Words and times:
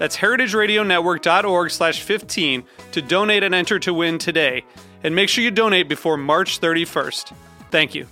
That's 0.00 0.16
heritageradionetwork.org 0.16 1.70
slash 1.70 2.00
15 2.00 2.64
to 2.92 3.02
donate 3.02 3.42
and 3.42 3.54
enter 3.54 3.78
to 3.80 3.92
win 3.92 4.16
today. 4.16 4.64
And 5.04 5.14
make 5.14 5.28
sure 5.28 5.44
you 5.44 5.50
donate 5.50 5.90
before 5.90 6.16
March 6.16 6.58
31st. 6.58 7.34
Thank 7.70 7.94
you. 7.94 8.06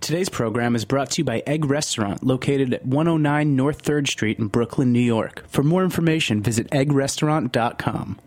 Today's 0.00 0.30
program 0.30 0.74
is 0.74 0.86
brought 0.86 1.10
to 1.10 1.20
you 1.20 1.24
by 1.24 1.42
Egg 1.46 1.66
Restaurant, 1.66 2.24
located 2.24 2.72
at 2.72 2.86
109 2.86 3.54
North 3.54 3.82
3rd 3.82 4.08
Street 4.08 4.38
in 4.38 4.46
Brooklyn, 4.46 4.90
New 4.90 4.98
York. 4.98 5.44
For 5.46 5.62
more 5.62 5.84
information, 5.84 6.42
visit 6.42 6.70
eggrestaurant.com. 6.70 8.18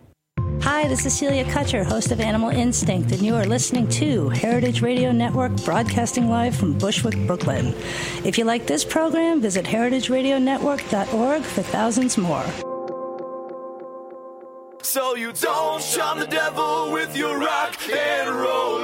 Hi, 0.80 0.88
this 0.88 1.06
is 1.06 1.14
Celia 1.14 1.44
Kutcher, 1.44 1.84
host 1.84 2.14
of 2.14 2.22
Animal 2.22 2.52
Instinct, 2.52 3.12
and 3.12 3.22
you 3.22 3.36
are 3.36 3.44
listening 3.44 3.90
to 3.90 4.30
Heritage 4.30 4.82
Radio 4.82 5.12
Network, 5.12 5.52
broadcasting 5.66 6.30
live 6.30 6.56
from 6.56 6.78
Bushwick, 6.78 7.18
Brooklyn. 7.28 7.76
If 8.24 8.38
you 8.38 8.46
like 8.46 8.66
this 8.66 8.86
program, 8.86 9.42
visit 9.42 9.66
heritageradionetwork.org 9.66 11.44
for 11.44 11.62
thousands 11.64 12.18
more. 12.18 12.46
So 14.82 15.18
you 15.18 15.34
don't 15.34 15.84
shun 15.84 16.18
the 16.18 16.28
devil 16.28 16.94
with 16.94 17.14
your 17.14 17.38
rock 17.38 17.76
and 17.90 18.30
roll 18.30 18.80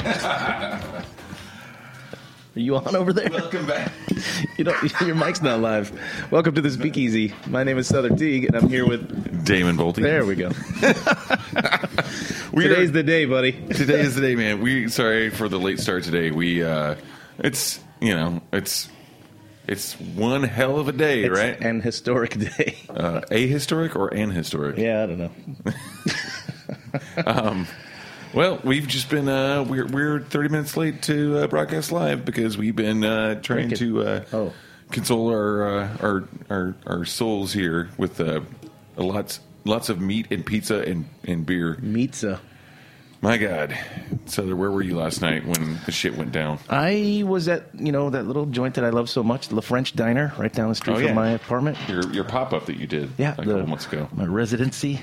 Are 2.56 2.58
you 2.58 2.74
on 2.76 2.96
over 2.96 3.12
there? 3.12 3.30
Welcome 3.30 3.66
back. 3.66 3.92
You 4.58 4.64
know, 4.64 4.74
your 5.06 5.14
mic's 5.14 5.40
not 5.40 5.60
live. 5.60 5.90
Welcome 6.30 6.54
to 6.54 6.60
the 6.60 6.70
Speakeasy. 6.70 7.32
My 7.46 7.64
name 7.64 7.78
is 7.78 7.90
Sother 7.90 8.14
Teague, 8.14 8.44
and 8.44 8.54
I'm 8.54 8.68
here 8.68 8.86
with. 8.86 9.42
Damon 9.46 9.78
Boelte. 9.78 10.02
There 10.02 10.26
we 10.26 10.34
go. 10.34 10.50
We 12.52 12.64
Today's 12.64 12.90
are- 12.90 12.92
the 12.92 13.02
day, 13.02 13.24
buddy. 13.24 13.52
Today 13.52 14.00
is 14.00 14.16
the 14.16 14.20
day, 14.20 14.34
man. 14.34 14.60
We 14.60 14.88
sorry 14.88 15.30
for 15.30 15.48
the 15.48 15.58
late 15.58 15.78
start 15.80 16.02
today. 16.04 16.30
We 16.30 16.62
uh 16.62 16.96
it's 17.38 17.80
you 18.02 18.14
know, 18.14 18.42
it's 18.52 18.90
it's 19.66 19.94
one 19.94 20.42
hell 20.42 20.78
of 20.78 20.88
a 20.88 20.92
day, 20.92 21.22
It's 21.24 21.38
right? 21.38 21.58
an 21.60 21.80
historic 21.80 22.36
day. 22.38 22.76
Uh 22.90 23.20
ahistoric 23.30 23.94
or 23.96 24.10
anhistoric? 24.10 24.34
Historic. 24.34 24.78
yeah, 24.78 25.02
I 25.02 25.06
don't 25.06 25.18
know. 27.56 27.66
Well, 28.32 28.60
we've 28.62 28.86
just 28.86 29.10
been 29.10 29.28
uh 29.28 29.64
we're 29.64 29.86
we're 29.86 30.20
30 30.20 30.48
minutes 30.50 30.76
late 30.76 31.02
to 31.02 31.38
uh, 31.38 31.46
broadcast 31.48 31.90
live 31.90 32.24
because 32.24 32.56
we've 32.56 32.76
been 32.76 33.02
uh 33.04 33.40
trying 33.40 33.70
to 33.70 34.02
uh 34.02 34.24
Oh. 34.32 34.52
console 34.92 35.30
our 35.30 35.66
uh, 35.80 35.96
our 36.00 36.24
our 36.48 36.74
our 36.86 37.04
souls 37.04 37.52
here 37.52 37.90
with 37.98 38.20
uh 38.20 38.40
lots 38.96 39.40
lots 39.64 39.88
of 39.88 40.00
meat 40.00 40.28
and 40.30 40.46
pizza 40.46 40.80
and 40.82 41.06
and 41.24 41.44
beer. 41.44 41.74
Pizza. 41.82 42.40
My 43.22 43.36
God, 43.36 43.76
Sother, 44.24 44.54
where 44.56 44.70
were 44.70 44.80
you 44.80 44.96
last 44.96 45.20
night 45.20 45.44
when 45.44 45.78
the 45.84 45.92
shit 45.92 46.16
went 46.16 46.32
down? 46.32 46.58
I 46.70 47.22
was 47.26 47.48
at 47.48 47.64
you 47.74 47.90
know 47.92 48.10
that 48.10 48.26
little 48.26 48.46
joint 48.46 48.76
that 48.76 48.84
I 48.84 48.90
love 48.90 49.10
so 49.10 49.22
much, 49.24 49.48
the 49.48 49.60
French 49.60 49.94
Diner, 49.94 50.32
right 50.38 50.52
down 50.52 50.68
the 50.70 50.74
street 50.74 50.94
Oh, 50.94 50.96
from 50.98 51.06
yeah. 51.08 51.12
my 51.14 51.30
apartment. 51.32 51.76
Your 51.88 52.08
your 52.12 52.24
pop 52.24 52.52
up 52.54 52.66
that 52.66 52.76
you 52.76 52.86
did, 52.86 53.10
Yeah, 53.18 53.32
a 53.32 53.36
couple 53.44 53.66
months 53.66 53.86
ago. 53.86 54.08
My 54.14 54.24
residency. 54.24 55.00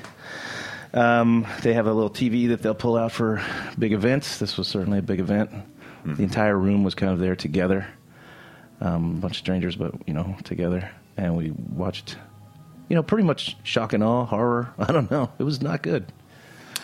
Um, 0.94 1.46
they 1.62 1.74
have 1.74 1.88
a 1.88 1.94
little 1.94 2.10
TV 2.10 2.50
that 2.50 2.62
they'll 2.62 2.76
pull 2.76 2.96
out 2.96 3.12
for 3.12 3.42
big 3.78 3.94
events. 3.94 4.38
This 4.40 4.58
was 4.58 4.68
certainly 4.68 5.00
a 5.00 5.04
big 5.04 5.20
event. 5.20 5.52
Mm-hmm. 5.52 6.16
The 6.16 6.24
entire 6.24 6.58
room 6.58 6.84
was 6.84 6.96
kind 6.96 7.12
of 7.12 7.20
there 7.20 7.36
together. 7.36 7.88
Um, 8.80 9.18
a 9.18 9.22
bunch 9.22 9.34
of 9.34 9.40
strangers, 9.40 9.76
but 9.76 9.94
you 10.08 10.14
know, 10.14 10.36
together, 10.44 10.90
and 11.18 11.36
we 11.36 11.52
watched. 11.52 12.18
You 12.90 12.96
know, 12.96 13.04
pretty 13.04 13.26
much 13.26 13.58
shock 13.64 13.92
and 13.92 14.04
awe, 14.04 14.26
horror. 14.26 14.74
I 14.80 14.92
don't 14.92 15.12
know. 15.12 15.30
It 15.40 15.44
was 15.44 15.62
not 15.62 15.82
good. 15.82 16.12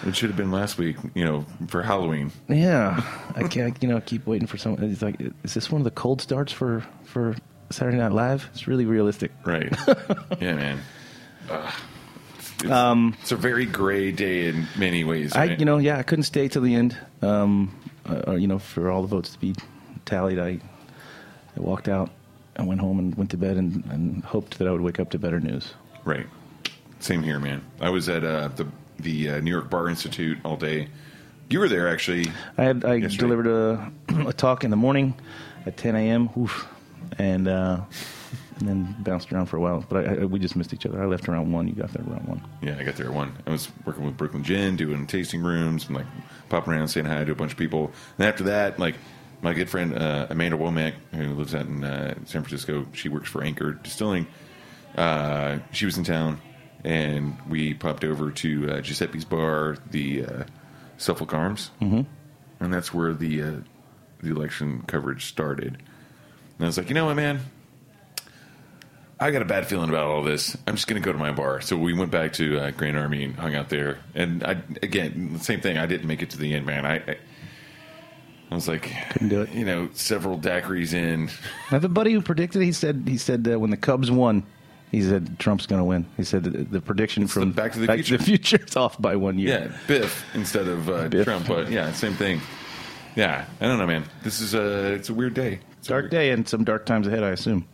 It 0.05 0.15
should 0.17 0.29
have 0.29 0.35
been 0.35 0.51
last 0.51 0.77
week, 0.77 0.97
you 1.13 1.23
know, 1.23 1.45
for 1.67 1.81
Halloween. 1.81 2.31
Yeah, 2.49 3.01
I 3.35 3.47
can't. 3.47 3.81
You 3.81 3.89
know, 3.89 4.01
keep 4.01 4.25
waiting 4.27 4.47
for 4.47 4.57
someone. 4.57 4.83
It's 4.83 5.01
like, 5.01 5.15
is 5.43 5.53
this 5.53 5.71
one 5.71 5.81
of 5.81 5.85
the 5.85 5.91
cold 5.91 6.21
starts 6.21 6.51
for 6.51 6.83
for 7.05 7.35
Saturday 7.69 7.97
Night 7.97 8.11
Live? 8.11 8.49
It's 8.53 8.67
really 8.67 8.85
realistic. 8.85 9.31
Right. 9.45 9.73
yeah, 10.41 10.55
man. 10.55 10.79
Ugh. 11.49 11.73
It's, 12.63 13.21
it's 13.21 13.31
a 13.31 13.35
very 13.35 13.65
gray 13.65 14.11
day 14.11 14.47
in 14.47 14.67
many 14.77 15.03
ways. 15.03 15.35
Um, 15.35 15.41
I, 15.41 15.45
you 15.55 15.65
know, 15.65 15.77
yeah, 15.77 15.97
I 15.97 16.03
couldn't 16.03 16.23
stay 16.23 16.47
till 16.47 16.61
the 16.61 16.75
end. 16.75 16.97
Um, 17.21 17.75
uh, 18.05 18.31
you 18.33 18.47
know, 18.47 18.59
for 18.59 18.89
all 18.91 19.01
the 19.01 19.07
votes 19.07 19.31
to 19.31 19.39
be 19.39 19.55
tallied, 20.05 20.39
I, 20.39 20.59
I 21.55 21.59
walked 21.59 21.87
out. 21.87 22.09
I 22.55 22.63
went 22.63 22.81
home 22.81 22.99
and 22.99 23.15
went 23.15 23.31
to 23.31 23.37
bed 23.37 23.57
and, 23.57 23.83
and 23.85 24.23
hoped 24.23 24.59
that 24.59 24.67
I 24.67 24.71
would 24.71 24.81
wake 24.81 24.99
up 24.99 25.09
to 25.11 25.19
better 25.19 25.39
news. 25.39 25.73
Right. 26.05 26.27
Same 26.99 27.23
here, 27.23 27.39
man. 27.39 27.63
I 27.81 27.89
was 27.89 28.09
at 28.09 28.23
uh, 28.23 28.49
the 28.49 28.67
the 28.99 29.29
uh, 29.31 29.39
New 29.39 29.51
York 29.51 29.69
Bar 29.69 29.89
Institute 29.89 30.37
all 30.45 30.55
day. 30.55 30.87
You 31.49 31.59
were 31.59 31.67
there 31.67 31.87
actually. 31.87 32.31
I 32.57 32.63
had 32.63 32.85
I 32.85 32.95
Yesterday. 32.95 33.17
delivered 33.17 33.47
a, 33.47 33.91
a 34.27 34.33
talk 34.33 34.63
in 34.63 34.69
the 34.71 34.77
morning 34.77 35.13
at 35.65 35.77
10 35.77 35.95
a.m. 35.95 36.29
Oof, 36.37 36.67
and 37.17 37.47
uh, 37.47 37.81
and 38.59 38.67
then 38.67 38.95
bounced 38.99 39.31
around 39.31 39.47
for 39.47 39.57
a 39.57 39.61
while. 39.61 39.85
But 39.87 40.07
I, 40.07 40.13
I, 40.13 40.25
we 40.25 40.39
just 40.39 40.55
missed 40.55 40.73
each 40.73 40.85
other. 40.85 41.01
I 41.01 41.05
left 41.05 41.27
around 41.27 41.51
one. 41.51 41.67
You 41.67 41.73
got 41.73 41.91
there 41.91 42.03
around 42.03 42.27
one. 42.27 42.41
Yeah, 42.61 42.77
I 42.77 42.83
got 42.83 42.95
there 42.95 43.07
at 43.07 43.13
one. 43.13 43.33
I 43.45 43.51
was 43.51 43.69
working 43.85 44.05
with 44.05 44.17
Brooklyn 44.17 44.43
Gin, 44.43 44.75
doing 44.75 45.07
tasting 45.07 45.41
rooms, 45.41 45.87
and 45.87 45.95
like 45.95 46.05
popping 46.49 46.73
around 46.73 46.87
saying 46.87 47.05
hi 47.05 47.23
to 47.23 47.31
a 47.31 47.35
bunch 47.35 47.51
of 47.51 47.57
people. 47.57 47.91
And 48.17 48.27
after 48.27 48.43
that, 48.45 48.79
like 48.79 48.95
my 49.41 49.53
good 49.53 49.69
friend 49.69 49.97
uh, 49.97 50.27
Amanda 50.29 50.57
Womack, 50.57 50.93
who 51.13 51.33
lives 51.33 51.53
out 51.53 51.65
in 51.65 51.83
uh, 51.83 52.15
San 52.25 52.43
Francisco, 52.43 52.85
she 52.93 53.09
works 53.09 53.29
for 53.29 53.43
Anchor 53.43 53.73
Distilling. 53.73 54.27
Uh, 54.95 55.59
she 55.71 55.85
was 55.85 55.97
in 55.97 56.03
town, 56.03 56.39
and 56.83 57.37
we 57.49 57.73
popped 57.73 58.03
over 58.03 58.31
to 58.31 58.71
uh, 58.71 58.81
Giuseppe's 58.81 59.25
bar, 59.25 59.77
the 59.91 60.25
uh, 60.25 60.43
Suffolk 60.97 61.33
Arms, 61.33 61.71
mm-hmm. 61.81 62.01
and 62.63 62.73
that's 62.73 62.93
where 62.93 63.13
the 63.13 63.41
uh, 63.41 63.51
the 64.21 64.31
election 64.31 64.83
coverage 64.87 65.25
started. 65.25 65.77
And 66.57 66.61
I 66.61 66.65
was 66.65 66.77
like, 66.77 66.87
you 66.87 66.95
know 66.95 67.07
what, 67.07 67.15
man, 67.15 67.39
I 69.23 69.31
got 69.31 69.41
a 69.41 69.45
bad 69.45 69.65
feeling 69.67 69.89
about 69.89 70.05
all 70.05 70.21
this. 70.21 70.57
I'm 70.67 70.75
just 70.75 70.87
going 70.87 71.01
to 71.01 71.05
go 71.05 71.13
to 71.13 71.17
my 71.17 71.31
bar. 71.31 71.61
So 71.61 71.77
we 71.77 71.93
went 71.93 72.11
back 72.11 72.33
to 72.33 72.59
uh, 72.59 72.71
Grand 72.71 72.97
Army 72.97 73.23
and 73.23 73.35
hung 73.35 73.55
out 73.55 73.69
there. 73.69 73.99
And 74.15 74.43
I, 74.43 74.61
again, 74.81 75.29
the 75.33 75.39
same 75.39 75.61
thing. 75.61 75.77
I 75.77 75.85
didn't 75.85 76.07
make 76.07 76.21
it 76.21 76.31
to 76.31 76.37
the 76.37 76.53
end, 76.53 76.65
man. 76.65 76.85
I, 76.85 76.95
I, 76.97 77.17
I 78.51 78.55
was 78.55 78.67
like, 78.67 78.91
Couldn't 79.11 79.29
do 79.29 79.41
it. 79.43 79.51
You 79.53 79.63
know, 79.65 79.89
several 79.93 80.37
daiquiris 80.37 80.93
in. 80.93 81.29
I 81.29 81.69
have 81.69 81.85
a 81.85 81.89
buddy 81.89 82.11
who 82.13 82.21
predicted. 82.21 82.61
He 82.63 82.73
said 82.73 83.03
he 83.07 83.17
said 83.17 83.47
uh, 83.51 83.57
when 83.59 83.69
the 83.71 83.77
Cubs 83.77 84.11
won, 84.11 84.43
he 84.91 85.01
said 85.01 85.39
Trump's 85.39 85.65
going 85.67 85.79
to 85.79 85.85
win. 85.85 86.05
He 86.17 86.23
said 86.25 86.43
the, 86.43 86.49
the 86.65 86.81
prediction 86.81 87.23
It's 87.23 87.31
from 87.33 87.49
the 87.49 87.55
Back 87.55 87.71
to 87.73 87.79
the 87.79 87.87
Future. 87.93 88.17
future 88.17 88.59
is 88.63 88.75
off 88.75 89.01
by 89.01 89.15
one 89.15 89.39
year. 89.39 89.71
Yeah, 89.71 89.77
Biff 89.87 90.25
instead 90.35 90.67
of 90.67 90.89
uh, 90.89 91.07
Biff. 91.07 91.23
Trump. 91.25 91.47
But 91.47 91.71
yeah, 91.71 91.93
same 91.93 92.13
thing. 92.13 92.41
Yeah, 93.15 93.45
I 93.61 93.65
don't 93.67 93.77
know, 93.77 93.87
man. 93.87 94.03
This 94.23 94.39
is 94.41 94.53
a 94.53 94.93
it's 94.93 95.09
a 95.09 95.13
weird 95.13 95.33
day. 95.33 95.59
It's 95.79 95.87
a 95.87 95.91
Dark 95.91 96.03
weird- 96.03 96.11
day 96.11 96.29
and 96.31 96.47
some 96.47 96.63
dark 96.65 96.85
times 96.85 97.07
ahead, 97.07 97.23
I 97.23 97.29
assume. 97.29 97.65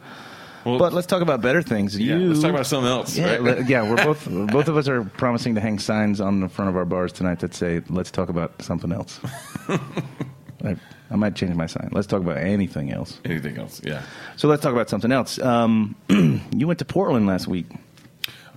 Well, 0.65 0.77
But 0.77 0.93
let's 0.93 1.07
talk 1.07 1.21
about 1.21 1.41
better 1.41 1.61
things. 1.61 1.97
yeah, 1.97 2.17
you, 2.17 2.29
let's 2.29 2.41
talk 2.41 2.51
about 2.51 2.65
something 2.67 2.89
else. 2.91 3.17
Yeah, 3.17 3.31
right? 3.31 3.41
le- 3.41 3.63
yeah, 3.63 3.89
we're 3.89 4.03
both 4.03 4.27
both 4.51 4.67
of 4.67 4.75
us 4.77 4.87
are 4.87 5.03
promising 5.05 5.55
to 5.55 5.61
hang 5.61 5.79
signs 5.79 6.19
on 6.19 6.41
the 6.41 6.49
front 6.49 6.69
of 6.69 6.75
our 6.75 6.85
bars 6.85 7.11
tonight 7.13 7.39
that 7.39 7.53
say 7.53 7.81
"Let's 7.89 8.11
talk 8.11 8.29
about 8.29 8.61
something 8.61 8.91
else." 8.91 9.19
I, 9.69 10.75
I 11.09 11.15
might 11.15 11.35
change 11.35 11.55
my 11.55 11.65
sign. 11.67 11.89
Let's 11.93 12.07
talk 12.07 12.21
about 12.21 12.37
anything 12.37 12.91
else. 12.91 13.19
Anything 13.23 13.57
else? 13.57 13.81
Yeah, 13.83 14.01
So 14.35 14.47
let's 14.49 14.61
talk 14.61 14.73
about 14.73 14.89
something 14.89 15.11
else. 15.11 15.39
Um, 15.39 15.95
you 16.09 16.67
went 16.67 16.79
to 16.79 16.85
Portland 16.85 17.27
last 17.27 17.47
week. 17.47 17.67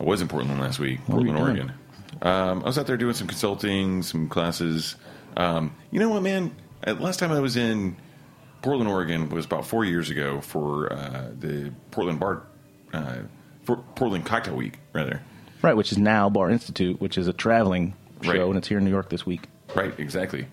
I 0.01 0.03
was 0.03 0.21
in 0.21 0.27
Portland 0.29 0.61
last 0.61 0.81
week, 0.81 0.99
What 1.07 1.25
Portland. 1.25 1.39
Oregon. 1.39 1.73
Um, 2.23 2.63
I 2.63 2.67
was 2.67 2.79
out 2.79 2.87
there 2.87 2.97
doing 2.97 3.15
some 3.15 3.29
consulting, 3.29 4.03
some 4.03 4.29
classes. 4.29 4.97
Um, 5.37 5.75
you 5.93 6.01
know 6.01 6.09
what, 6.09 6.23
man? 6.23 6.55
Last 6.87 7.21
time 7.21 7.31
I 7.31 7.39
was 7.41 7.57
in 7.57 7.97
Portland, 8.63 8.89
Oregon, 8.89 9.29
was 9.29 9.45
about 9.45 9.67
four 9.67 9.85
years 9.85 10.09
ago 10.11 10.41
for 10.41 10.93
uh, 10.93 11.31
the 11.39 11.73
Portland 11.91 12.21
Bar, 12.21 12.43
uh, 12.93 13.17
for 13.65 13.77
Portland 13.97 14.25
Cocktail 14.25 14.55
Week, 14.57 14.79
rather. 14.93 15.21
Right, 15.63 15.77
which 15.77 15.93
is 15.93 15.99
now 15.99 16.29
Bar 16.31 16.51
Institute, 16.51 17.01
which 17.01 17.19
is 17.19 17.29
a 17.29 17.33
traveling 17.33 17.95
show, 18.23 18.31
Right. 18.31 18.41
and 18.41 18.57
it's 18.57 18.69
here 18.69 18.79
in 18.79 18.85
New 18.85 18.91
York 18.91 19.09
this 19.11 19.25
week. 19.27 19.49
Right, 19.75 19.93
exactly. 19.99 20.47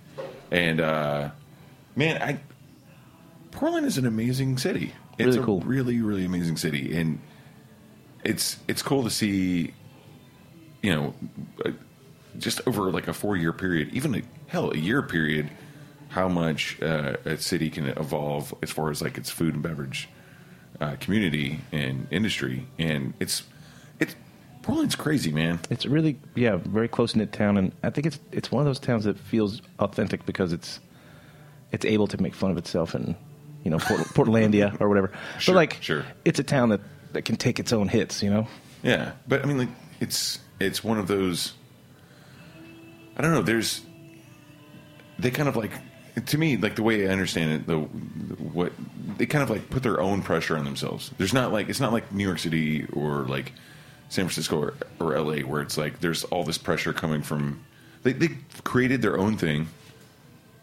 And 0.52 0.82
uh, 0.82 1.30
man, 1.96 2.22
I 2.22 2.40
Portland 3.52 3.86
is 3.86 3.98
an 3.98 4.06
amazing 4.06 4.58
city. 4.58 4.94
It's 5.18 5.26
Really 5.28 5.40
a 5.40 5.44
cool. 5.44 5.62
really, 5.62 6.02
really 6.02 6.26
amazing 6.26 6.58
city, 6.58 6.96
and 6.96 7.20
it's 8.24 8.58
it's 8.68 8.82
cool 8.82 9.04
to 9.04 9.10
see. 9.10 9.74
You 10.82 10.96
know, 10.96 11.14
uh, 11.66 11.72
just 12.38 12.62
over 12.66 12.90
like 12.92 13.08
a 13.10 13.14
four 13.14 13.36
year 13.36 13.52
period, 13.52 13.90
even 13.94 14.16
a, 14.16 14.22
hell 14.48 14.72
a 14.72 14.78
year 14.78 15.02
period, 15.02 15.50
how 16.10 16.28
much 16.28 16.82
uh, 16.82 17.16
a 17.26 17.38
city 17.38 17.70
can 17.70 17.88
evolve 17.88 18.54
as 18.62 18.72
far 18.72 18.90
as 18.90 19.02
like 19.02 19.18
its 19.18 19.30
food 19.30 19.54
and 19.54 19.64
beverage 19.64 20.10
uh, 20.82 20.96
community 21.00 21.62
and 21.72 22.08
industry, 22.12 22.68
and 22.78 23.14
it's 23.20 23.44
it's 24.00 24.16
Portland's 24.62 24.96
crazy, 24.96 25.32
man. 25.32 25.60
It's 25.70 25.86
really, 25.86 26.20
yeah, 26.36 26.58
very 26.58 26.88
close 26.88 27.16
knit 27.16 27.32
town, 27.32 27.58
and 27.58 27.72
I 27.84 27.90
think 27.90 28.08
it's 28.08 28.20
it's 28.32 28.52
one 28.52 28.62
of 28.62 28.66
those 28.66 28.80
towns 28.80 29.06
that 29.06 29.18
feels 29.18 29.62
authentic 29.80 30.26
because 30.26 30.52
it's 30.52 30.80
it's 31.72 31.86
able 31.86 32.08
to 32.08 32.22
make 32.22 32.34
fun 32.34 32.52
of 32.52 32.58
itself 32.58 32.96
and 32.96 33.16
you 33.64 33.72
know 33.72 33.78
Port, 33.78 34.02
Portlandia 34.16 34.80
or 34.82 34.90
whatever. 34.90 35.12
Sure, 35.38 35.54
but 35.54 35.60
like, 35.60 35.78
sure. 35.82 36.06
it's 36.26 36.40
a 36.40 36.44
town 36.44 36.70
that 36.70 36.82
that 37.14 37.24
can 37.24 37.36
take 37.36 37.60
its 37.60 37.72
own 37.72 37.88
hits, 37.88 38.24
you 38.24 38.30
know. 38.30 38.48
Yeah, 38.84 39.12
but 39.28 39.44
I 39.44 39.46
mean, 39.46 39.58
like 39.58 39.70
it's 40.00 40.40
it's 40.60 40.84
one 40.84 40.98
of 40.98 41.08
those. 41.08 41.54
I 43.16 43.22
don't 43.22 43.34
know. 43.34 43.42
There's 43.42 43.82
they 45.20 45.30
kind 45.32 45.50
of 45.50 45.56
like 45.56 45.72
to 46.28 46.38
me 46.38 46.58
like 46.58 46.76
the 46.76 46.84
way 46.84 47.08
I 47.08 47.12
understand 47.12 47.52
it. 47.52 47.68
The 47.68 47.78
what 47.78 48.72
they 49.18 49.26
kind 49.26 49.44
of 49.44 49.50
like 49.50 49.70
put 49.70 49.84
their 49.84 50.00
own 50.00 50.22
pressure 50.22 50.58
on 50.58 50.66
themselves. 50.66 51.12
There's 51.18 51.34
not 51.34 51.52
like 51.52 51.70
it's 51.70 51.80
not 51.80 51.92
like 51.92 52.12
New 52.12 52.26
York 52.26 52.40
City 52.40 52.86
or 52.94 53.26
like 53.26 53.54
San 54.10 54.26
Francisco 54.26 54.60
or, 54.60 54.74
or 55.00 55.16
L.A. 55.16 55.44
where 55.44 55.62
it's 55.62 55.78
like 55.78 56.00
there's 56.00 56.24
all 56.26 56.44
this 56.44 56.58
pressure 56.58 56.94
coming 56.94 57.22
from. 57.22 57.64
They 58.04 58.14
they 58.14 58.30
created 58.64 59.02
their 59.02 59.18
own 59.18 59.38
thing. 59.38 59.68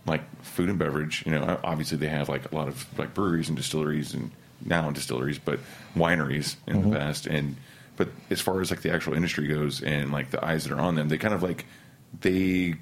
Like 0.06 0.22
food 0.44 0.68
and 0.68 0.78
beverage, 0.78 1.24
you 1.26 1.32
know, 1.32 1.58
obviously 1.64 1.98
they 1.98 2.06
have 2.06 2.28
like 2.28 2.52
a 2.52 2.54
lot 2.54 2.68
of 2.68 2.86
like 2.96 3.12
breweries 3.12 3.48
and 3.48 3.56
distilleries 3.56 4.14
and 4.14 4.30
now 4.64 4.88
distilleries, 4.92 5.40
but 5.40 5.58
wineries 5.96 6.54
in 6.68 6.74
the 6.74 6.88
mm-hmm. 6.88 6.96
past. 6.96 7.26
And 7.26 7.56
but 7.96 8.10
as 8.30 8.40
far 8.40 8.60
as 8.60 8.70
like 8.70 8.82
the 8.82 8.92
actual 8.92 9.14
industry 9.14 9.48
goes 9.48 9.82
and 9.82 10.12
like 10.12 10.30
the 10.30 10.44
eyes 10.44 10.64
that 10.64 10.72
are 10.72 10.80
on 10.80 10.94
them, 10.94 11.08
they 11.08 11.18
kind 11.18 11.34
of 11.34 11.42
like 11.42 11.66
they 12.20 12.76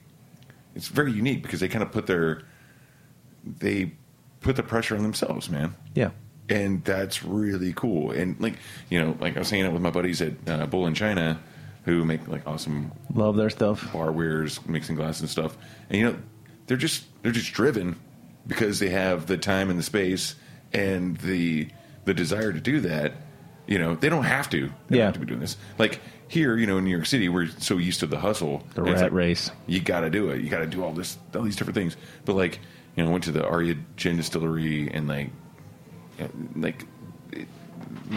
it's 0.74 0.88
very 0.88 1.12
unique 1.12 1.42
because 1.42 1.60
they 1.60 1.68
kind 1.68 1.82
of 1.82 1.92
put 1.92 2.06
their 2.06 2.42
they 3.44 3.92
put 4.40 4.56
the 4.56 4.62
pressure 4.62 4.96
on 4.96 5.02
themselves, 5.02 5.48
man. 5.50 5.74
Yeah, 5.94 6.10
And 6.48 6.84
that's 6.84 7.24
really 7.24 7.72
cool. 7.74 8.10
And 8.10 8.38
like 8.40 8.54
you 8.90 9.00
know, 9.00 9.16
like 9.20 9.36
I 9.36 9.38
was 9.40 9.50
hanging 9.50 9.66
out 9.66 9.72
with 9.72 9.82
my 9.82 9.90
buddies 9.90 10.20
at 10.22 10.32
uh, 10.46 10.66
Bull 10.66 10.86
in 10.86 10.94
China, 10.94 11.40
who 11.84 12.04
make 12.04 12.26
like 12.28 12.46
awesome 12.46 12.92
love 13.14 13.36
their 13.36 13.50
stuff. 13.50 13.92
bar 13.92 14.12
wares, 14.12 14.64
mixing 14.66 14.96
glass 14.96 15.20
and 15.20 15.28
stuff. 15.28 15.56
And 15.90 15.98
you 15.98 16.04
know, 16.06 16.16
they're 16.66 16.76
just 16.76 17.04
they're 17.22 17.32
just 17.32 17.52
driven 17.52 17.96
because 18.46 18.78
they 18.78 18.90
have 18.90 19.26
the 19.26 19.36
time 19.38 19.70
and 19.70 19.78
the 19.78 19.82
space 19.82 20.34
and 20.72 21.16
the 21.18 21.68
the 22.04 22.14
desire 22.14 22.52
to 22.52 22.60
do 22.60 22.80
that. 22.80 23.12
You 23.66 23.78
know, 23.78 23.94
they 23.94 24.10
don't 24.10 24.24
have 24.24 24.50
to. 24.50 24.60
They 24.60 24.66
don't 24.66 24.98
Yeah. 24.98 25.04
have 25.06 25.14
to 25.14 25.20
be 25.20 25.26
doing 25.26 25.40
this. 25.40 25.56
Like 25.78 26.00
here, 26.28 26.56
you 26.58 26.66
know, 26.66 26.76
in 26.76 26.84
New 26.84 26.90
York 26.90 27.06
City, 27.06 27.30
we're 27.30 27.48
so 27.58 27.78
used 27.78 28.00
to 28.00 28.06
the 28.06 28.18
hustle. 28.18 28.62
The 28.74 28.82
rat 28.82 29.00
like, 29.04 29.12
race. 29.12 29.50
You 29.66 29.80
got 29.80 30.00
to 30.00 30.10
do 30.10 30.28
it. 30.30 30.42
You 30.42 30.50
got 30.50 30.58
to 30.58 30.66
do 30.66 30.84
all 30.84 30.92
this, 30.92 31.16
all 31.34 31.40
these 31.42 31.56
different 31.56 31.74
things. 31.76 31.96
But 32.26 32.34
like, 32.36 32.60
you 32.96 33.04
know, 33.04 33.10
went 33.10 33.24
to 33.24 33.32
the 33.32 33.46
Aria 33.46 33.76
Gin 33.96 34.16
Distillery 34.16 34.90
and 34.92 35.08
like, 35.08 35.30
like 36.56 36.84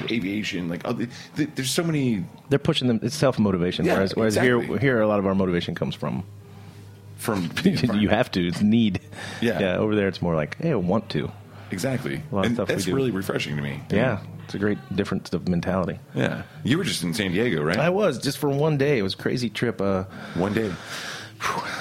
aviation. 0.10 0.70
Like, 0.70 0.86
other, 0.86 1.08
th- 1.36 1.50
there's 1.56 1.72
so 1.72 1.84
many 1.84 2.26
They're 2.50 2.60
pushing 2.60 2.88
them. 2.88 3.00
It's 3.04 3.16
self 3.16 3.40
motivation. 3.40 3.86
Yeah, 3.86 3.96
whereas 3.96 4.16
whereas 4.16 4.36
here 4.36 4.58
exactly. 4.58 4.80
here 4.80 5.02
a 5.02 5.08
lot 5.08 5.20
of 5.20 5.26
our 5.26 5.36
motivation 5.36 5.76
comes 5.76 5.96
from 5.96 6.24
from 7.16 7.50
you 7.64 8.10
have 8.10 8.32
to. 8.32 8.48
It's 8.48 8.62
need. 8.62 9.02
Yeah. 9.42 9.60
yeah. 9.60 9.78
Over 9.78 9.96
there, 9.96 10.08
it's 10.08 10.22
more 10.22 10.36
like 10.36 10.58
hey, 10.58 10.72
I 10.72 10.76
want 10.76 11.10
to. 11.10 11.32
exactly. 11.72 12.22
A 12.32 12.36
lot 12.36 12.42
of 12.42 12.46
and 12.46 12.56
stuff 12.56 12.68
that's 12.68 12.88
really 12.88 13.12
refreshing 13.12 13.56
to 13.56 13.62
me. 13.62 13.82
Yeah, 13.90 14.22
it's 14.46 14.56
a 14.56 14.60
great 14.60 14.78
difference 14.96 15.34
of 15.34 15.48
mentality. 15.50 16.00
Yeah. 16.16 16.44
You 16.64 16.78
were 16.78 16.86
just 16.86 17.04
in 17.04 17.14
San 17.14 17.32
Diego, 17.32 17.62
right? 17.64 17.78
I 17.78 17.90
was 17.90 18.18
just 18.20 18.38
for 18.38 18.50
one 18.50 18.78
day. 18.78 18.98
It 18.98 19.02
was 19.02 19.14
a 19.14 19.18
crazy 19.18 19.50
trip. 19.50 19.82
Uh, 19.82 20.06
One 20.36 20.54
day. 20.54 20.72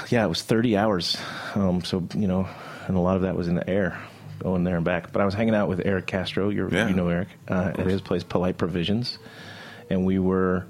yeah, 0.08 0.24
it 0.24 0.28
was 0.28 0.42
30 0.42 0.76
hours. 0.76 1.16
Um, 1.54 1.84
so, 1.84 2.06
you 2.16 2.26
know, 2.26 2.48
and 2.86 2.96
a 2.96 3.00
lot 3.00 3.16
of 3.16 3.22
that 3.22 3.36
was 3.36 3.48
in 3.48 3.54
the 3.54 3.68
air, 3.68 3.98
going 4.38 4.64
there 4.64 4.76
and 4.76 4.84
back. 4.84 5.12
But 5.12 5.22
I 5.22 5.24
was 5.24 5.34
hanging 5.34 5.54
out 5.54 5.68
with 5.68 5.82
Eric 5.84 6.06
Castro. 6.06 6.48
You're, 6.48 6.72
Yeah. 6.72 6.88
You 6.88 6.94
know 6.94 7.08
Eric. 7.08 7.28
Uh, 7.48 7.72
at 7.76 7.86
his 7.86 8.00
place, 8.00 8.22
Polite 8.22 8.58
Provisions. 8.58 9.18
And 9.90 10.04
we 10.04 10.18
were 10.18 10.66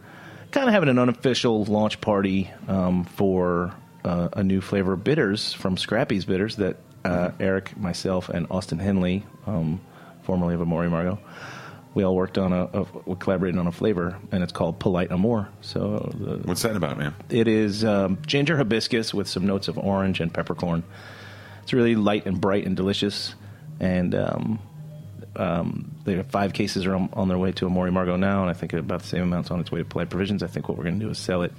kind 0.50 0.68
of 0.68 0.74
having 0.74 0.88
an 0.88 0.98
unofficial 0.98 1.64
launch 1.64 2.00
party 2.00 2.50
um, 2.68 3.04
for 3.04 3.72
uh, 4.04 4.28
a 4.34 4.42
new 4.42 4.60
flavor 4.60 4.92
of 4.92 5.04
bitters 5.04 5.52
from 5.52 5.76
Scrappy's 5.76 6.24
Bitters 6.24 6.56
that 6.56 6.76
uh, 7.04 7.30
Eric, 7.40 7.76
myself, 7.76 8.28
and 8.28 8.46
Austin 8.50 8.78
Hennelly, 8.78 9.22
um, 9.46 9.80
formerly 10.24 10.54
of 10.54 10.60
Amor 10.60 10.80
y 10.80 10.86
Amargo, 10.86 11.18
we 11.94 12.04
all 12.04 12.14
worked 12.14 12.36
on 12.36 12.52
a, 12.52 12.64
a 12.72 12.86
we 13.06 13.16
collaborated 13.16 13.58
on 13.58 13.66
a 13.66 13.72
flavor, 13.72 14.18
and 14.30 14.42
it's 14.42 14.52
called 14.52 14.78
Polite 14.78 15.10
Amor. 15.10 15.48
So 15.62 16.12
the, 16.14 16.36
What's 16.46 16.62
that 16.62 16.76
about, 16.76 16.98
man? 16.98 17.14
it 17.30 17.48
is 17.48 17.84
um, 17.84 18.18
ginger 18.26 18.56
hibiscus 18.56 19.14
with 19.14 19.28
some 19.28 19.46
notes 19.46 19.68
of 19.68 19.78
orange 19.78 20.20
and 20.20 20.32
peppercorn. 20.32 20.82
It's 21.66 21.72
really 21.72 21.96
light 21.96 22.26
and 22.26 22.40
bright 22.40 22.64
and 22.64 22.76
delicious. 22.76 23.34
And 23.80 24.14
um, 24.14 24.60
um, 25.34 25.90
they 26.04 26.14
have 26.14 26.28
five 26.28 26.52
cases 26.52 26.86
are 26.86 26.94
on, 26.94 27.08
on 27.12 27.26
their 27.26 27.38
way 27.38 27.50
to 27.50 27.66
Amor 27.66 27.86
y 27.86 27.90
Amargo 27.90 28.16
now, 28.16 28.42
and 28.42 28.48
I 28.48 28.52
think 28.52 28.72
about 28.72 29.02
the 29.02 29.08
same 29.08 29.22
amount's 29.22 29.50
on 29.50 29.58
its 29.58 29.72
way 29.72 29.80
to 29.80 29.84
Polite 29.84 30.08
Provisions. 30.08 30.44
I 30.44 30.46
think 30.46 30.68
what 30.68 30.78
we're 30.78 30.84
going 30.84 31.00
to 31.00 31.04
do 31.04 31.10
is 31.10 31.18
sell 31.18 31.42
it 31.42 31.52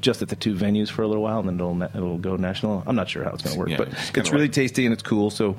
just 0.00 0.20
at 0.20 0.30
the 0.30 0.34
two 0.34 0.56
venues 0.56 0.90
for 0.90 1.02
a 1.02 1.06
little 1.06 1.22
while, 1.22 1.38
and 1.38 1.48
then 1.48 1.54
it'll 1.54 1.80
it'll 1.80 2.18
go 2.18 2.34
national. 2.34 2.82
I'm 2.88 2.96
not 2.96 3.08
sure 3.08 3.22
how 3.22 3.30
it's 3.30 3.44
going 3.44 3.54
to 3.54 3.60
work, 3.60 3.68
Yeah, 3.68 3.76
but 3.76 3.88
it's 3.90 4.10
it's, 4.16 4.32
really 4.32 4.48
tasty 4.48 4.84
and 4.84 4.92
it's 4.92 5.04
cool. 5.04 5.30
So 5.30 5.56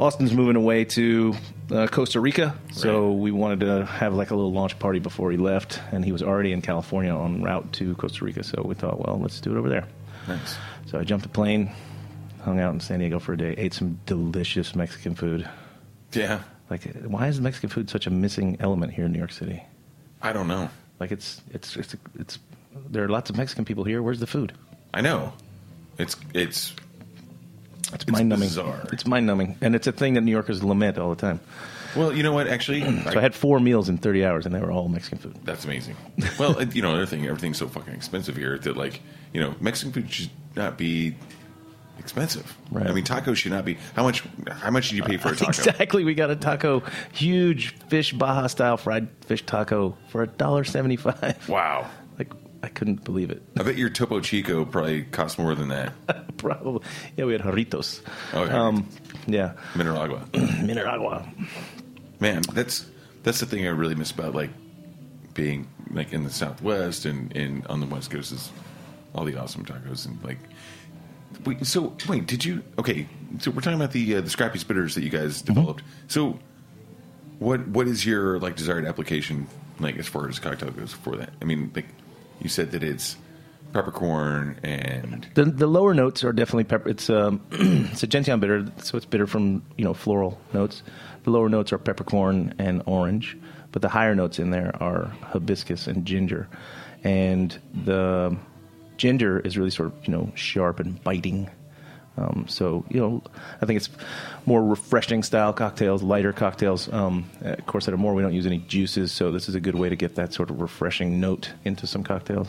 Austin's 0.00 0.32
moving 0.32 0.56
away 0.56 0.84
to 0.86 1.34
uh, 1.70 1.86
Costa 1.86 2.18
Rica, 2.18 2.58
so 2.72 3.12
we 3.12 3.30
wanted 3.30 3.60
to 3.60 3.86
have 3.86 4.14
like 4.14 4.32
a 4.32 4.34
little 4.34 4.52
launch 4.52 4.76
party 4.80 4.98
before 4.98 5.30
he 5.30 5.36
left, 5.36 5.80
and 5.92 6.04
he 6.04 6.10
was 6.10 6.24
already 6.24 6.50
in 6.50 6.60
California 6.60 7.12
on 7.12 7.44
route 7.44 7.72
to 7.74 7.94
Costa 7.94 8.24
Rica. 8.24 8.42
So 8.42 8.64
we 8.64 8.74
thought, 8.74 8.98
well, 9.06 9.20
let's 9.20 9.40
do 9.40 9.54
it 9.54 9.58
over 9.58 9.68
there. 9.68 9.86
Nice. 10.26 10.56
So 10.86 10.98
I 10.98 11.04
jumped 11.04 11.24
a 11.24 11.28
plane, 11.28 11.70
hung 12.48 12.60
out 12.60 12.72
in 12.72 12.80
San 12.80 12.98
Diego 13.00 13.18
for 13.18 13.34
a 13.34 13.36
day, 13.36 13.54
ate 13.58 13.74
some 13.74 14.00
delicious 14.06 14.74
Mexican 14.74 15.14
food. 15.14 15.48
Yeah. 16.12 16.40
Like, 16.70 16.84
why 17.04 17.28
is 17.28 17.40
Mexican 17.40 17.68
food 17.68 17.88
such 17.90 18.06
a 18.06 18.10
missing 18.10 18.56
element 18.60 18.92
here 18.94 19.04
in 19.04 19.12
New 19.12 19.18
York 19.18 19.32
City? 19.32 19.62
I 20.22 20.32
don't 20.32 20.48
know. 20.48 20.68
Like, 20.98 21.12
it's 21.12 21.40
it's 21.52 21.76
it's 21.76 21.94
it's 22.18 22.38
there 22.90 23.04
are 23.04 23.08
lots 23.08 23.30
of 23.30 23.36
Mexican 23.36 23.64
people 23.64 23.84
here. 23.84 24.02
Where's 24.02 24.20
the 24.20 24.26
food? 24.26 24.52
I 24.92 25.00
know. 25.00 25.32
It's 25.98 26.16
it's 26.34 26.74
It's, 27.92 28.06
mind 28.08 28.28
numbing. 28.28 28.50
It's 28.92 29.06
mind 29.06 29.26
numbing, 29.26 29.56
and 29.60 29.74
it's 29.74 29.86
a 29.86 29.92
thing 29.92 30.14
that 30.14 30.22
New 30.22 30.32
Yorkers 30.32 30.62
lament 30.64 30.98
all 30.98 31.10
the 31.10 31.20
time. 31.20 31.40
well, 31.96 32.12
you 32.12 32.22
know 32.22 32.32
what? 32.32 32.48
Actually, 32.48 32.80
So 33.04 33.18
I 33.18 33.22
had 33.22 33.34
four 33.34 33.60
meals 33.60 33.88
in 33.88 33.96
30 33.98 34.24
hours, 34.24 34.46
and 34.46 34.54
they 34.54 34.60
were 34.60 34.72
all 34.72 34.88
Mexican 34.88 35.18
food. 35.18 35.36
that's 35.44 35.64
amazing. 35.64 35.96
Well, 36.38 36.62
you 36.62 36.82
know, 36.82 36.90
another 36.90 37.06
thing, 37.06 37.26
everything's 37.26 37.58
so 37.58 37.68
fucking 37.68 37.94
expensive 37.94 38.36
here 38.36 38.58
that 38.58 38.76
like, 38.76 39.00
you 39.32 39.40
know, 39.40 39.54
Mexican 39.60 39.92
food 39.92 40.12
should 40.12 40.30
not 40.56 40.76
be 40.76 41.14
expensive. 41.98 42.56
Right. 42.70 42.86
I 42.86 42.92
mean, 42.92 43.04
tacos 43.04 43.36
should 43.36 43.52
not 43.52 43.64
be. 43.64 43.78
How 43.94 44.02
much? 44.02 44.22
How 44.50 44.70
much 44.70 44.90
did 44.90 44.96
you 44.96 45.02
pay 45.02 45.16
for 45.16 45.28
a 45.28 45.36
taco? 45.36 45.48
Exactly. 45.48 46.04
We 46.04 46.14
got 46.14 46.30
a 46.30 46.36
taco, 46.36 46.82
huge 47.12 47.74
fish 47.88 48.12
Baja 48.12 48.46
style 48.46 48.76
fried 48.76 49.08
fish 49.26 49.44
taco 49.44 49.96
for 50.08 50.22
a 50.22 50.26
dollar 50.26 50.64
seventy-five. 50.64 51.48
Wow. 51.48 51.88
Like 52.18 52.32
I 52.64 52.68
couldn't 52.68 53.04
believe 53.04 53.30
it. 53.30 53.44
I 53.56 53.62
bet 53.62 53.76
your 53.76 53.90
Topo 53.90 54.18
Chico 54.20 54.64
probably 54.64 55.04
costs 55.04 55.38
more 55.38 55.54
than 55.54 55.68
that. 55.68 55.92
Probably. 56.36 56.82
Yeah, 57.16 57.26
we 57.26 57.32
had 57.32 57.42
jarritos. 57.42 58.00
Oh, 58.32 58.44
yeah. 58.44 58.60
Um, 58.60 58.88
yeah. 59.28 59.52
Mineral 59.76 59.98
agua. 59.98 60.26
Mineragua. 60.32 61.28
Man, 62.18 62.42
that's 62.52 62.86
that's 63.22 63.38
the 63.38 63.46
thing 63.46 63.64
I 63.66 63.70
really 63.70 63.94
miss 63.94 64.10
about 64.10 64.34
like 64.34 64.50
being 65.34 65.68
like 65.92 66.12
in 66.12 66.24
the 66.24 66.30
Southwest 66.30 67.04
and, 67.04 67.34
and 67.36 67.64
on 67.68 67.78
the 67.78 67.86
West 67.86 68.10
Coast 68.10 68.32
is 68.32 68.50
all 69.14 69.24
the 69.24 69.36
awesome 69.36 69.64
tacos 69.64 70.06
and 70.06 70.20
like. 70.24 70.38
Wait, 71.44 71.64
so 71.66 71.94
wait, 72.08 72.26
did 72.26 72.44
you? 72.44 72.62
Okay, 72.78 73.08
so 73.38 73.50
we're 73.50 73.60
talking 73.60 73.78
about 73.78 73.92
the 73.92 74.16
uh, 74.16 74.20
the 74.20 74.30
Scrappy's 74.30 74.64
Bitters 74.64 74.94
that 74.94 75.02
you 75.02 75.10
guys 75.10 75.42
developed. 75.42 75.82
So, 76.08 76.38
what 77.38 77.66
what 77.68 77.86
is 77.86 78.04
your 78.04 78.38
like 78.38 78.56
desired 78.56 78.84
application 78.84 79.46
like 79.78 79.96
as 79.96 80.08
far 80.08 80.28
as 80.28 80.38
cocktail 80.38 80.70
goes 80.70 80.92
for 80.92 81.16
that? 81.16 81.30
I 81.40 81.44
mean, 81.44 81.70
like 81.74 81.86
you 82.40 82.48
said 82.48 82.72
that 82.72 82.82
it's 82.82 83.16
peppercorn 83.72 84.58
and 84.62 85.28
The, 85.34 85.44
the 85.44 85.66
lower 85.66 85.94
notes 85.94 86.24
are 86.24 86.32
definitely 86.32 86.64
pepper. 86.64 86.88
It's 86.88 87.10
um, 87.10 87.40
it's 87.50 88.02
a 88.02 88.06
gentian 88.06 88.40
bitter, 88.40 88.70
so 88.82 88.96
it's 88.96 89.06
bitter 89.06 89.26
from 89.26 89.62
you 89.76 89.84
know 89.84 89.94
floral 89.94 90.40
notes. 90.52 90.82
The 91.24 91.30
lower 91.30 91.48
notes 91.48 91.72
are 91.72 91.78
peppercorn 91.78 92.54
and 92.58 92.82
orange, 92.86 93.36
but 93.72 93.82
the 93.82 93.88
higher 93.88 94.14
notes 94.14 94.38
in 94.38 94.50
there 94.50 94.74
are 94.80 95.12
hibiscus 95.22 95.86
and 95.86 96.04
ginger, 96.06 96.48
and 97.04 97.58
the 97.84 98.36
ginger 98.98 99.40
is 99.40 99.56
really 99.56 99.70
sort 99.70 99.88
of 99.88 100.06
you 100.06 100.12
know 100.12 100.30
sharp 100.34 100.80
and 100.80 101.02
biting. 101.02 101.48
Um, 102.18 102.46
so 102.48 102.84
you 102.90 103.00
know, 103.00 103.22
I 103.62 103.66
think 103.66 103.76
it's 103.76 103.88
more 104.44 104.62
refreshing 104.62 105.22
style 105.22 105.52
cocktails, 105.52 106.02
lighter 106.02 106.32
cocktails. 106.32 106.92
Um, 106.92 107.30
of 107.42 107.64
course, 107.66 107.86
at 107.88 107.94
Amore 107.94 108.14
we 108.14 108.22
don't 108.22 108.34
use 108.34 108.46
any 108.46 108.58
juices, 108.58 109.12
so 109.12 109.30
this 109.30 109.48
is 109.48 109.54
a 109.54 109.60
good 109.60 109.76
way 109.76 109.88
to 109.88 109.96
get 109.96 110.16
that 110.16 110.34
sort 110.34 110.50
of 110.50 110.60
refreshing 110.60 111.20
note 111.20 111.52
into 111.64 111.86
some 111.86 112.02
cocktails. 112.02 112.48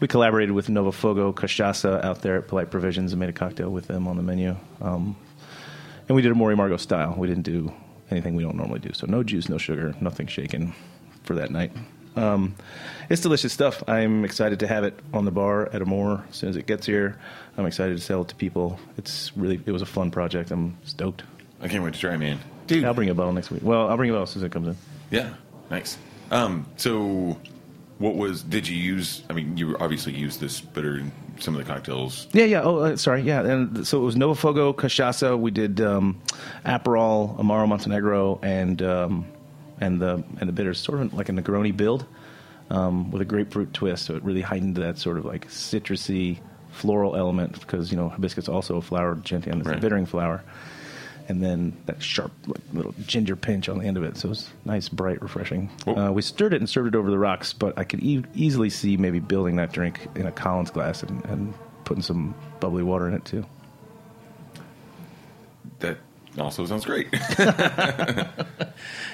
We 0.00 0.06
collaborated 0.06 0.52
with 0.52 0.68
Novo 0.68 0.92
Fogo 0.92 1.32
Cachaça 1.32 2.04
out 2.04 2.22
there 2.22 2.36
at 2.36 2.48
Polite 2.48 2.70
Provisions 2.70 3.12
and 3.12 3.18
made 3.18 3.30
a 3.30 3.32
cocktail 3.32 3.70
with 3.70 3.86
them 3.88 4.06
on 4.06 4.16
the 4.16 4.22
menu. 4.22 4.56
Um, 4.80 5.16
and 6.08 6.14
we 6.14 6.22
did 6.22 6.30
Amor 6.30 6.48
y 6.48 6.54
Amargo 6.54 6.78
style. 6.78 7.14
We 7.16 7.26
didn't 7.26 7.42
do 7.42 7.72
anything 8.10 8.34
we 8.34 8.42
don't 8.42 8.56
normally 8.56 8.80
do. 8.80 8.92
So 8.94 9.06
no 9.06 9.22
juice, 9.22 9.48
no 9.48 9.58
sugar, 9.58 9.94
nothing 10.00 10.26
shaken 10.26 10.72
for 11.24 11.34
that 11.34 11.50
night. 11.50 11.72
Um, 12.18 12.54
it's 13.08 13.22
delicious 13.22 13.52
stuff. 13.52 13.82
I'm 13.88 14.24
excited 14.24 14.60
to 14.60 14.66
have 14.66 14.84
it 14.84 14.98
on 15.14 15.24
the 15.24 15.30
bar 15.30 15.68
at 15.72 15.80
Amore 15.80 16.24
as 16.28 16.36
soon 16.36 16.50
as 16.50 16.56
it 16.56 16.66
gets 16.66 16.86
here. 16.86 17.18
I'm 17.56 17.66
excited 17.66 17.96
to 17.96 18.02
sell 18.02 18.22
it 18.22 18.28
to 18.28 18.34
people. 18.34 18.78
It's 18.96 19.36
really 19.36 19.60
it 19.64 19.72
was 19.72 19.82
a 19.82 19.86
fun 19.86 20.10
project. 20.10 20.50
I'm 20.50 20.76
stoked. 20.84 21.22
I 21.60 21.68
can't 21.68 21.82
wait 21.82 21.94
to 21.94 22.00
try, 22.00 22.14
it, 22.14 22.18
man. 22.18 22.38
Dude, 22.66 22.84
I'll 22.84 22.94
bring 22.94 23.08
you 23.08 23.12
a 23.12 23.16
bottle 23.16 23.32
next 23.32 23.50
week. 23.50 23.62
Well, 23.64 23.88
I'll 23.88 23.96
bring 23.96 24.08
you 24.08 24.14
a 24.14 24.16
bottle 24.16 24.24
as 24.24 24.30
soon 24.30 24.42
as 24.42 24.46
it 24.46 24.52
comes 24.52 24.68
in. 24.68 24.76
Yeah, 25.10 25.34
nice. 25.70 25.96
Um, 26.30 26.66
so, 26.76 27.38
what 27.98 28.14
was? 28.14 28.42
Did 28.42 28.68
you 28.68 28.76
use? 28.76 29.22
I 29.30 29.32
mean, 29.32 29.56
you 29.56 29.76
obviously 29.78 30.12
used 30.12 30.40
this 30.40 30.60
bitter 30.60 30.98
in 30.98 31.10
some 31.40 31.54
of 31.54 31.64
the 31.64 31.72
cocktails. 31.72 32.28
Yeah, 32.32 32.44
yeah. 32.44 32.62
Oh, 32.62 32.78
uh, 32.78 32.96
sorry. 32.96 33.22
Yeah, 33.22 33.40
and 33.40 33.86
so 33.86 34.00
it 34.02 34.04
was 34.04 34.16
Novo 34.16 34.34
Fogo, 34.34 34.72
Cachaça. 34.72 35.38
We 35.38 35.50
did 35.50 35.80
um, 35.80 36.20
Aperol, 36.66 37.38
Amaro 37.38 37.66
Montenegro, 37.66 38.38
and 38.42 38.82
um, 38.82 39.26
and 39.80 40.00
the 40.00 40.22
and 40.40 40.48
the 40.48 40.52
bitters, 40.52 40.78
sort 40.78 41.00
of 41.00 41.14
like 41.14 41.28
a 41.28 41.32
Negroni 41.32 41.76
build 41.76 42.04
um, 42.70 43.10
with 43.10 43.22
a 43.22 43.24
grapefruit 43.24 43.72
twist. 43.72 44.06
So 44.06 44.14
it 44.16 44.22
really 44.22 44.42
heightened 44.42 44.76
that 44.76 44.98
sort 44.98 45.18
of 45.18 45.24
like 45.24 45.48
citrusy, 45.48 46.38
floral 46.72 47.16
element 47.16 47.58
because 47.60 47.90
you 47.90 47.96
know 47.96 48.08
hibiscus 48.08 48.48
also 48.48 48.76
a 48.76 48.82
flower, 48.82 49.14
gentian 49.16 49.60
is 49.60 49.66
Right. 49.66 49.78
a 49.78 49.80
bittering 49.80 50.06
flower, 50.06 50.42
and 51.28 51.42
then 51.42 51.76
that 51.86 52.02
sharp 52.02 52.32
like, 52.46 52.60
little 52.72 52.94
ginger 53.06 53.36
pinch 53.36 53.68
on 53.68 53.78
the 53.78 53.84
end 53.86 53.96
of 53.96 54.02
it. 54.02 54.16
So 54.16 54.30
it's 54.30 54.50
nice, 54.64 54.88
bright, 54.88 55.20
refreshing. 55.22 55.70
Uh, 55.86 56.10
we 56.12 56.22
stirred 56.22 56.52
it 56.54 56.60
and 56.60 56.68
served 56.68 56.88
it 56.88 56.94
over 56.98 57.10
the 57.10 57.18
rocks, 57.18 57.52
but 57.52 57.78
I 57.78 57.84
could 57.84 58.02
e- 58.02 58.24
easily 58.34 58.70
see 58.70 58.96
maybe 58.96 59.18
building 59.20 59.56
that 59.56 59.72
drink 59.72 60.06
in 60.14 60.26
a 60.26 60.32
Collins 60.32 60.70
glass 60.70 61.02
and, 61.02 61.24
and 61.26 61.54
putting 61.84 62.02
some 62.02 62.34
bubbly 62.60 62.82
water 62.82 63.08
in 63.08 63.14
it 63.14 63.24
too. 63.24 63.44
Also 66.40 66.66
sounds 66.66 66.84
great. 66.84 67.08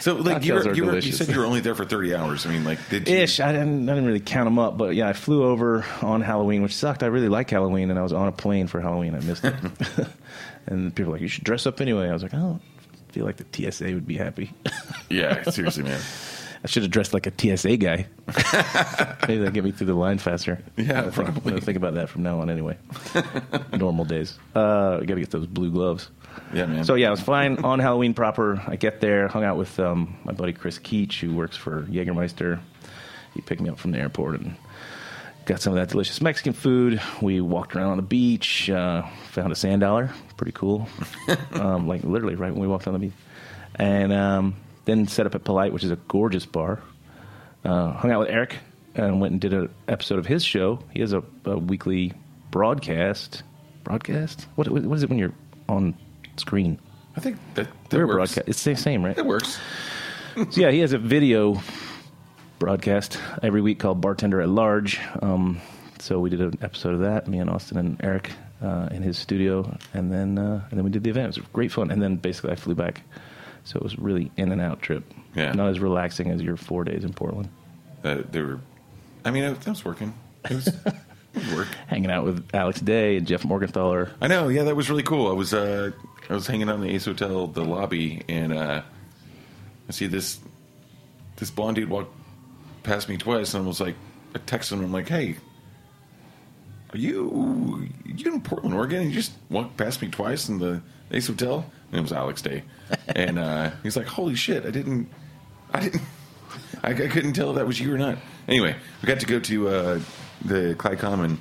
so, 0.00 0.16
like, 0.16 0.44
you, 0.44 0.54
were, 0.54 0.74
you, 0.74 0.84
were, 0.84 0.98
you 0.98 1.12
said 1.12 1.28
you 1.28 1.38
were 1.38 1.46
only 1.46 1.60
there 1.60 1.74
for 1.74 1.84
thirty 1.84 2.14
hours. 2.14 2.46
I 2.46 2.50
mean, 2.50 2.64
like, 2.64 2.78
did 2.90 3.08
you? 3.08 3.16
Ish. 3.16 3.40
I 3.40 3.52
didn't, 3.52 3.88
I 3.88 3.94
didn't 3.94 4.06
really 4.06 4.20
count 4.20 4.46
them 4.46 4.58
up, 4.58 4.76
but 4.76 4.94
yeah, 4.94 5.08
I 5.08 5.12
flew 5.12 5.44
over 5.44 5.84
on 6.02 6.20
Halloween, 6.20 6.62
which 6.62 6.74
sucked. 6.74 7.02
I 7.02 7.06
really 7.06 7.28
like 7.28 7.50
Halloween, 7.50 7.90
and 7.90 7.98
I 7.98 8.02
was 8.02 8.12
on 8.12 8.28
a 8.28 8.32
plane 8.32 8.66
for 8.66 8.80
Halloween. 8.80 9.14
I 9.14 9.20
missed 9.20 9.44
it. 9.44 9.54
and 10.66 10.94
people 10.94 11.10
were 11.10 11.16
like, 11.16 11.22
you 11.22 11.28
should 11.28 11.44
dress 11.44 11.66
up 11.66 11.80
anyway. 11.80 12.08
I 12.08 12.12
was 12.12 12.22
like, 12.22 12.34
"I 12.34 12.38
don't 12.38 12.60
feel 13.14 13.24
like 13.24 13.36
the 13.36 13.70
TSA 13.70 13.84
would 13.84 14.06
be 14.06 14.16
happy. 14.16 14.52
Yeah, 15.10 15.42
seriously, 15.44 15.84
man. 15.84 16.00
I 16.64 16.66
should 16.66 16.82
have 16.82 16.90
dressed 16.90 17.12
like 17.12 17.26
a 17.26 17.56
TSA 17.56 17.76
guy. 17.76 18.06
Maybe 19.28 19.38
that'd 19.38 19.54
get 19.54 19.62
me 19.62 19.70
through 19.70 19.88
the 19.88 19.94
line 19.94 20.18
faster. 20.18 20.60
Yeah, 20.76 21.02
think, 21.02 21.14
probably. 21.14 21.36
I'm 21.36 21.48
gonna 21.50 21.60
think 21.60 21.76
about 21.76 21.94
that 21.94 22.08
from 22.08 22.22
now 22.22 22.40
on 22.40 22.50
anyway. 22.50 22.78
Normal 23.72 24.06
days. 24.06 24.38
Uh, 24.56 24.98
I 25.00 25.04
got 25.04 25.14
to 25.14 25.20
get 25.20 25.30
those 25.30 25.46
blue 25.46 25.70
gloves. 25.70 26.08
Yeah, 26.52 26.66
man. 26.66 26.84
So 26.84 26.94
yeah, 26.94 27.08
I 27.08 27.10
was 27.10 27.20
flying 27.20 27.64
on 27.64 27.78
Halloween 27.78 28.14
proper. 28.14 28.62
I 28.66 28.76
get 28.76 29.00
there, 29.00 29.28
hung 29.28 29.44
out 29.44 29.56
with 29.56 29.78
um, 29.80 30.16
my 30.24 30.32
buddy 30.32 30.52
Chris 30.52 30.78
Keach, 30.78 31.20
who 31.20 31.34
works 31.34 31.56
for 31.56 31.82
Jägermeister. 31.82 32.60
He 33.34 33.40
picked 33.40 33.60
me 33.60 33.68
up 33.68 33.78
from 33.78 33.90
the 33.92 33.98
airport 33.98 34.40
and 34.40 34.56
got 35.44 35.60
some 35.60 35.72
of 35.72 35.78
that 35.78 35.90
delicious 35.90 36.20
Mexican 36.20 36.52
food. 36.52 37.00
We 37.20 37.40
walked 37.40 37.74
around 37.74 37.90
on 37.90 37.96
the 37.96 38.02
beach, 38.02 38.70
uh, 38.70 39.02
found 39.30 39.52
a 39.52 39.56
sand 39.56 39.80
dollar, 39.80 40.10
pretty 40.36 40.52
cool. 40.52 40.88
um, 41.52 41.88
like 41.88 42.04
literally 42.04 42.36
right 42.36 42.52
when 42.52 42.60
we 42.60 42.68
walked 42.68 42.86
on 42.86 42.92
the 42.92 43.00
beach, 43.00 43.12
and 43.74 44.12
um, 44.12 44.54
then 44.84 45.06
set 45.08 45.26
up 45.26 45.34
at 45.34 45.44
Polite, 45.44 45.72
which 45.72 45.84
is 45.84 45.90
a 45.90 45.96
gorgeous 45.96 46.46
bar. 46.46 46.80
Uh, 47.64 47.92
hung 47.92 48.10
out 48.10 48.20
with 48.20 48.28
Eric 48.28 48.58
and 48.94 49.20
went 49.20 49.32
and 49.32 49.40
did 49.40 49.52
an 49.52 49.70
episode 49.88 50.18
of 50.18 50.26
his 50.26 50.44
show. 50.44 50.78
He 50.92 51.00
has 51.00 51.12
a, 51.12 51.22
a 51.44 51.58
weekly 51.58 52.12
broadcast. 52.50 53.42
Broadcast? 53.82 54.46
What, 54.54 54.68
what 54.68 54.96
is 54.96 55.02
it 55.02 55.08
when 55.08 55.18
you're 55.18 55.34
on 55.68 55.94
screen? 56.36 56.78
I 57.16 57.20
think 57.20 57.38
that, 57.54 57.68
that 57.90 57.96
We're 57.96 58.06
works. 58.06 58.34
broadcast. 58.34 58.48
It's 58.48 58.64
the 58.64 58.74
same, 58.76 59.04
right? 59.04 59.16
It 59.16 59.26
works. 59.26 59.58
So 60.36 60.46
yeah, 60.60 60.70
he 60.70 60.80
has 60.80 60.92
a 60.92 60.98
video 60.98 61.62
broadcast 62.58 63.18
every 63.42 63.60
week 63.60 63.78
called 63.78 64.00
Bartender 64.00 64.40
at 64.40 64.48
Large. 64.48 65.00
Um, 65.22 65.60
so 66.00 66.18
we 66.18 66.30
did 66.30 66.40
an 66.40 66.58
episode 66.60 66.94
of 66.94 67.00
that, 67.00 67.28
me 67.28 67.38
and 67.38 67.48
Austin 67.48 67.78
and 67.78 67.96
Eric 68.02 68.30
uh, 68.62 68.88
in 68.90 69.02
his 69.02 69.16
studio, 69.18 69.76
and 69.92 70.12
then 70.12 70.38
uh, 70.38 70.66
and 70.70 70.78
then 70.78 70.84
we 70.84 70.90
did 70.90 71.04
the 71.04 71.10
event. 71.10 71.36
It 71.36 71.40
was 71.42 71.48
great 71.52 71.70
fun. 71.72 71.90
And 71.90 72.02
then 72.02 72.16
basically 72.16 72.50
I 72.50 72.56
flew 72.56 72.74
back, 72.74 73.02
so 73.64 73.76
it 73.76 73.82
was 73.82 73.98
really 73.98 74.30
in 74.36 74.50
and 74.52 74.60
out 74.60 74.82
trip. 74.82 75.04
Yeah. 75.34 75.52
not 75.52 75.68
as 75.68 75.80
relaxing 75.80 76.30
as 76.30 76.40
your 76.42 76.56
four 76.56 76.84
days 76.84 77.04
in 77.04 77.12
Portland, 77.12 77.48
Uh, 78.04 78.22
they 78.30 78.40
were. 78.42 78.60
I 79.24 79.30
mean, 79.30 79.44
it, 79.44 79.60
that 79.60 79.70
was 79.70 79.84
working. 79.84 80.14
It 80.50 80.54
was, 80.54 80.66
it 80.68 80.74
was 80.84 80.84
work. 80.84 80.94
Hanging 81.88 82.10
out 82.10 82.24
with 82.24 82.48
Alex 82.54 82.80
Day 82.80 83.16
and 83.16 83.26
Jeff 83.26 83.42
Morgenthaler. 83.42 84.10
I 84.20 84.26
know. 84.26 84.48
Yeah, 84.48 84.64
that 84.64 84.76
was 84.76 84.88
really 84.88 85.02
cool. 85.02 85.28
I 85.28 85.32
was 85.32 85.52
uh, 85.52 85.90
I 86.28 86.34
was 86.34 86.46
hanging 86.46 86.68
out 86.68 86.76
in 86.76 86.80
the 86.82 86.90
Ace 86.90 87.04
Hotel, 87.04 87.46
the 87.46 87.64
lobby, 87.64 88.22
and 88.28 88.52
uh, 88.52 88.82
I 89.88 89.92
see 89.92 90.06
this 90.06 90.38
this 91.36 91.50
blonde 91.50 91.76
dude 91.76 91.88
walk 91.88 92.08
past 92.82 93.08
me 93.08 93.16
twice, 93.16 93.54
and 93.54 93.64
I 93.64 93.66
was 93.66 93.80
like, 93.80 93.96
I 94.34 94.38
texted 94.38 94.72
him. 94.72 94.84
I'm 94.84 94.92
like, 94.92 95.08
Hey, 95.08 95.36
are 96.92 96.98
you 96.98 97.88
you 98.04 98.32
in 98.32 98.40
Portland, 98.40 98.74
Oregon? 98.74 99.02
And 99.02 99.10
you 99.10 99.14
just 99.14 99.32
walked 99.50 99.76
past 99.76 100.00
me 100.00 100.08
twice 100.08 100.48
in 100.48 100.58
the 100.58 100.80
Ace 101.10 101.26
Hotel, 101.26 101.70
and 101.90 101.98
it 101.98 102.02
was 102.02 102.12
Alex 102.12 102.42
Day, 102.42 102.62
and 103.08 103.38
uh, 103.38 103.70
he's 103.82 103.96
like, 103.96 104.06
Holy 104.06 104.34
shit! 104.34 104.64
I 104.64 104.70
didn't, 104.70 105.08
I 105.72 105.80
didn't. 105.80 106.02
I, 106.82 106.90
I 106.90 106.92
couldn't 106.94 107.32
tell 107.32 107.50
if 107.50 107.56
that 107.56 107.66
was 107.66 107.80
you 107.80 107.92
or 107.92 107.98
not. 107.98 108.18
Anyway, 108.46 108.76
we 109.00 109.06
got 109.06 109.20
to 109.20 109.26
go 109.26 109.40
to 109.40 109.68
uh, 109.68 110.00
the 110.44 110.74
Clyde 110.76 110.98
Common 110.98 111.38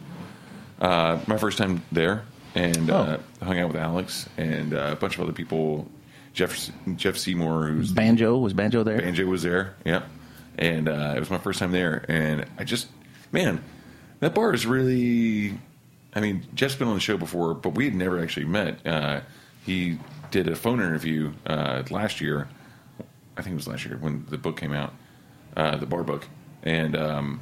uh, 0.79 1.19
my 1.27 1.37
first 1.37 1.57
time 1.57 1.81
there, 1.91 2.23
and 2.55 2.89
uh, 2.89 3.17
hung 3.41 3.59
out 3.59 3.69
with 3.69 3.77
Alex 3.77 4.27
and 4.37 4.73
uh, 4.73 4.89
a 4.91 4.95
bunch 4.95 5.15
of 5.15 5.21
other 5.21 5.33
people. 5.33 5.87
Jeff 6.33 6.71
Jeff 6.95 7.17
Seymour, 7.17 7.67
who's 7.67 7.91
Banjo 7.91 8.37
was 8.37 8.53
Banjo 8.53 8.83
there. 8.83 8.97
Banjo 8.97 9.25
was 9.25 9.43
there. 9.43 9.75
Yeah, 9.85 10.03
and 10.57 10.89
uh, 10.89 11.13
it 11.15 11.19
was 11.19 11.29
my 11.29 11.37
first 11.37 11.59
time 11.59 11.71
there, 11.71 12.05
and 12.07 12.45
I 12.57 12.63
just 12.63 12.87
man, 13.31 13.63
that 14.19 14.33
bar 14.33 14.53
is 14.53 14.65
really. 14.65 15.59
I 16.15 16.19
mean, 16.19 16.45
Jeff's 16.53 16.75
been 16.75 16.87
on 16.87 16.93
the 16.93 16.99
show 16.99 17.17
before, 17.17 17.55
but 17.55 17.71
we 17.71 17.85
had 17.85 17.95
never 17.95 18.21
actually 18.21 18.45
met. 18.45 18.85
Uh, 18.85 19.21
he 19.65 19.97
did 20.29 20.47
a 20.47 20.55
phone 20.55 20.79
interview 20.79 21.33
uh, 21.47 21.83
last 21.89 22.21
year. 22.21 22.47
I 23.35 23.41
think 23.41 23.53
it 23.53 23.55
was 23.55 23.67
last 23.67 23.85
year 23.85 23.97
when 23.97 24.25
the 24.29 24.37
book 24.37 24.59
came 24.59 24.73
out, 24.73 24.93
uh, 25.57 25.77
the 25.77 25.87
bar 25.87 26.03
book, 26.03 26.27
and 26.61 26.95
um, 26.95 27.41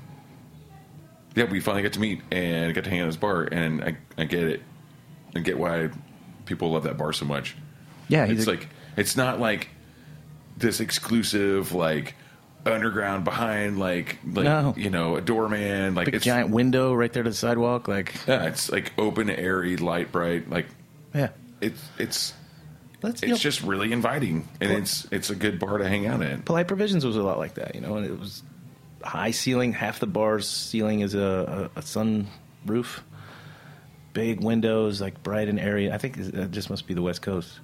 yeah, 1.35 1.45
we 1.45 1.59
finally 1.59 1.83
got 1.83 1.93
to 1.93 1.99
meet 1.99 2.21
and 2.31 2.73
got 2.73 2.83
to 2.83 2.89
hang 2.89 2.99
out 2.99 3.03
at 3.03 3.07
his 3.07 3.17
bar, 3.17 3.43
and 3.43 3.83
I, 3.83 3.97
I 4.17 4.25
get 4.25 4.43
it, 4.43 4.61
I 5.35 5.39
get 5.39 5.57
why 5.57 5.89
people 6.45 6.71
love 6.71 6.83
that 6.83 6.97
bar 6.97 7.13
so 7.13 7.25
much. 7.25 7.55
Yeah, 8.07 8.25
it's 8.25 8.45
a- 8.45 8.49
like 8.51 8.67
it's 8.97 9.15
not 9.15 9.39
like 9.39 9.69
this 10.57 10.79
exclusive 10.79 11.73
like 11.73 12.15
underground 12.65 13.23
behind 13.23 13.79
like 13.79 14.19
like 14.23 14.45
No. 14.45 14.75
you 14.77 14.91
know 14.91 15.15
a 15.15 15.21
doorman 15.21 15.95
like 15.95 16.05
Big 16.05 16.15
it's 16.15 16.25
giant 16.25 16.51
window 16.51 16.93
right 16.93 17.11
there 17.11 17.23
to 17.23 17.29
the 17.29 17.35
sidewalk. 17.35 17.87
Like, 17.87 18.13
yeah 18.27 18.43
it's 18.45 18.71
like 18.71 18.91
open 18.99 19.29
airy 19.31 19.77
light 19.77 20.11
bright 20.11 20.49
like 20.49 20.67
yeah, 21.13 21.29
it's 21.61 21.81
it's 21.97 22.33
Let's, 23.01 23.23
it's 23.23 23.39
just 23.39 23.63
really 23.63 23.91
inviting 23.91 24.47
and 24.59 24.71
it's 24.71 25.07
it's 25.11 25.31
a 25.31 25.35
good 25.35 25.57
bar 25.57 25.79
to 25.79 25.87
hang 25.89 26.05
out 26.05 26.21
in 26.21 26.43
Polite 26.43 26.67
Provisions 26.67 27.03
was 27.03 27.15
a 27.15 27.23
lot 27.23 27.39
like 27.39 27.55
that, 27.55 27.73
you 27.73 27.81
know, 27.81 27.95
and 27.95 28.05
it 28.05 28.19
was 28.19 28.43
high 29.03 29.31
ceiling. 29.31 29.73
Half 29.73 29.99
the 29.99 30.07
bar's 30.07 30.47
ceiling 30.47 31.01
is 31.01 31.13
a, 31.15 31.69
a, 31.75 31.79
a 31.79 31.81
sun 31.81 32.27
roof, 32.65 33.03
big 34.13 34.43
windows, 34.43 35.01
like 35.01 35.21
bright 35.23 35.47
and 35.49 35.59
airy. 35.59 35.91
I 35.91 35.97
think 35.97 36.17
it 36.17 36.51
just 36.51 36.69
must 36.69 36.87
be 36.87 36.93
the 36.93 37.01
West 37.01 37.21
Coast. 37.21 37.59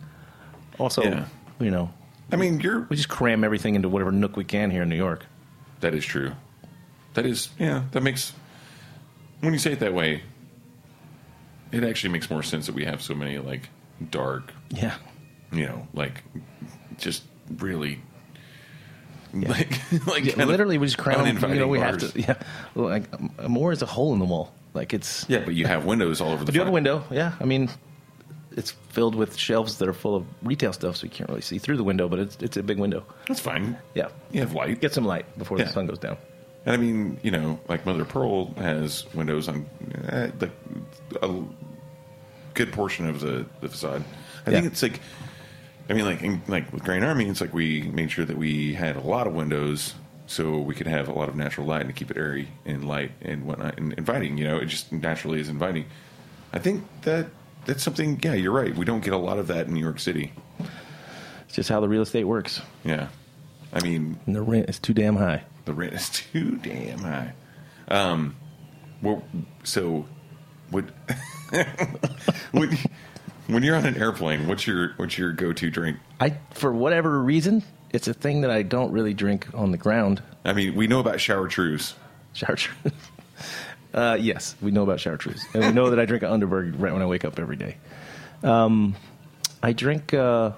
Also, 0.79 1.03
Yeah. 1.03 1.25
you 1.59 1.71
know, 1.71 1.91
I 2.31 2.35
mean 2.35 2.59
you're 2.59 2.81
we 2.89 2.95
just 2.95 3.09
cram 3.09 3.43
everything 3.43 3.75
into 3.75 3.89
whatever 3.89 4.11
nook 4.11 4.35
we 4.37 4.43
can 4.43 4.69
here 4.71 4.83
in 4.83 4.89
New 4.89 4.95
York. 4.97 5.25
that 5.79 5.93
is 5.93 6.03
true 6.05 6.33
that 7.13 7.25
is 7.25 7.49
yeah 7.57 7.83
that 7.91 8.01
makes 8.03 8.33
when 9.39 9.53
you 9.53 9.59
say 9.59 9.71
it 9.71 9.79
that 9.79 9.93
way 9.93 10.21
it 11.71 11.83
actually 11.83 12.11
makes 12.11 12.29
more 12.29 12.43
sense 12.43 12.65
that 12.67 12.75
we 12.75 12.83
have 12.85 13.01
so 13.01 13.13
many 13.15 13.37
like 13.39 13.69
dark 14.11 14.51
Yeah, 14.69 14.95
you 15.51 15.65
know, 15.65 15.87
like 15.93 16.23
just 16.97 17.23
really 17.57 18.01
like 19.41 19.79
like 20.07 20.25
yeah 20.25 20.43
literally, 20.45 20.77
we 20.77 20.87
just 20.87 20.97
cram. 20.97 21.25
You 21.25 21.59
know, 21.59 21.67
we 21.67 21.79
have 21.79 21.97
to. 21.99 22.19
Yeah, 22.19 22.35
like 22.75 23.05
more 23.47 23.71
is 23.71 23.81
a 23.81 23.85
hole 23.85 24.13
in 24.13 24.19
the 24.19 24.25
wall. 24.25 24.53
Like 24.73 24.93
it's. 24.93 25.25
Yeah, 25.29 25.39
but 25.45 25.53
you 25.55 25.65
have 25.67 25.85
windows 25.85 26.21
all 26.21 26.31
over 26.31 26.43
the. 26.45 26.51
Do 26.51 26.59
have 26.59 26.67
a 26.67 26.71
window. 26.71 27.03
Yeah, 27.11 27.33
I 27.39 27.45
mean, 27.45 27.69
it's 28.51 28.71
filled 28.89 29.15
with 29.15 29.37
shelves 29.37 29.77
that 29.79 29.87
are 29.87 29.93
full 29.93 30.15
of 30.15 30.25
retail 30.43 30.73
stuff, 30.73 30.97
so 30.97 31.05
you 31.05 31.09
can't 31.11 31.29
really 31.29 31.41
see 31.41 31.57
through 31.57 31.77
the 31.77 31.83
window. 31.83 32.07
But 32.09 32.19
it's 32.19 32.37
it's 32.41 32.57
a 32.57 32.63
big 32.63 32.79
window. 32.79 33.03
That's 33.27 33.39
fine. 33.39 33.77
Yeah, 33.95 34.09
You 34.31 34.41
have 34.41 34.53
light. 34.53 34.79
get 34.81 34.93
some 34.93 35.05
light 35.05 35.25
before 35.37 35.57
Yeah. 35.57 35.65
the 35.65 35.71
sun 35.71 35.87
goes 35.87 35.99
down. 35.99 36.17
And 36.65 36.73
I 36.73 36.77
mean, 36.77 37.17
you 37.23 37.31
know, 37.31 37.59
like 37.69 37.85
Mother 37.85 38.03
Pearl 38.03 38.53
has 38.57 39.05
windows 39.13 39.47
on 39.47 39.65
uh, 40.09 40.29
the, 40.37 40.51
a 41.21 41.41
good 42.53 42.73
portion 42.73 43.07
of 43.07 43.21
the, 43.21 43.45
the 43.61 43.69
facade. 43.69 44.03
I 44.45 44.51
think 44.51 44.65
it's 44.65 44.83
like, 44.83 44.99
I 45.89 45.93
mean, 45.93 46.05
like 46.05 46.21
in, 46.21 46.41
like 46.47 46.71
with 46.73 46.83
Grand 46.83 47.05
Army, 47.05 47.27
it's 47.29 47.39
like 47.41 47.53
we 47.53 47.81
made 47.83 48.11
sure 48.11 48.25
that 48.25 48.37
we 48.37 48.73
had 48.73 48.95
a 48.95 49.01
lot 49.01 49.25
of 49.27 49.33
windows 49.33 49.93
so 50.25 50.57
we 50.59 50.75
could 50.75 50.87
have 50.87 51.07
a 51.07 51.13
lot 51.13 51.29
of 51.29 51.35
natural 51.35 51.65
light 51.65 51.85
and 51.85 51.95
keep 51.95 52.11
it 52.11 52.17
airy 52.17 52.49
and 52.65 52.85
light 52.87 53.11
and 53.21 53.45
whatnot 53.45 53.77
and 53.79 53.93
inviting. 53.93 54.37
You 54.37 54.43
know, 54.45 54.57
it 54.57 54.65
just 54.65 54.91
naturally 54.91 55.39
is 55.39 55.47
inviting. 55.47 55.85
I 56.51 56.59
think 56.59 56.83
that 57.03 57.27
that's 57.65 57.83
something. 57.83 58.19
Yeah, 58.21 58.33
you're 58.33 58.51
right. 58.51 58.75
We 58.75 58.83
don't 58.85 59.03
get 59.03 59.13
a 59.13 59.17
lot 59.17 59.39
of 59.39 59.47
that 59.47 59.67
in 59.67 59.73
New 59.73 59.79
York 59.79 59.99
City. 59.99 60.33
It's 61.45 61.55
just 61.55 61.69
how 61.69 61.79
the 61.79 61.87
real 61.87 62.01
estate 62.01 62.25
works. 62.25 62.61
Yeah, 62.83 63.07
I 63.71 63.81
mean, 63.81 64.19
And 64.25 64.35
the 64.35 64.41
rent 64.41 64.69
is 64.69 64.79
too 64.79 64.93
damn 64.93 65.15
high. 65.15 65.43
the 65.65 65.73
rent 65.73 65.93
is 65.93 66.09
too 66.09 66.57
damn 66.57 66.99
high. 66.99 67.33
Um, 67.87 68.35
well, 69.01 69.23
so 69.63 70.05
would 70.71 70.91
when, 72.51 72.77
when 73.47 73.63
you're 73.63 73.75
on 73.75 73.85
an 73.85 73.97
airplane, 73.97 74.47
what's 74.47 74.67
your 74.67 74.93
what's 74.97 75.17
your 75.17 75.31
go 75.31 75.53
to 75.53 75.69
drink? 75.69 75.97
I, 76.19 76.37
for 76.51 76.71
whatever 76.71 77.21
reason, 77.21 77.63
it's 77.91 78.07
a 78.07 78.13
thing 78.13 78.41
that 78.41 78.51
I 78.51 78.63
don't 78.63 78.91
really 78.91 79.13
drink 79.13 79.47
on 79.53 79.71
the 79.71 79.77
ground. 79.77 80.21
I 80.45 80.53
mean, 80.53 80.75
we 80.75 80.87
know 80.87 80.99
about 80.99 81.19
shower 81.19 81.47
trues. 81.47 81.95
Chartreuse. 82.33 82.93
uh, 83.93 84.17
yes, 84.19 84.55
we 84.61 84.71
know 84.71 84.83
about 84.83 84.99
chartreuse, 84.99 85.43
and 85.53 85.65
we 85.65 85.71
know 85.71 85.89
that 85.89 85.99
I 85.99 86.05
drink 86.05 86.23
an 86.23 86.29
Underberg 86.29 86.75
right 86.77 86.93
when 86.93 87.01
I 87.01 87.05
wake 87.05 87.25
up 87.25 87.39
every 87.39 87.55
day. 87.55 87.77
Um, 88.43 88.95
I 89.63 89.73
drink 89.73 90.13
uh, 90.13 90.51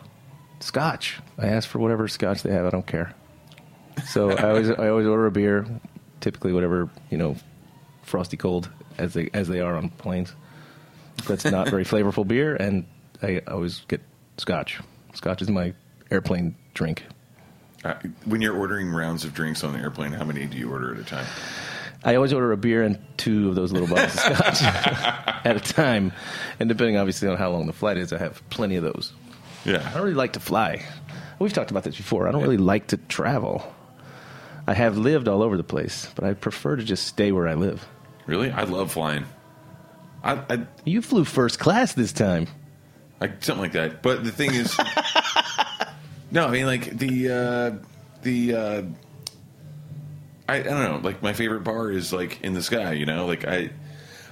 scotch. 0.60 1.18
I 1.38 1.48
ask 1.48 1.70
for 1.70 1.80
whatever 1.80 2.08
scotch 2.08 2.44
they 2.44 2.52
have. 2.52 2.66
I 2.66 2.70
don't 2.70 2.88
care. 2.88 3.14
So 4.08 4.32
I 4.32 4.50
always 4.50 4.70
I 4.70 4.90
always 4.90 5.06
order 5.06 5.26
a 5.26 5.32
beer, 5.32 5.66
typically 6.22 6.54
whatever 6.54 6.90
you 7.10 7.18
know, 7.18 7.36
frosty 8.04 8.38
cold 8.38 8.70
as 8.98 9.14
they 9.14 9.30
as 9.34 9.48
they 9.48 9.62
are 9.62 9.76
on 9.76 9.90
planes. 9.90 10.34
That's 11.28 11.46
not 11.46 11.70
very 11.70 11.86
flavorful 11.86 12.28
beer, 12.28 12.56
and 12.56 12.86
I 13.22 13.42
always 13.48 13.82
get 13.88 14.02
scotch. 14.38 14.80
Scotch 15.14 15.42
is 15.42 15.50
my 15.50 15.74
airplane 16.12 16.56
drink. 16.74 17.04
Uh, 17.84 17.96
when 18.26 18.42
you're 18.42 18.58
ordering 18.58 18.90
rounds 18.90 19.24
of 19.24 19.34
drinks 19.34 19.64
on 19.64 19.74
the 19.74 19.80
airplane, 19.80 20.12
how 20.12 20.26
many 20.26 20.46
do 20.46 20.58
you 20.58 20.70
order 20.70 20.94
at 20.94 21.00
a 21.00 21.04
time? 21.04 21.26
I 22.04 22.16
always 22.16 22.32
order 22.32 22.52
a 22.52 22.58
beer 22.58 22.84
and 22.84 22.98
two 23.18 23.50
of 23.50 23.56
those 23.56 23.72
little 23.72 23.88
bottles 23.88 24.16
of 24.16 24.20
scotch 24.56 24.62
at 25.46 25.56
a 25.56 25.60
time, 25.74 26.12
and 26.60 26.70
depending 26.70 26.98
obviously 26.98 27.28
on 27.28 27.38
how 27.38 27.52
long 27.52 27.68
the 27.68 27.74
flight 27.74 27.98
is, 27.98 28.14
I 28.14 28.18
have 28.18 28.48
plenty 28.50 28.76
of 28.76 28.84
those. 28.84 29.14
Yeah, 29.66 29.86
I 29.86 29.94
don't 29.94 30.04
really 30.04 30.14
like 30.14 30.34
to 30.34 30.40
fly. 30.40 30.86
We've 31.40 31.54
talked 31.54 31.72
about 31.72 31.84
this 31.84 31.96
before. 31.98 32.28
I 32.28 32.32
don't 32.32 32.42
really 32.42 32.58
like 32.58 32.88
to 32.88 32.98
travel. 32.98 33.74
I 34.68 34.74
have 34.74 34.98
lived 34.98 35.28
all 35.28 35.42
over 35.42 35.58
the 35.58 35.64
place, 35.64 36.10
but 36.16 36.24
I 36.24 36.34
prefer 36.34 36.76
to 36.76 36.84
just 36.84 37.08
stay 37.08 37.32
where 37.32 37.48
I 37.48 37.56
live. 37.56 37.86
really, 38.28 38.52
I 38.52 38.64
love 38.64 38.92
flying. 38.92 39.26
I, 40.24 40.34
I 40.50 40.68
You 40.86 41.02
flew 41.02 41.24
first 41.26 41.60
class 41.60 41.94
this 41.94 42.12
time. 42.14 42.48
like 43.22 43.44
something 43.44 43.62
like 43.64 43.72
that. 43.74 44.02
But 44.02 44.24
the 44.24 44.32
thing 44.32 44.54
is, 44.54 44.78
no, 46.32 46.46
I 46.46 46.52
mean 46.52 46.66
like 46.66 46.98
the 46.98 47.30
uh, 47.30 47.86
the 48.22 48.54
uh, 48.56 48.82
I, 50.48 50.56
I 50.58 50.64
don't 50.64 50.84
know. 50.84 51.00
Like 51.04 51.22
my 51.22 51.34
favorite 51.34 51.64
bar 51.64 51.92
is 51.92 52.12
like 52.12 52.42
in 52.42 52.54
the 52.54 52.62
sky. 52.64 52.94
You 52.94 53.06
know, 53.06 53.26
like 53.26 53.46
I 53.48 53.70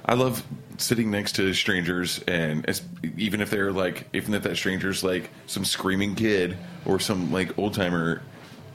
I 0.05 0.15
love 0.15 0.43
sitting 0.77 1.09
next 1.11 1.33
to 1.35 1.53
strangers, 1.53 2.21
and 2.27 2.67
as, 2.69 2.81
even 3.17 3.41
if 3.41 3.49
they're 3.49 3.71
like, 3.71 4.07
even 4.13 4.33
if 4.33 4.43
that 4.43 4.55
stranger's 4.57 5.03
like 5.03 5.29
some 5.47 5.65
screaming 5.65 6.15
kid 6.15 6.57
or 6.85 6.99
some 6.99 7.31
like 7.31 7.57
old 7.57 7.73
timer 7.73 8.21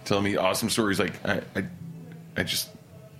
telling 0.04 0.24
me 0.24 0.36
awesome 0.36 0.68
stories, 0.70 0.98
like 0.98 1.24
I, 1.26 1.42
I 1.56 1.64
I 2.36 2.42
just 2.42 2.70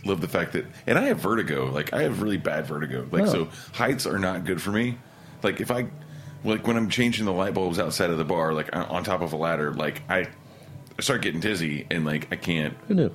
love 0.04 0.20
the 0.20 0.28
fact 0.28 0.52
that, 0.54 0.66
and 0.86 0.98
I 0.98 1.02
have 1.02 1.18
vertigo. 1.20 1.66
Like 1.70 1.92
I 1.92 2.02
have 2.02 2.22
really 2.22 2.36
bad 2.38 2.66
vertigo. 2.66 3.06
Like 3.10 3.22
Oh. 3.24 3.26
so, 3.26 3.48
heights 3.72 4.06
are 4.06 4.18
not 4.18 4.44
good 4.44 4.60
for 4.60 4.70
me. 4.70 4.98
Like 5.42 5.60
if 5.60 5.70
I, 5.70 5.86
like 6.44 6.66
when 6.66 6.76
I'm 6.76 6.88
changing 6.90 7.24
the 7.24 7.32
light 7.32 7.54
bulbs 7.54 7.78
outside 7.78 8.10
of 8.10 8.18
the 8.18 8.24
bar, 8.24 8.52
like 8.52 8.74
on- 8.74 8.86
on 8.86 9.04
top 9.04 9.22
of 9.22 9.32
a 9.32 9.36
ladder, 9.36 9.72
like 9.72 10.02
I 10.08 10.28
start 11.00 11.22
getting 11.22 11.40
dizzy 11.40 11.86
and 11.90 12.04
like 12.04 12.28
I 12.32 12.36
can't. 12.36 12.74
Who 12.88 12.94
knew? 12.94 13.10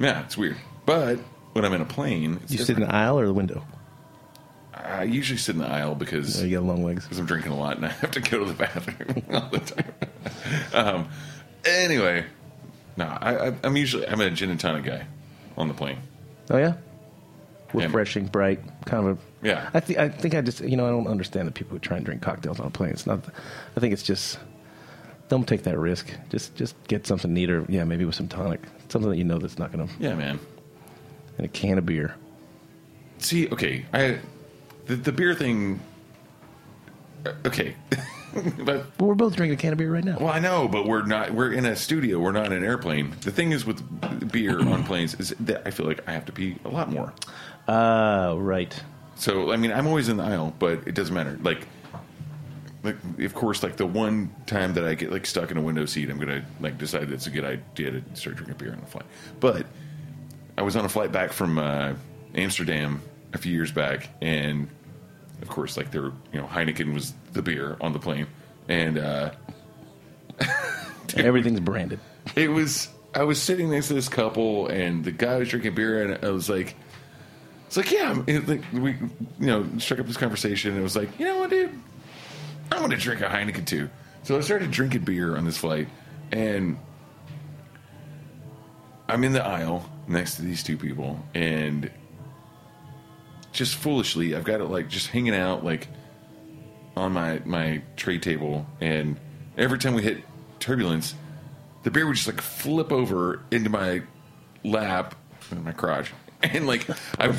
Yeah, 0.00 0.22
it's 0.24 0.36
weird. 0.36 0.56
But 0.86 1.18
when 1.52 1.64
I'm 1.64 1.72
in 1.74 1.80
a 1.80 1.84
plane, 1.86 2.40
it's 2.42 2.52
You 2.52 2.58
sit 2.58 2.70
in 2.70 2.74
different. 2.80 2.90
the 2.92 2.96
aisle 2.96 3.18
or 3.18 3.26
the 3.26 3.32
window? 3.34 3.64
I 4.74 5.04
usually 5.04 5.36
sit 5.38 5.54
in 5.54 5.60
the 5.60 5.68
aisle 5.68 5.94
because 5.94 6.40
Oh, 6.42 6.44
you 6.46 6.56
got 6.56 6.64
long 6.66 6.82
legs. 6.82 7.04
because 7.04 7.18
I'm 7.18 7.26
drinking 7.26 7.52
a 7.52 7.58
lot 7.58 7.76
and 7.76 7.84
I 7.86 7.90
have 7.90 8.10
to 8.12 8.20
go 8.20 8.38
to 8.40 8.44
the 8.46 8.54
bathroom 8.58 9.22
all 9.32 9.48
the 9.50 9.58
time. 9.58 9.92
um, 10.72 11.08
anyway, 11.64 12.24
no, 12.96 13.04
I, 13.06 13.48
I, 13.48 13.54
I'm 13.62 13.76
usually 13.76 14.08
I'm 14.08 14.20
a 14.20 14.30
gin 14.30 14.50
and 14.50 14.58
tonic 14.58 14.84
guy 14.84 15.06
on 15.56 15.68
the 15.68 15.74
plane. 15.74 15.98
Oh 16.52 16.58
yeah, 16.58 16.74
refreshing, 17.72 18.26
bright, 18.26 18.60
kind 18.84 19.08
of. 19.08 19.18
A, 19.18 19.20
Yeah. 19.46 19.70
I 19.74 19.80
think 19.80 19.98
I 19.98 20.08
think 20.08 20.34
I 20.34 20.40
just 20.42 20.60
you 20.60 20.76
know 20.76 20.86
I 20.86 20.90
don't 20.90 21.06
understand 21.08 21.48
the 21.48 21.52
people 21.52 21.72
who 21.74 21.78
try 21.80 21.96
and 21.96 22.06
drink 22.06 22.22
cocktails 22.22 22.60
on 22.60 22.66
a 22.66 22.70
plane. 22.70 22.90
It's 22.90 23.06
not. 23.06 23.24
I 23.76 23.80
think 23.80 23.92
it's 23.92 24.02
just 24.02 24.38
don't 25.28 25.48
take 25.48 25.62
that 25.64 25.78
risk. 25.78 26.08
Just 26.28 26.54
just 26.54 26.76
get 26.88 27.06
something 27.06 27.32
neater. 27.32 27.64
Yeah, 27.68 27.84
maybe 27.84 28.04
with 28.04 28.14
some 28.14 28.28
tonic, 28.28 28.60
something 28.88 29.10
that 29.10 29.16
you 29.16 29.24
know 29.24 29.38
that's 29.38 29.58
not 29.58 29.72
going 29.72 29.88
to. 29.88 29.94
Yeah, 29.98 30.14
man. 30.14 30.38
And 31.38 31.46
a 31.46 31.48
can 31.48 31.78
of 31.78 31.86
beer. 31.86 32.14
See, 33.18 33.48
okay, 33.48 33.86
I 33.94 34.18
the, 34.86 34.96
the 34.96 35.12
beer 35.12 35.34
thing. 35.34 35.80
uh, 37.24 37.32
Okay, 37.46 37.74
but 38.58 38.86
Well, 38.98 39.08
we're 39.08 39.14
both 39.14 39.36
drinking 39.36 39.58
a 39.58 39.60
can 39.60 39.72
of 39.72 39.78
beer 39.78 39.92
right 39.92 40.04
now. 40.04 40.18
well, 40.18 40.28
I 40.32 40.38
know, 40.38 40.68
but 40.68 40.86
we're 40.86 41.04
not. 41.04 41.32
We're 41.32 41.52
in 41.52 41.66
a 41.66 41.76
studio. 41.76 42.18
We're 42.18 42.32
not 42.32 42.46
in 42.46 42.52
an 42.52 42.64
airplane. 42.64 43.14
The 43.20 43.30
thing 43.30 43.52
is 43.52 43.64
with 43.64 43.82
beer 44.32 44.58
on 44.60 44.84
planes 44.86 45.14
is 45.14 45.34
that 45.40 45.62
I 45.66 45.70
feel 45.70 45.86
like 45.86 46.06
I 46.08 46.12
have 46.12 46.24
to 46.26 46.32
pee 46.32 46.56
a 46.64 46.68
lot 46.68 46.90
more. 46.90 47.12
Ah, 47.68 48.34
right. 48.36 48.74
So 49.16 49.52
I 49.52 49.56
mean, 49.56 49.72
I'm 49.72 49.86
always 49.86 50.08
in 50.08 50.16
the 50.16 50.24
aisle, 50.24 50.54
but 50.58 50.86
it 50.86 50.94
doesn't 50.94 51.14
matter. 51.14 51.38
Like, 51.42 51.66
like 52.82 52.96
of 53.20 53.34
course, 53.34 53.62
like 53.62 53.76
the 53.76 53.86
one 53.86 54.34
time 54.46 54.74
that 54.74 54.84
I 54.84 54.94
get 54.94 55.12
like 55.12 55.26
stuck 55.26 55.50
in 55.50 55.56
a 55.56 55.62
window 55.62 55.84
seat, 55.86 56.10
I'm 56.10 56.18
gonna 56.18 56.44
like 56.60 56.78
decide 56.78 57.08
that 57.08 57.14
it's 57.14 57.26
a 57.26 57.30
good 57.30 57.44
idea 57.44 57.92
to 57.92 58.02
start 58.14 58.36
drinking 58.36 58.56
beer 58.56 58.72
on 58.72 58.80
the 58.80 58.86
flight. 58.86 59.06
But 59.40 59.66
I 60.56 60.62
was 60.62 60.74
on 60.76 60.84
a 60.84 60.88
flight 60.88 61.12
back 61.12 61.32
from 61.32 61.58
uh, 61.58 61.94
Amsterdam 62.34 63.02
a 63.32 63.38
few 63.38 63.52
years 63.52 63.70
back, 63.72 64.08
and 64.20 64.68
of 65.40 65.48
course, 65.48 65.76
like 65.76 65.90
there, 65.90 66.02
were, 66.02 66.12
you 66.32 66.40
know, 66.40 66.46
Heineken 66.46 66.92
was 66.92 67.14
the 67.32 67.42
beer 67.42 67.76
on 67.80 67.92
the 67.92 67.98
plane, 67.98 68.26
and 68.68 68.98
uh, 68.98 69.30
Everything's 71.16 71.60
branded. 71.60 72.00
it 72.36 72.48
was 72.48 72.88
I 73.14 73.24
was 73.24 73.40
sitting 73.40 73.70
next 73.70 73.88
to 73.88 73.94
this 73.94 74.08
couple, 74.08 74.68
and 74.68 75.04
the 75.04 75.12
guy 75.12 75.36
was 75.38 75.48
drinking 75.48 75.74
beer, 75.74 76.02
and 76.02 76.24
I 76.24 76.30
was 76.30 76.48
like, 76.48 76.74
"It's 77.66 77.76
like, 77.76 77.90
yeah." 77.90 78.22
It, 78.26 78.48
like, 78.48 78.62
we, 78.72 78.92
you 78.92 79.46
know, 79.46 79.66
struck 79.78 80.00
up 80.00 80.06
this 80.06 80.16
conversation, 80.16 80.70
and 80.70 80.80
it 80.80 80.82
was 80.82 80.96
like, 80.96 81.18
"You 81.18 81.26
know 81.26 81.38
what, 81.40 81.50
dude? 81.50 81.70
I'm 82.70 82.78
going 82.78 82.90
to 82.90 82.96
drink 82.96 83.20
a 83.20 83.24
Heineken 83.24 83.66
too." 83.66 83.90
So 84.22 84.36
I 84.36 84.40
started 84.40 84.70
drinking 84.70 85.02
beer 85.02 85.36
on 85.36 85.44
this 85.44 85.58
flight, 85.58 85.88
and 86.30 86.78
I'm 89.08 89.24
in 89.24 89.32
the 89.32 89.44
aisle 89.44 89.88
next 90.06 90.36
to 90.36 90.42
these 90.42 90.62
two 90.62 90.78
people, 90.78 91.22
and 91.34 91.90
just 93.52 93.74
foolishly, 93.76 94.34
I've 94.34 94.44
got 94.44 94.60
it 94.60 94.64
like 94.66 94.88
just 94.88 95.08
hanging 95.08 95.34
out 95.34 95.64
like 95.64 95.88
on 96.96 97.12
my 97.12 97.40
my 97.44 97.82
tray 97.96 98.18
table, 98.18 98.66
and 98.80 99.18
every 99.56 99.78
time 99.78 99.94
we 99.94 100.02
hit 100.02 100.18
turbulence, 100.60 101.14
the 101.82 101.90
beer 101.90 102.06
would 102.06 102.16
just 102.16 102.26
like 102.28 102.40
flip 102.40 102.92
over 102.92 103.40
into 103.50 103.70
my 103.70 104.02
lap, 104.64 105.14
in 105.50 105.64
my 105.64 105.72
crotch, 105.72 106.12
and 106.42 106.66
like 106.66 106.86
I. 107.18 107.34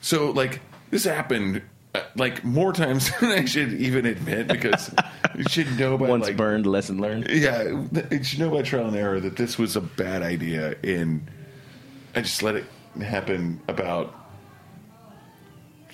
So 0.00 0.30
like 0.30 0.60
this 0.90 1.04
happened 1.04 1.62
uh, 1.94 2.00
like 2.16 2.44
more 2.44 2.72
times 2.72 3.10
than 3.20 3.30
I 3.30 3.44
should 3.44 3.74
even 3.74 4.06
admit 4.06 4.48
because 4.48 4.94
you 5.36 5.44
should 5.48 5.78
know 5.78 5.98
by 5.98 6.08
Once 6.08 6.24
like 6.26 6.36
burned, 6.36 6.66
lesson 6.66 7.00
learned. 7.00 7.28
yeah, 7.28 7.62
you 8.10 8.22
should 8.24 8.38
know 8.38 8.50
by 8.50 8.62
trial 8.62 8.86
and 8.88 8.96
error 8.96 9.20
that 9.20 9.36
this 9.36 9.58
was 9.58 9.76
a 9.76 9.80
bad 9.80 10.22
idea, 10.22 10.76
and 10.82 11.28
I 12.14 12.22
just 12.22 12.42
let 12.42 12.56
it 12.56 12.64
happen 13.00 13.60
about 13.68 14.14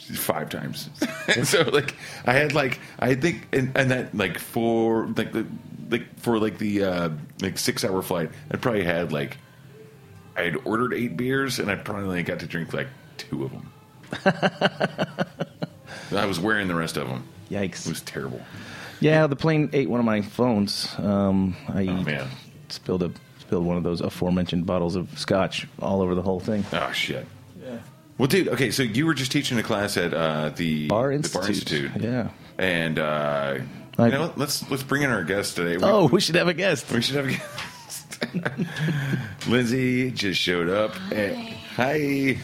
five 0.05 0.49
times. 0.51 0.90
so 1.45 1.62
like 1.62 1.95
I 2.27 2.33
had 2.35 2.53
like 2.55 2.81
I 2.99 3.14
think 3.14 3.49
and, 3.53 3.73
and 3.77 3.90
that 3.90 4.14
like 4.14 4.38
for 4.38 5.07
like 5.09 5.33
the 5.33 5.47
like 5.90 6.19
for 6.19 6.38
like 6.38 6.59
the 6.59 6.85
uh 6.85 7.11
like 7.40 7.59
six 7.59 7.85
hour 7.85 8.03
flight, 8.03 8.31
I 8.51 8.57
probably 8.57 8.85
had 8.85 9.12
like 9.12 9.37
I 10.37 10.43
had 10.43 10.57
ordered 10.64 10.93
eight 10.95 11.17
beers 11.17 11.59
and 11.59 11.71
I 11.71 11.77
probably 11.77 12.05
only 12.05 12.23
got 12.23 12.40
to 12.40 12.47
drink 12.47 12.73
like 12.73 12.88
two 13.17 13.45
of 13.45 13.53
them. 13.53 13.73
I 16.12 16.27
was 16.27 16.38
wearing 16.38 16.69
the 16.69 16.75
rest 16.75 16.97
of 16.97 17.09
them. 17.09 17.25
Yikes. 17.51 17.87
It 17.87 17.90
was 17.90 18.01
terrible. 18.03 18.40
Yeah, 19.01 19.27
the 19.27 19.37
plane 19.37 19.71
ate 19.73 19.88
one 19.90 20.01
of 20.01 20.07
my 20.07 20.23
phones. 20.23 20.95
Um, 20.99 21.57
I 21.69 21.83
Oh 21.87 22.03
man. 22.03 22.29
spilled 22.69 23.03
a 23.03 23.11
spilled 23.38 23.64
one 23.67 23.77
of 23.77 23.83
those 23.83 24.01
aforementioned 24.01 24.64
bottles 24.67 24.97
of 24.97 25.19
scotch 25.19 25.67
all 25.81 26.01
over 26.01 26.14
the 26.14 26.23
whole 26.23 26.40
thing. 26.40 26.64
Oh 26.73 26.93
shit. 26.93 27.27
Yeah. 28.14 28.18
Well, 28.18 28.29
dude. 28.29 28.48
Okay, 28.48 28.70
so 28.70 28.83
you 28.83 29.07
were 29.07 29.14
just 29.14 29.33
teaching 29.33 29.59
a 29.59 29.62
class 29.62 29.96
at 29.96 30.14
uh, 30.14 30.50
the 30.50 30.87
Bar 30.88 31.09
the 31.11 31.14
Institute. 31.16 31.40
Bar 31.42 31.48
Institute. 31.48 31.90
Yeah. 32.00 32.29
And 32.59 32.98
uh, 32.98 33.59
I- 33.98 34.07
you 34.07 34.12
know, 34.12 34.33
let's 34.37 34.68
let's 34.70 34.83
bring 34.83 35.03
in 35.03 35.11
our 35.11 35.24
guest 35.24 35.57
today. 35.57 35.77
We, 35.77 35.85
Oh, 35.85 36.07
we 36.07 36.20
should 36.20 36.35
have 36.37 36.48
a 36.48 36.55
guest. 36.55 36.90
we 36.92 37.03
should 37.03 37.16
have 37.16 37.27
a 37.27 37.33
guest. 37.33 37.48
Lindsey 39.48 40.11
just 40.11 40.40
showed 40.40 40.68
up. 40.68 40.92
Hi. 40.94 41.14
And, 41.16 41.57
Hi. 41.77 42.37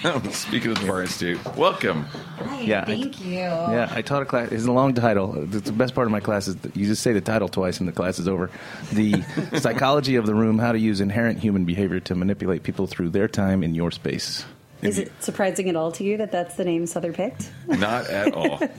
Speaking 0.30 0.70
of 0.70 0.80
the 0.80 0.86
Bar 0.86 1.02
Institute, 1.02 1.38
welcome. 1.56 2.04
Hi, 2.04 2.60
Yeah, 2.60 2.82
I- 2.82 2.84
thank 2.84 3.20
you. 3.24 3.32
Yeah, 3.32 3.88
I 3.90 4.00
taught 4.00 4.22
a 4.22 4.24
class. 4.26 4.52
It's 4.52 4.64
a 4.64 4.72
long 4.72 4.94
title. 4.94 5.32
The 5.32 5.58
the 5.60 5.72
best 5.72 5.94
part 5.94 6.06
of 6.06 6.12
my 6.12 6.20
class 6.20 6.46
is 6.48 6.56
that 6.56 6.76
you 6.76 6.86
just 6.86 7.02
say 7.02 7.12
the 7.12 7.20
title 7.20 7.48
twice 7.48 7.80
and 7.80 7.88
the 7.88 7.92
class 7.92 8.18
is 8.18 8.28
over. 8.28 8.48
The 8.92 9.22
psychology 9.60 10.14
of 10.16 10.24
the 10.26 10.34
room: 10.34 10.58
how 10.58 10.72
to 10.72 10.78
use 10.78 11.00
inherent 11.00 11.40
human 11.40 11.64
behavior 11.64 12.00
to 12.00 12.14
manipulate 12.14 12.62
people 12.62 12.86
through 12.86 13.10
their 13.10 13.26
time 13.28 13.62
in 13.64 13.74
your 13.74 13.90
space. 13.90 14.44
Is 14.82 14.98
it 14.98 15.10
surprising 15.22 15.68
at 15.68 15.76
all 15.76 15.90
to 15.92 16.04
you 16.04 16.18
that 16.18 16.30
that's 16.32 16.54
the 16.54 16.64
name 16.64 16.84
Sother 16.84 17.12
picked? 17.14 17.50
Not 17.66 18.08
at 18.08 18.34
all. 18.34 18.60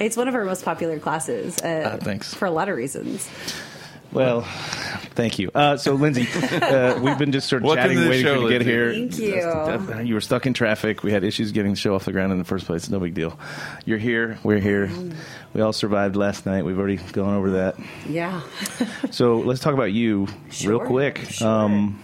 It's 0.00 0.16
one 0.16 0.28
of 0.28 0.34
our 0.36 0.44
most 0.44 0.64
popular 0.64 1.00
classes. 1.00 1.58
Uh, 1.60 1.96
Ah, 2.00 2.04
thanks. 2.04 2.32
For 2.32 2.44
a 2.46 2.52
lot 2.52 2.68
of 2.68 2.76
reasons. 2.76 3.28
Well, 4.12 4.42
thank 5.16 5.40
you. 5.40 5.50
Uh, 5.52 5.76
so, 5.76 5.94
Lindsey, 5.94 6.28
uh, 6.62 7.00
we've 7.00 7.18
been 7.18 7.32
just 7.32 7.48
sort 7.48 7.62
of 7.62 7.66
Welcome 7.66 7.82
chatting, 7.82 7.98
to 7.98 8.08
waiting 8.08 8.24
show, 8.24 8.34
for 8.36 8.42
you 8.52 8.58
to 8.58 8.64
get 8.64 8.66
Lindsey. 8.94 9.26
here. 9.26 9.76
Thank 9.76 9.98
you. 9.98 10.04
You 10.06 10.14
were 10.14 10.20
stuck 10.20 10.46
in 10.46 10.54
traffic. 10.54 11.02
We 11.02 11.10
had 11.10 11.24
issues 11.24 11.50
getting 11.50 11.72
the 11.72 11.76
show 11.76 11.96
off 11.96 12.04
the 12.04 12.12
ground 12.12 12.30
in 12.30 12.38
the 12.38 12.44
first 12.44 12.66
place. 12.66 12.88
No 12.88 13.00
big 13.00 13.14
deal. 13.14 13.36
You're 13.84 13.98
here. 13.98 14.38
We're 14.44 14.60
here. 14.60 14.88
We 15.52 15.60
all 15.62 15.72
survived 15.72 16.14
last 16.14 16.46
night. 16.46 16.64
We've 16.64 16.78
already 16.78 16.96
gone 17.12 17.34
over 17.34 17.50
that. 17.52 17.74
Yeah. 18.08 18.42
So 19.10 19.38
let's 19.38 19.60
talk 19.60 19.74
about 19.74 19.92
you 19.92 20.28
real 20.64 20.78
quick. 20.80 21.18
sure. 21.30 21.48
Um, 21.48 21.98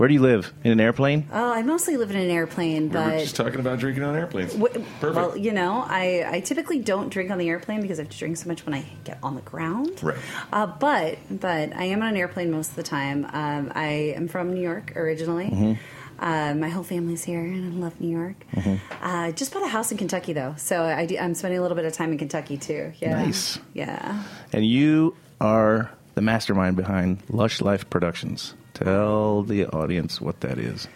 where 0.00 0.08
do 0.08 0.14
you 0.14 0.22
live? 0.22 0.50
In 0.64 0.72
an 0.72 0.80
airplane? 0.80 1.28
Oh, 1.30 1.52
I 1.52 1.60
mostly 1.62 1.98
live 1.98 2.10
in 2.10 2.16
an 2.16 2.30
airplane, 2.30 2.88
We 2.88 2.96
were 2.96 3.10
but. 3.10 3.18
just 3.20 3.36
talking 3.36 3.60
about 3.60 3.78
drinking 3.80 4.02
on 4.02 4.16
airplanes. 4.16 4.54
w- 4.54 4.82
Perfect. 4.98 5.14
Well, 5.14 5.36
you 5.36 5.52
know, 5.52 5.84
I, 5.86 6.24
I 6.26 6.40
typically 6.40 6.78
don't 6.78 7.10
drink 7.10 7.30
on 7.30 7.36
the 7.36 7.50
airplane 7.50 7.82
because 7.82 7.98
I 7.98 8.04
have 8.04 8.10
to 8.10 8.18
drink 8.18 8.38
so 8.38 8.48
much 8.48 8.64
when 8.64 8.72
I 8.74 8.84
get 9.04 9.18
on 9.22 9.34
the 9.34 9.42
ground. 9.42 10.02
Right. 10.02 10.16
Uh, 10.50 10.66
but 10.68 11.18
but 11.30 11.76
I 11.76 11.84
am 11.84 12.00
on 12.00 12.08
an 12.08 12.16
airplane 12.16 12.50
most 12.50 12.70
of 12.70 12.76
the 12.76 12.82
time. 12.82 13.26
Um, 13.30 13.70
I 13.74 14.14
am 14.16 14.26
from 14.28 14.54
New 14.54 14.62
York 14.62 14.96
originally. 14.96 15.50
Mhm. 15.50 15.78
Uh, 16.18 16.54
my 16.54 16.68
whole 16.70 16.82
family's 16.82 17.24
here, 17.24 17.40
and 17.40 17.74
I 17.74 17.76
love 17.76 18.00
New 18.00 18.08
York. 18.16 18.36
Mhm. 18.54 18.78
Uh, 19.02 19.32
just 19.32 19.52
bought 19.52 19.62
a 19.64 19.68
house 19.68 19.90
in 19.92 19.98
Kentucky, 19.98 20.32
though, 20.32 20.54
so 20.56 20.82
I 20.82 21.04
do, 21.06 21.16
I'm 21.18 21.34
spending 21.34 21.58
a 21.58 21.62
little 21.62 21.76
bit 21.76 21.84
of 21.86 21.92
time 21.92 22.12
in 22.12 22.18
Kentucky 22.18 22.56
too. 22.56 22.92
Yeah. 23.00 23.22
Nice. 23.22 23.58
Yeah. 23.74 24.22
And 24.52 24.64
you 24.66 25.14
are 25.42 25.90
the 26.14 26.22
mastermind 26.22 26.76
behind 26.76 27.18
Lush 27.30 27.60
Life 27.60 27.88
Productions. 27.90 28.54
Tell 28.74 29.42
the 29.42 29.66
audience 29.66 30.20
what 30.20 30.40
that 30.40 30.58
is. 30.58 30.88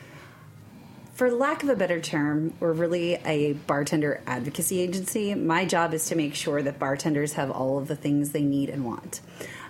For 1.14 1.30
lack 1.30 1.62
of 1.62 1.68
a 1.68 1.76
better 1.76 2.00
term, 2.00 2.54
we're 2.58 2.72
really 2.72 3.14
a 3.24 3.52
bartender 3.52 4.20
advocacy 4.26 4.80
agency. 4.80 5.32
My 5.37 5.64
job 5.64 5.94
is 5.94 6.06
to 6.06 6.16
make 6.16 6.34
sure 6.34 6.60
that 6.60 6.80
bartenders 6.80 7.34
have 7.34 7.52
all 7.52 7.78
of 7.78 7.87
the 7.87 7.94
things 7.94 8.30
they 8.30 8.42
need 8.42 8.68
and 8.68 8.84
want. 8.84 9.20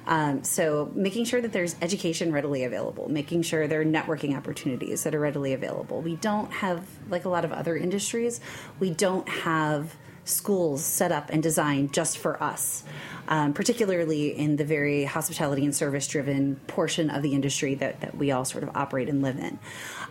Um, 0.06 0.42
so, 0.44 0.90
making 0.94 1.26
sure 1.26 1.40
that 1.42 1.52
there's 1.52 1.76
education 1.82 2.32
readily 2.32 2.64
available, 2.64 3.10
making 3.10 3.42
sure 3.42 3.66
there 3.66 3.80
are 3.80 3.86
networking 3.86 4.36
opportunities 4.36 5.02
that 5.04 5.14
are 5.14 5.20
readily 5.20 5.52
available. 5.52 6.00
We 6.00 6.16
don't 6.16 6.50
have, 6.52 6.86
like 7.08 7.24
a 7.24 7.28
lot 7.28 7.44
of 7.44 7.52
other 7.52 7.76
industries, 7.76 8.40
we 8.80 8.90
don't 8.90 9.28
have 9.28 9.94
schools 10.24 10.84
set 10.84 11.12
up 11.12 11.30
and 11.30 11.42
designed 11.42 11.92
just 11.92 12.18
for 12.18 12.42
us, 12.42 12.82
um, 13.28 13.52
particularly 13.52 14.36
in 14.36 14.56
the 14.56 14.64
very 14.64 15.04
hospitality 15.04 15.64
and 15.64 15.74
service 15.74 16.06
driven 16.06 16.56
portion 16.66 17.10
of 17.10 17.22
the 17.22 17.34
industry 17.34 17.74
that, 17.76 18.00
that 18.00 18.16
we 18.16 18.30
all 18.30 18.44
sort 18.44 18.64
of 18.64 18.70
operate 18.74 19.08
and 19.08 19.22
live 19.22 19.38
in. 19.38 19.58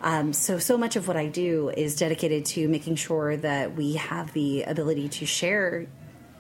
Um, 0.02 0.34
so, 0.34 0.60
so 0.60 0.78
much 0.78 0.96
of 0.96 1.08
what 1.08 1.18
I 1.18 1.28
do 1.28 1.70
is 1.70 1.96
dedicated 1.96 2.46
to 2.48 2.68
making 2.68 2.96
sure 2.96 3.38
that 3.38 3.76
we 3.76 3.94
have 3.94 4.34
the 4.34 4.64
ability 4.64 5.10
to 5.10 5.26
share 5.26 5.88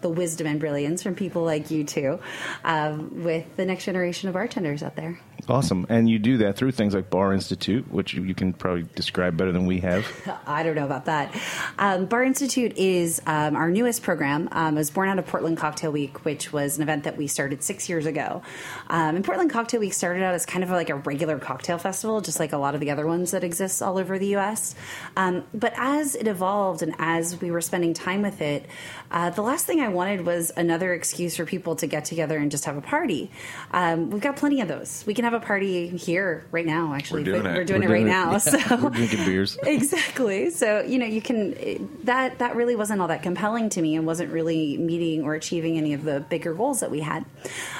the 0.01 0.09
wisdom 0.09 0.45
and 0.45 0.59
brilliance 0.59 1.01
from 1.01 1.15
people 1.15 1.43
like 1.43 1.71
you 1.71 1.83
two 1.83 2.19
um, 2.63 3.23
with 3.23 3.55
the 3.55 3.65
next 3.65 3.85
generation 3.85 4.29
of 4.29 4.33
bartenders 4.33 4.83
out 4.83 4.95
there. 4.95 5.19
Awesome. 5.49 5.85
And 5.89 6.09
you 6.09 6.19
do 6.19 6.37
that 6.37 6.55
through 6.55 6.71
things 6.71 6.95
like 6.95 7.09
Bar 7.09 7.33
Institute, 7.33 7.91
which 7.91 8.13
you 8.13 8.33
can 8.33 8.53
probably 8.53 8.85
describe 8.95 9.35
better 9.35 9.51
than 9.51 9.65
we 9.65 9.79
have. 9.81 10.05
I 10.47 10.63
don't 10.63 10.75
know 10.75 10.85
about 10.85 11.05
that. 11.05 11.35
Um, 11.77 12.05
Bar 12.05 12.23
Institute 12.23 12.77
is 12.77 13.21
um, 13.25 13.55
our 13.55 13.69
newest 13.69 14.03
program. 14.03 14.47
Um, 14.51 14.75
it 14.75 14.79
was 14.79 14.89
born 14.89 15.09
out 15.09 15.19
of 15.19 15.27
Portland 15.27 15.57
Cocktail 15.57 15.91
Week, 15.91 16.23
which 16.23 16.53
was 16.53 16.77
an 16.77 16.83
event 16.83 17.03
that 17.03 17.17
we 17.17 17.27
started 17.27 17.61
six 17.61 17.89
years 17.89 18.05
ago. 18.05 18.41
Um, 18.87 19.17
and 19.17 19.25
Portland 19.25 19.51
Cocktail 19.51 19.81
Week 19.81 19.93
started 19.93 20.23
out 20.23 20.33
as 20.33 20.45
kind 20.45 20.63
of 20.63 20.69
like 20.69 20.89
a 20.89 20.95
regular 20.95 21.37
cocktail 21.39 21.77
festival, 21.77 22.21
just 22.21 22.39
like 22.39 22.53
a 22.53 22.57
lot 22.57 22.73
of 22.73 22.79
the 22.79 22.91
other 22.91 23.05
ones 23.05 23.31
that 23.31 23.43
exist 23.43 23.81
all 23.81 23.97
over 23.97 24.17
the 24.17 24.27
U.S. 24.27 24.75
Um, 25.17 25.43
but 25.53 25.73
as 25.75 26.15
it 26.15 26.27
evolved 26.27 26.81
and 26.81 26.95
as 26.99 27.41
we 27.41 27.51
were 27.51 27.61
spending 27.61 27.93
time 27.93 28.21
with 28.21 28.41
it, 28.41 28.65
uh, 29.11 29.29
the 29.29 29.41
last 29.41 29.65
thing 29.65 29.81
I 29.81 29.89
wanted 29.89 30.25
was 30.25 30.51
another 30.55 30.93
excuse 30.93 31.35
for 31.35 31.45
people 31.45 31.75
to 31.77 31.87
get 31.87 32.05
together 32.05 32.37
and 32.37 32.49
just 32.49 32.65
have 32.65 32.77
a 32.77 32.81
party. 32.81 33.29
Um, 33.71 34.09
we've 34.09 34.21
got 34.21 34.37
plenty 34.37 34.61
of 34.61 34.67
those. 34.67 35.03
We 35.05 35.13
can 35.13 35.25
have 35.25 35.32
a 35.33 35.39
party 35.39 35.87
here 35.87 36.45
right 36.51 36.65
now. 36.65 36.93
Actually, 36.93 37.21
We're 37.23 37.33
doing 37.41 37.45
it. 37.45 37.57
We're 37.57 37.63
doing 37.65 37.81
We're 37.81 37.87
it 37.87 37.91
right 37.91 37.99
doing 37.99 38.07
it. 38.07 38.11
now. 38.11 38.31
Yeah, 38.31 38.37
so 38.37 38.75
we're 38.77 38.89
drinking 38.89 39.25
beers. 39.25 39.57
exactly. 39.63 40.49
So 40.49 40.81
you 40.81 40.97
know, 40.99 41.05
you 41.05 41.21
can 41.21 41.89
that 42.03 42.39
that 42.39 42.55
really 42.55 42.75
wasn't 42.75 43.01
all 43.01 43.07
that 43.07 43.23
compelling 43.23 43.69
to 43.69 43.81
me, 43.81 43.95
and 43.95 44.05
wasn't 44.05 44.31
really 44.31 44.77
meeting 44.77 45.23
or 45.23 45.35
achieving 45.35 45.77
any 45.77 45.93
of 45.93 46.03
the 46.03 46.19
bigger 46.21 46.53
goals 46.53 46.79
that 46.81 46.91
we 46.91 46.99
had. 47.01 47.25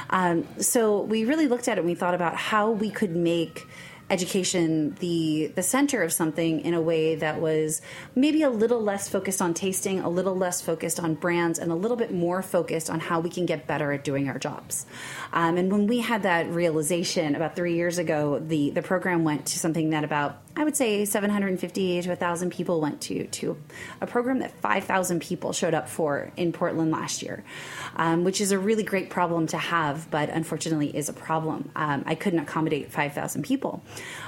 Um, 0.10 0.46
so 0.60 1.02
we 1.02 1.26
really 1.26 1.48
looked 1.48 1.68
at 1.68 1.78
it. 1.78 1.82
and 1.82 1.88
We 1.88 1.96
thought 1.96 2.14
about 2.14 2.36
how 2.36 2.72
we 2.72 2.90
could 2.90 3.16
make 3.16 3.68
education 4.10 4.96
the 5.00 5.52
the 5.56 5.64
center 5.64 6.04
of 6.04 6.12
something 6.12 6.62
in 6.62 6.74
a 6.74 6.82
way 6.82 7.16
that 7.16 7.40
was 7.40 7.82
maybe 8.16 8.44
a 8.44 8.50
little 8.50 8.82
less 8.82 9.08
focused 9.10 9.42
on 9.42 9.54
tasting, 9.54 10.00
a 10.00 10.10
little 10.10 10.36
less 10.36 10.62
focused 10.62 11.00
on 11.00 11.16
brands, 11.16 11.60
and 11.60 11.72
a 11.72 11.76
little 11.76 11.98
bit 11.98 12.12
more 12.12 12.42
focused 12.42 12.90
on 12.90 13.00
how 13.00 13.20
we 13.20 13.30
can 13.30 13.46
get 13.46 13.68
better 13.68 13.92
at 13.92 14.04
doing 14.04 14.30
our 14.30 14.38
jobs. 14.38 14.86
Um, 15.32 15.58
and 15.58 15.72
when 15.72 15.88
we 15.88 16.00
had 16.00 16.24
that 16.24 16.50
realization 16.50 17.36
about 17.36 17.56
three 17.56 17.76
years 17.76 17.98
ago, 17.98 18.40
the 18.40 18.70
the 18.72 18.82
program 18.82 19.24
went 19.24 19.48
to 19.48 19.60
something 19.60 19.92
that 19.92 20.04
about 20.04 20.38
I 20.56 20.64
would 20.64 20.76
say 20.76 21.04
750 21.06 22.02
to 22.04 22.10
1,000 22.10 22.52
people 22.52 22.80
went 22.80 23.02
to 23.02 23.26
to 23.26 23.58
a 24.02 24.08
program 24.08 24.40
that 24.40 24.52
5,000 24.62 25.20
people 25.20 25.52
showed 25.52 25.74
up 25.74 25.90
for 25.90 26.32
in 26.38 26.52
Portland 26.52 26.92
last 26.92 27.24
year, 27.24 27.44
um, 27.96 28.24
which 28.24 28.40
is 28.40 28.52
a 28.52 28.60
really 28.60 28.84
great 28.84 29.10
problem 29.10 29.48
to 29.48 29.58
have, 29.58 30.10
but 30.12 30.30
unfortunately 30.30 30.96
is 30.96 31.10
a 31.10 31.14
problem. 31.14 31.72
Um, 31.76 32.04
I 32.06 32.14
couldn't 32.14 32.40
accommodate 32.40 32.92
5,000 32.92 33.42
people. 33.42 33.84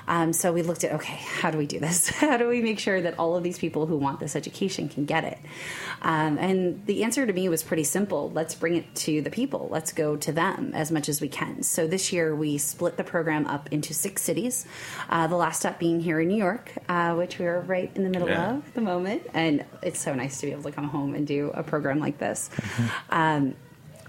Um, 0.07 0.33
so 0.33 0.51
we 0.53 0.61
looked 0.61 0.83
at 0.83 0.91
okay, 0.93 1.15
how 1.15 1.51
do 1.51 1.57
we 1.57 1.65
do 1.65 1.79
this? 1.79 2.09
how 2.21 2.37
do 2.37 2.47
we 2.47 2.61
make 2.61 2.79
sure 2.79 3.01
that 3.01 3.17
all 3.19 3.35
of 3.35 3.43
these 3.43 3.57
people 3.57 3.85
who 3.87 3.97
want 3.97 4.19
this 4.19 4.35
education 4.35 4.89
can 4.89 5.05
get 5.05 5.23
it? 5.23 5.37
Um, 6.01 6.37
and 6.37 6.85
the 6.85 7.03
answer 7.03 7.25
to 7.25 7.33
me 7.33 7.49
was 7.49 7.63
pretty 7.63 7.83
simple. 7.83 8.29
Let's 8.31 8.53
bring 8.55 8.75
it 8.75 8.93
to 8.95 9.21
the 9.21 9.29
people. 9.31 9.67
Let's 9.71 9.91
go 9.93 10.15
to 10.17 10.31
them 10.31 10.71
as 10.73 10.91
much 10.91 11.09
as 11.09 11.21
we 11.21 11.27
can. 11.27 11.63
So 11.63 11.87
this 11.87 12.13
year 12.13 12.35
we 12.35 12.57
split 12.57 12.97
the 12.97 13.03
program 13.03 13.47
up 13.47 13.71
into 13.71 13.93
six 13.93 14.21
cities. 14.21 14.65
Uh, 15.09 15.27
the 15.27 15.35
last 15.37 15.59
stop 15.61 15.79
being 15.79 15.99
here 15.99 16.19
in 16.19 16.27
New 16.27 16.37
York, 16.37 16.71
uh, 16.87 17.15
which 17.15 17.39
we 17.39 17.45
are 17.45 17.61
right 17.61 17.91
in 17.95 18.03
the 18.03 18.09
middle 18.09 18.29
Yeah. 18.29 18.57
of 18.57 18.67
at 18.67 18.73
the 18.75 18.81
moment. 18.81 19.23
And 19.33 19.65
it's 19.81 19.99
so 19.99 20.13
nice 20.13 20.39
to 20.41 20.45
be 20.45 20.51
able 20.51 20.63
to 20.63 20.71
come 20.71 20.89
home 20.89 21.15
and 21.15 21.25
do 21.25 21.51
a 21.53 21.63
program 21.63 21.99
like 21.99 22.17
this. 22.19 22.49
Um, 23.09 23.55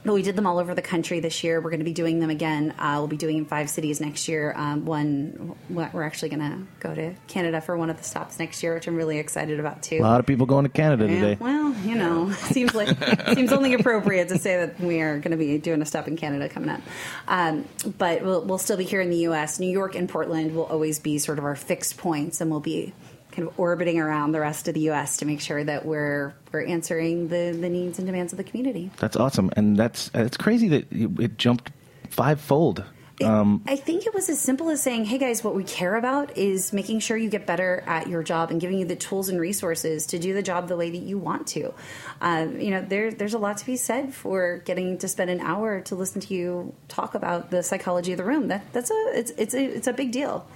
but 0.07 0.15
we 0.15 0.23
did 0.23 0.37
them 0.37 0.47
all 0.47 0.59
over 0.59 0.75
the 0.75 0.83
country 0.83 1.21
this 1.21 1.43
year. 1.45 1.61
We're 1.61 1.71
going 1.71 1.81
to 1.81 1.85
be 1.85 1.93
doing 1.93 2.21
them 2.21 2.31
again. 2.31 2.75
Uh, 2.79 2.95
we'll 2.99 3.09
be 3.09 3.17
doing 3.17 3.37
in 3.39 3.45
five 3.45 3.69
cities 3.69 4.01
next 4.01 4.29
year. 4.29 4.55
Um, 4.57 4.85
one, 4.87 5.55
we're 5.69 6.03
actually 6.05 6.29
going 6.31 6.41
to 6.41 6.67
go 6.81 6.95
to 6.95 7.15
Canada 7.27 7.61
for 7.61 7.77
one 7.77 7.91
of 7.91 7.99
the 7.99 8.05
stops 8.05 8.39
next 8.39 8.63
year, 8.63 8.75
which 8.75 8.87
I'm 8.87 8.97
really 8.97 9.19
excited 9.19 9.61
about 9.61 9.83
too. 9.83 9.99
A 9.99 10.03
lot 10.03 10.21
of 10.21 10.27
people 10.27 10.47
going 10.47 10.65
to 10.65 10.69
Canada 10.71 11.07
Yeah, 11.07 11.21
today. 11.21 11.37
well, 11.41 11.75
you 11.85 11.97
know, 11.97 12.31
seems 12.33 12.75
like 12.75 12.89
seems 13.35 13.53
only 13.53 13.75
appropriate 13.75 14.29
to 14.29 14.39
say 14.39 14.65
that 14.65 14.81
we 14.81 15.01
are 15.01 15.19
going 15.19 15.33
to 15.33 15.37
be 15.37 15.59
doing 15.59 15.83
a 15.83 15.87
stop 15.87 16.09
in 16.09 16.17
Canada 16.17 16.49
coming 16.49 16.71
up. 16.71 16.81
Um, 17.29 17.67
but 17.99 18.23
we'll, 18.23 18.43
we'll 18.45 18.59
still 18.59 18.77
be 18.77 18.85
here 18.85 19.01
in 19.01 19.11
the 19.11 19.17
U.S. 19.19 19.59
New 19.59 19.71
York 19.71 19.95
and 19.95 20.09
Portland 20.09 20.55
will 20.55 20.67
always 20.67 20.99
be 21.01 21.19
sort 21.19 21.39
of 21.39 21.45
our 21.45 21.57
fixed 21.57 21.97
points, 21.99 22.41
and 22.41 22.51
we'll 22.51 22.61
be 22.61 22.95
kind 23.37 23.47
of 23.47 23.61
orbiting 23.61 24.01
around 24.01 24.33
the 24.33 24.41
rest 24.41 24.67
of 24.67 24.75
the 24.75 24.81
U.S. 24.81 25.19
to 25.19 25.27
make 25.27 25.41
sure 25.41 25.63
that 25.63 25.85
we're 25.85 26.35
we're 26.53 26.65
answering 26.65 27.29
the 27.29 27.57
the 27.61 27.69
needs 27.69 27.99
and 27.99 28.07
demands 28.07 28.33
of 28.33 28.39
the 28.39 28.45
community. 28.45 28.91
That's 28.97 29.17
awesome. 29.17 29.51
And 29.57 29.77
that's 29.77 30.11
it's 30.15 30.39
crazy 30.39 30.69
that 30.69 30.87
it, 30.91 31.37
jumped 31.37 31.71
fivefold. 32.09 32.83
Um, 33.23 33.63
I 33.67 33.77
think 33.77 34.07
it 34.07 34.13
was 34.13 34.29
as 34.29 34.39
simple 34.39 34.71
as 34.71 34.83
saying, 34.83 35.05
"Hey 35.07 35.19
guys, 35.19 35.45
what 35.45 35.55
we 35.55 35.65
care 35.65 35.97
about 35.97 36.37
is 36.37 36.73
making 36.73 37.01
sure 37.01 37.17
you 37.17 37.29
get 37.29 37.47
better 37.47 37.83
at 37.87 38.09
your 38.09 38.23
job 38.23 38.51
and 38.51 38.61
giving 38.61 38.79
you 38.79 38.87
the 38.87 38.97
tools 38.97 39.29
and 39.29 39.39
resources 39.39 40.07
to 40.07 40.19
do 40.19 40.33
the 40.33 40.43
job 40.43 40.69
the 40.69 40.77
way 40.77 40.91
that 40.91 41.03
you 41.03 41.19
want 41.19 41.47
to." 41.49 41.75
Um, 42.21 42.59
you 42.59 42.71
know, 42.71 42.83
there, 42.83 43.11
there's 43.11 43.35
a 43.35 43.39
lot 43.39 43.59
to 43.59 43.67
be 43.67 43.77
said 43.77 44.15
for 44.15 44.59
getting 44.65 44.99
to 44.99 45.09
spend 45.09 45.31
an 45.31 45.41
hour 45.41 45.81
to 45.83 45.95
listen 45.95 46.21
to 46.23 46.35
you 46.35 46.75
talk 46.89 47.15
about 47.15 47.51
the 47.51 47.63
psychology 47.63 48.13
of 48.13 48.19
the 48.19 48.25
room. 48.25 48.49
That 48.49 48.71
that's 48.73 48.91
a 48.91 49.13
it's 49.15 49.31
it's 49.33 49.55
a 49.55 49.65
it's 49.65 49.87
a 49.87 49.95
big 49.95 50.13
deal 50.13 50.47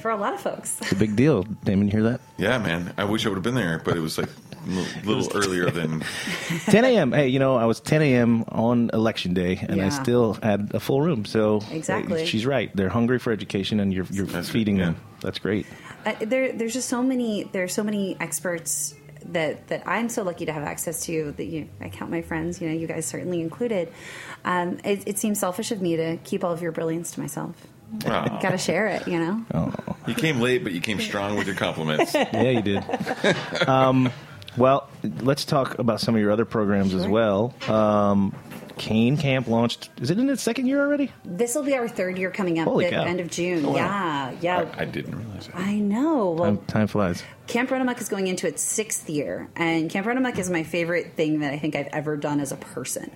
for 0.00 0.10
a 0.10 0.16
lot 0.16 0.34
of 0.34 0.40
folks. 0.40 0.78
it's 0.80 0.92
a 0.92 0.96
big 0.96 1.16
deal. 1.16 1.42
Damon, 1.64 1.86
you 1.86 1.92
hear 1.92 2.02
that? 2.04 2.20
Yeah, 2.38 2.58
man. 2.58 2.92
I 2.96 3.04
wish 3.04 3.24
I 3.26 3.28
would 3.28 3.36
have 3.36 3.42
been 3.42 3.54
there, 3.54 3.80
but 3.84 3.96
it 3.96 4.00
was 4.00 4.18
like 4.18 4.28
a 4.28 4.68
little, 4.70 5.14
little 5.16 5.36
earlier 5.36 5.70
than 5.70 6.02
10 6.66 6.84
a.m. 6.84 7.12
Hey, 7.12 7.28
you 7.28 7.38
know, 7.38 7.56
I 7.56 7.64
was 7.66 7.80
10 7.80 8.00
a.m. 8.02 8.44
on 8.48 8.90
election 8.92 9.34
day, 9.34 9.56
and 9.68 9.80
I 9.80 9.88
still 9.90 10.34
had 10.42 10.70
a 10.74 10.80
full 10.80 11.00
room. 11.02 11.24
So 11.24 11.60
Exactly. 11.70 12.22
uh, 12.22 12.26
she's 12.26 12.46
right. 12.46 12.74
They're 12.76 12.88
hungry 12.88 13.18
for 13.18 13.32
education, 13.32 13.80
and 13.80 13.92
you're 13.92 14.06
you're 14.10 14.26
That's- 14.26 14.48
feeding 14.50 14.76
yeah. 14.76 14.86
them. 14.86 14.96
That's 15.20 15.38
great. 15.38 15.66
Uh, 16.04 16.14
there, 16.20 16.52
there's 16.52 16.72
just 16.72 16.88
so 16.88 17.02
many. 17.02 17.44
There's 17.44 17.72
so 17.72 17.84
many 17.84 18.16
experts 18.18 18.94
that 19.26 19.68
that 19.68 19.84
I'm 19.86 20.08
so 20.08 20.24
lucky 20.24 20.46
to 20.46 20.52
have 20.52 20.64
access 20.64 21.04
to. 21.06 21.30
That 21.36 21.44
you, 21.44 21.68
I 21.80 21.88
count 21.90 22.10
my 22.10 22.22
friends. 22.22 22.60
You 22.60 22.68
know, 22.68 22.74
you 22.74 22.88
guys 22.88 23.06
certainly 23.06 23.40
included. 23.40 23.92
Um, 24.44 24.80
it, 24.84 25.06
it 25.06 25.18
seems 25.18 25.38
selfish 25.38 25.70
of 25.70 25.80
me 25.80 25.94
to 25.96 26.16
keep 26.24 26.42
all 26.42 26.52
of 26.52 26.60
your 26.60 26.72
brilliance 26.72 27.12
to 27.12 27.20
myself. 27.20 27.54
Aw. 28.06 28.38
Got 28.40 28.50
to 28.50 28.58
share 28.58 28.86
it, 28.88 29.06
you 29.06 29.18
know. 29.18 29.44
Oh, 29.54 29.72
You 30.06 30.14
came 30.14 30.40
late, 30.40 30.62
but 30.64 30.72
you 30.72 30.80
came 30.80 31.00
strong 31.00 31.36
with 31.36 31.46
your 31.46 31.56
compliments. 31.56 32.14
Yeah, 32.32 32.42
you 32.50 32.62
did. 32.62 33.68
um, 33.68 34.10
well, 34.56 34.88
let's 35.20 35.44
talk 35.44 35.78
about 35.78 36.00
some 36.00 36.14
of 36.14 36.20
your 36.20 36.30
other 36.30 36.44
programs 36.44 36.94
as 36.94 37.06
well. 37.06 37.54
Um, 37.68 38.34
Cane 38.78 39.16
Camp 39.16 39.46
launched. 39.48 39.90
Is 40.00 40.10
it 40.10 40.18
in 40.18 40.28
its 40.30 40.42
second 40.42 40.66
year 40.66 40.80
already? 40.80 41.10
This 41.24 41.54
will 41.54 41.62
be 41.62 41.74
our 41.74 41.88
third 41.88 42.18
year 42.18 42.30
coming 42.30 42.58
up 42.58 42.66
Holy 42.66 42.86
the 42.86 42.90
cow. 42.92 43.04
end 43.04 43.20
of 43.20 43.30
June. 43.30 43.64
wow. 43.66 43.74
Yeah, 43.74 44.32
yeah. 44.40 44.70
I, 44.76 44.82
I 44.82 44.84
didn't 44.86 45.16
realize 45.16 45.46
that. 45.48 45.56
I 45.56 45.74
know. 45.78 46.30
Well, 46.30 46.56
Time, 46.56 46.66
time 46.66 46.86
flies. 46.86 47.22
Camp 47.46 47.70
Runamuck 47.70 48.00
is 48.00 48.08
going 48.08 48.28
into 48.28 48.46
its 48.46 48.62
sixth 48.62 49.10
year, 49.10 49.48
and 49.56 49.90
Camp 49.90 50.06
Runamuck 50.06 50.38
is 50.38 50.48
my 50.48 50.62
favorite 50.62 51.14
thing 51.16 51.40
that 51.40 51.52
I 51.52 51.58
think 51.58 51.74
I've 51.74 51.88
ever 51.88 52.16
done 52.16 52.40
as 52.40 52.52
a 52.52 52.56
person 52.56 53.10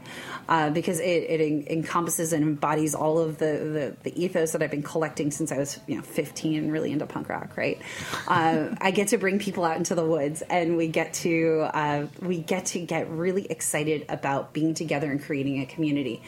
uh, 0.48 0.70
because 0.70 0.98
it, 1.00 1.04
it 1.04 1.40
en- 1.40 1.66
encompasses 1.68 2.32
and 2.32 2.42
embodies 2.42 2.94
all 2.94 3.18
of 3.18 3.38
the, 3.38 3.96
the, 4.02 4.10
the 4.10 4.22
ethos 4.24 4.52
that 4.52 4.62
I've 4.62 4.70
been 4.70 4.82
collecting 4.82 5.30
since 5.30 5.52
I 5.52 5.58
was 5.58 5.78
you 5.86 5.96
know 5.96 6.02
15 6.02 6.58
and 6.58 6.72
really 6.72 6.92
into 6.92 7.06
punk 7.06 7.28
rock. 7.28 7.56
Right, 7.56 7.80
uh, 8.26 8.74
I 8.80 8.90
get 8.90 9.08
to 9.08 9.18
bring 9.18 9.38
people 9.38 9.64
out 9.64 9.76
into 9.76 9.94
the 9.94 10.04
woods, 10.04 10.42
and 10.42 10.76
we 10.76 10.88
get 10.88 11.14
to 11.14 11.68
uh, 11.72 12.06
we 12.20 12.40
get 12.40 12.66
to 12.66 12.80
get 12.80 13.08
really 13.08 13.46
excited 13.46 14.06
about 14.08 14.52
being 14.52 14.74
together 14.74 15.10
and 15.10 15.22
creating 15.22 15.60
a 15.62 15.66
community. 15.66 16.22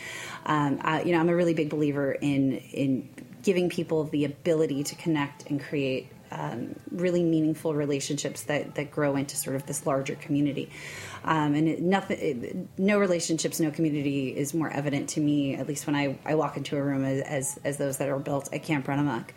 Um, 0.46 0.80
uh, 0.82 1.02
you 1.04 1.12
know, 1.12 1.20
I'm 1.20 1.28
a 1.28 1.36
really 1.36 1.54
big 1.54 1.68
believer 1.68 2.12
in 2.12 2.58
in 2.58 3.08
giving 3.42 3.68
people 3.68 4.04
the 4.04 4.24
ability 4.24 4.84
to 4.84 4.94
connect 4.94 5.48
and 5.50 5.60
create 5.60 6.10
um, 6.38 6.74
really 6.92 7.22
meaningful 7.24 7.74
relationships 7.74 8.42
that, 8.44 8.76
that 8.76 8.90
grow 8.90 9.16
into 9.16 9.36
sort 9.36 9.56
of 9.56 9.66
this 9.66 9.84
larger 9.86 10.14
community. 10.14 10.70
Um, 11.24 11.54
and 11.54 11.68
it, 11.68 11.82
nothing, 11.82 12.18
it, 12.20 12.78
no 12.78 12.98
relationships, 12.98 13.58
no 13.58 13.70
community 13.70 14.28
is 14.36 14.54
more 14.54 14.70
evident 14.70 15.08
to 15.10 15.20
me, 15.20 15.56
at 15.56 15.66
least 15.66 15.86
when 15.86 15.96
I, 15.96 16.16
I 16.24 16.36
walk 16.36 16.56
into 16.56 16.76
a 16.76 16.82
room 16.82 17.04
as, 17.04 17.22
as, 17.22 17.60
as 17.64 17.76
those 17.78 17.96
that 17.98 18.08
are 18.08 18.18
built 18.18 18.48
at 18.52 18.62
Camp 18.62 18.86
Runamuck. 18.86 19.30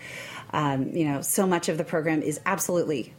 Um, 0.54 0.90
you 0.90 1.06
know, 1.06 1.22
so 1.22 1.48
much 1.48 1.70
of 1.70 1.78
the 1.78 1.84
program 1.84 2.22
is 2.22 2.40
absolutely 2.46 3.14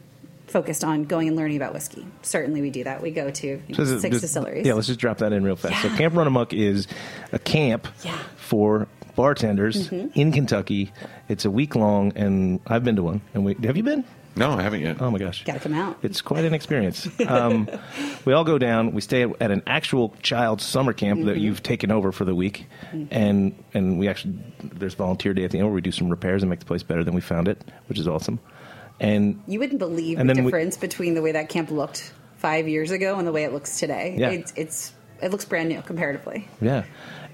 focused 0.47 0.83
on 0.83 1.03
going 1.05 1.27
and 1.27 1.35
learning 1.35 1.57
about 1.57 1.73
whiskey. 1.73 2.05
Certainly 2.21 2.61
we 2.61 2.69
do 2.69 2.83
that. 2.83 3.01
We 3.01 3.11
go 3.11 3.31
to 3.31 3.47
you 3.47 3.61
know, 3.69 3.83
So 3.83 3.99
six 3.99 4.13
just- 4.13 4.21
distilleries. 4.21 4.65
Yeah, 4.65 4.73
let's 4.75 4.87
just 4.87 4.99
drop 4.99 5.17
that 5.17 5.33
in 5.33 5.43
real 5.43 5.55
fast. 5.55 5.81
So 5.81 5.87
Yeah. 5.89 5.97
Camp 5.97 6.13
Runamuck 6.13 6.53
is 6.53 6.87
a 7.31 7.39
camp 7.39 7.87
Yeah. 8.03 8.17
For 8.37 8.87
bartenders 9.15 9.91
in 9.91 10.31
Kentucky. 10.31 10.91
It's 11.29 11.45
a 11.45 11.51
week 11.51 11.75
long, 11.75 12.13
and 12.15 12.59
I've 12.67 12.83
been 12.83 12.95
to 12.97 13.03
one. 13.03 13.21
And 13.33 13.45
we 13.45 13.55
have 13.63 13.77
you 13.77 13.83
been? 13.83 14.03
No, 14.35 14.51
I 14.53 14.63
haven't 14.63 14.81
yet. 14.81 14.99
Oh 14.99 15.11
my 15.11 15.19
gosh, 15.19 15.43
Gotta 15.43 15.59
come 15.59 15.75
out. 15.75 15.99
It's 16.01 16.19
quite 16.21 16.43
an 16.43 16.55
experience. 16.55 17.07
Um, 17.27 17.69
we 18.25 18.33
all 18.33 18.43
go 18.43 18.57
down. 18.57 18.91
We 18.93 19.01
stay 19.01 19.21
at, 19.21 19.29
at 19.39 19.51
an 19.51 19.61
actual 19.67 20.15
child 20.23 20.59
summer 20.59 20.91
camp 20.91 21.25
that 21.25 21.35
Mm-hmm. 21.35 21.39
you've 21.39 21.61
taken 21.61 21.91
over 21.91 22.11
for 22.11 22.25
the 22.25 22.33
week, 22.33 22.65
and 23.11 23.53
and 23.75 23.99
we 23.99 24.07
actually 24.07 24.39
there's 24.63 24.95
volunteer 24.95 25.33
day 25.35 25.43
at 25.43 25.51
the 25.51 25.59
end 25.59 25.67
where 25.67 25.73
we 25.75 25.81
do 25.81 25.91
some 25.91 26.09
repairs 26.09 26.41
and 26.41 26.49
make 26.49 26.59
the 26.59 26.65
place 26.65 26.81
better 26.81 27.03
than 27.03 27.13
we 27.13 27.21
found 27.21 27.47
it, 27.47 27.63
which 27.87 27.99
is 27.99 28.07
awesome. 28.07 28.39
And 28.99 29.41
You 29.47 29.59
wouldn't 29.59 29.79
believe 29.79 30.17
the 30.17 30.23
then 30.23 30.37
we- 30.37 30.51
difference 30.51 30.77
between 30.77 31.13
the 31.13 31.21
way 31.21 31.33
that 31.33 31.49
camp 31.49 31.69
looked 31.69 32.11
five 32.37 32.67
years 32.67 32.89
ago 32.91 33.17
and 33.19 33.27
the 33.27 33.31
way 33.31 33.43
it 33.43 33.53
looks 33.53 33.79
today. 33.79 34.15
Yeah. 34.17 34.29
It's, 34.31 34.53
it's 34.55 34.93
it 35.21 35.29
looks 35.31 35.45
brand 35.45 35.69
new 35.69 35.81
comparatively. 35.83 36.47
Yeah. 36.61 36.83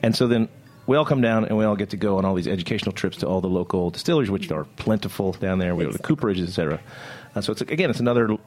And 0.04 0.16
so 0.16 0.28
then 0.28 0.50
we 0.90 0.98
all 0.98 1.06
come 1.06 1.22
down 1.22 1.46
and 1.46 1.56
we 1.58 1.64
all 1.66 1.76
get 1.76 1.92
to 1.92 1.98
go 1.98 2.18
on 2.18 2.26
all 2.26 2.34
these 2.34 2.48
educational 2.48 2.92
trips 2.92 3.18
to 3.18 3.28
all 3.28 3.42
the 3.42 3.48
local 3.62 3.92
distilleries, 3.92 4.32
which 4.32 4.52
are 4.52 4.66
plentiful 4.78 5.34
down 5.34 5.60
there. 5.60 5.76
We 5.76 5.84
go 5.86 5.92
to 5.92 5.96
Exactly. 5.98 6.16
Cooperidge, 6.16 6.42
et 6.48 6.52
cetera. 6.52 6.80
Uh, 7.36 7.42
so 7.42 7.52
it's 7.54 7.62
again, 7.62 7.90
it's 7.92 8.00
another 8.00 8.38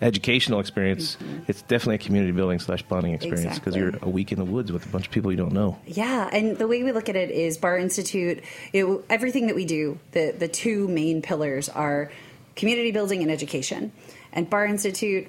educational 0.00 0.58
experience. 0.58 1.16
It's 1.46 1.62
definitely 1.62 1.96
a 1.96 1.98
community 1.98 2.32
building 2.32 2.58
slash 2.58 2.82
bonding 2.82 3.14
experience 3.14 3.58
because 3.58 3.74
Mm-hmm. 3.74 3.88
Exactly. 3.88 4.00
you're 4.00 4.10
a 4.10 4.12
week 4.12 4.32
in 4.32 4.38
the 4.38 4.44
woods 4.44 4.72
with 4.72 4.84
a 4.86 4.88
bunch 4.88 5.06
of 5.06 5.12
people 5.12 5.30
you 5.30 5.36
don't 5.36 5.52
know. 5.52 5.78
Yeah, 5.86 6.28
and 6.32 6.56
the 6.58 6.66
way 6.66 6.82
we 6.82 6.92
look 6.92 7.08
at 7.08 7.16
it 7.16 7.30
is 7.30 7.58
Bar 7.58 7.78
Institute. 7.78 8.42
It, 8.72 8.84
everything 9.08 9.46
that 9.48 9.54
we 9.54 9.64
do, 9.64 9.98
the 10.12 10.34
the 10.36 10.48
two 10.48 10.88
main 10.88 11.22
pillars 11.22 11.68
are 11.68 12.10
community 12.56 12.90
building 12.90 13.22
and 13.22 13.30
education. 13.30 13.92
And 14.32 14.48
Bar 14.50 14.66
Institute, 14.66 15.28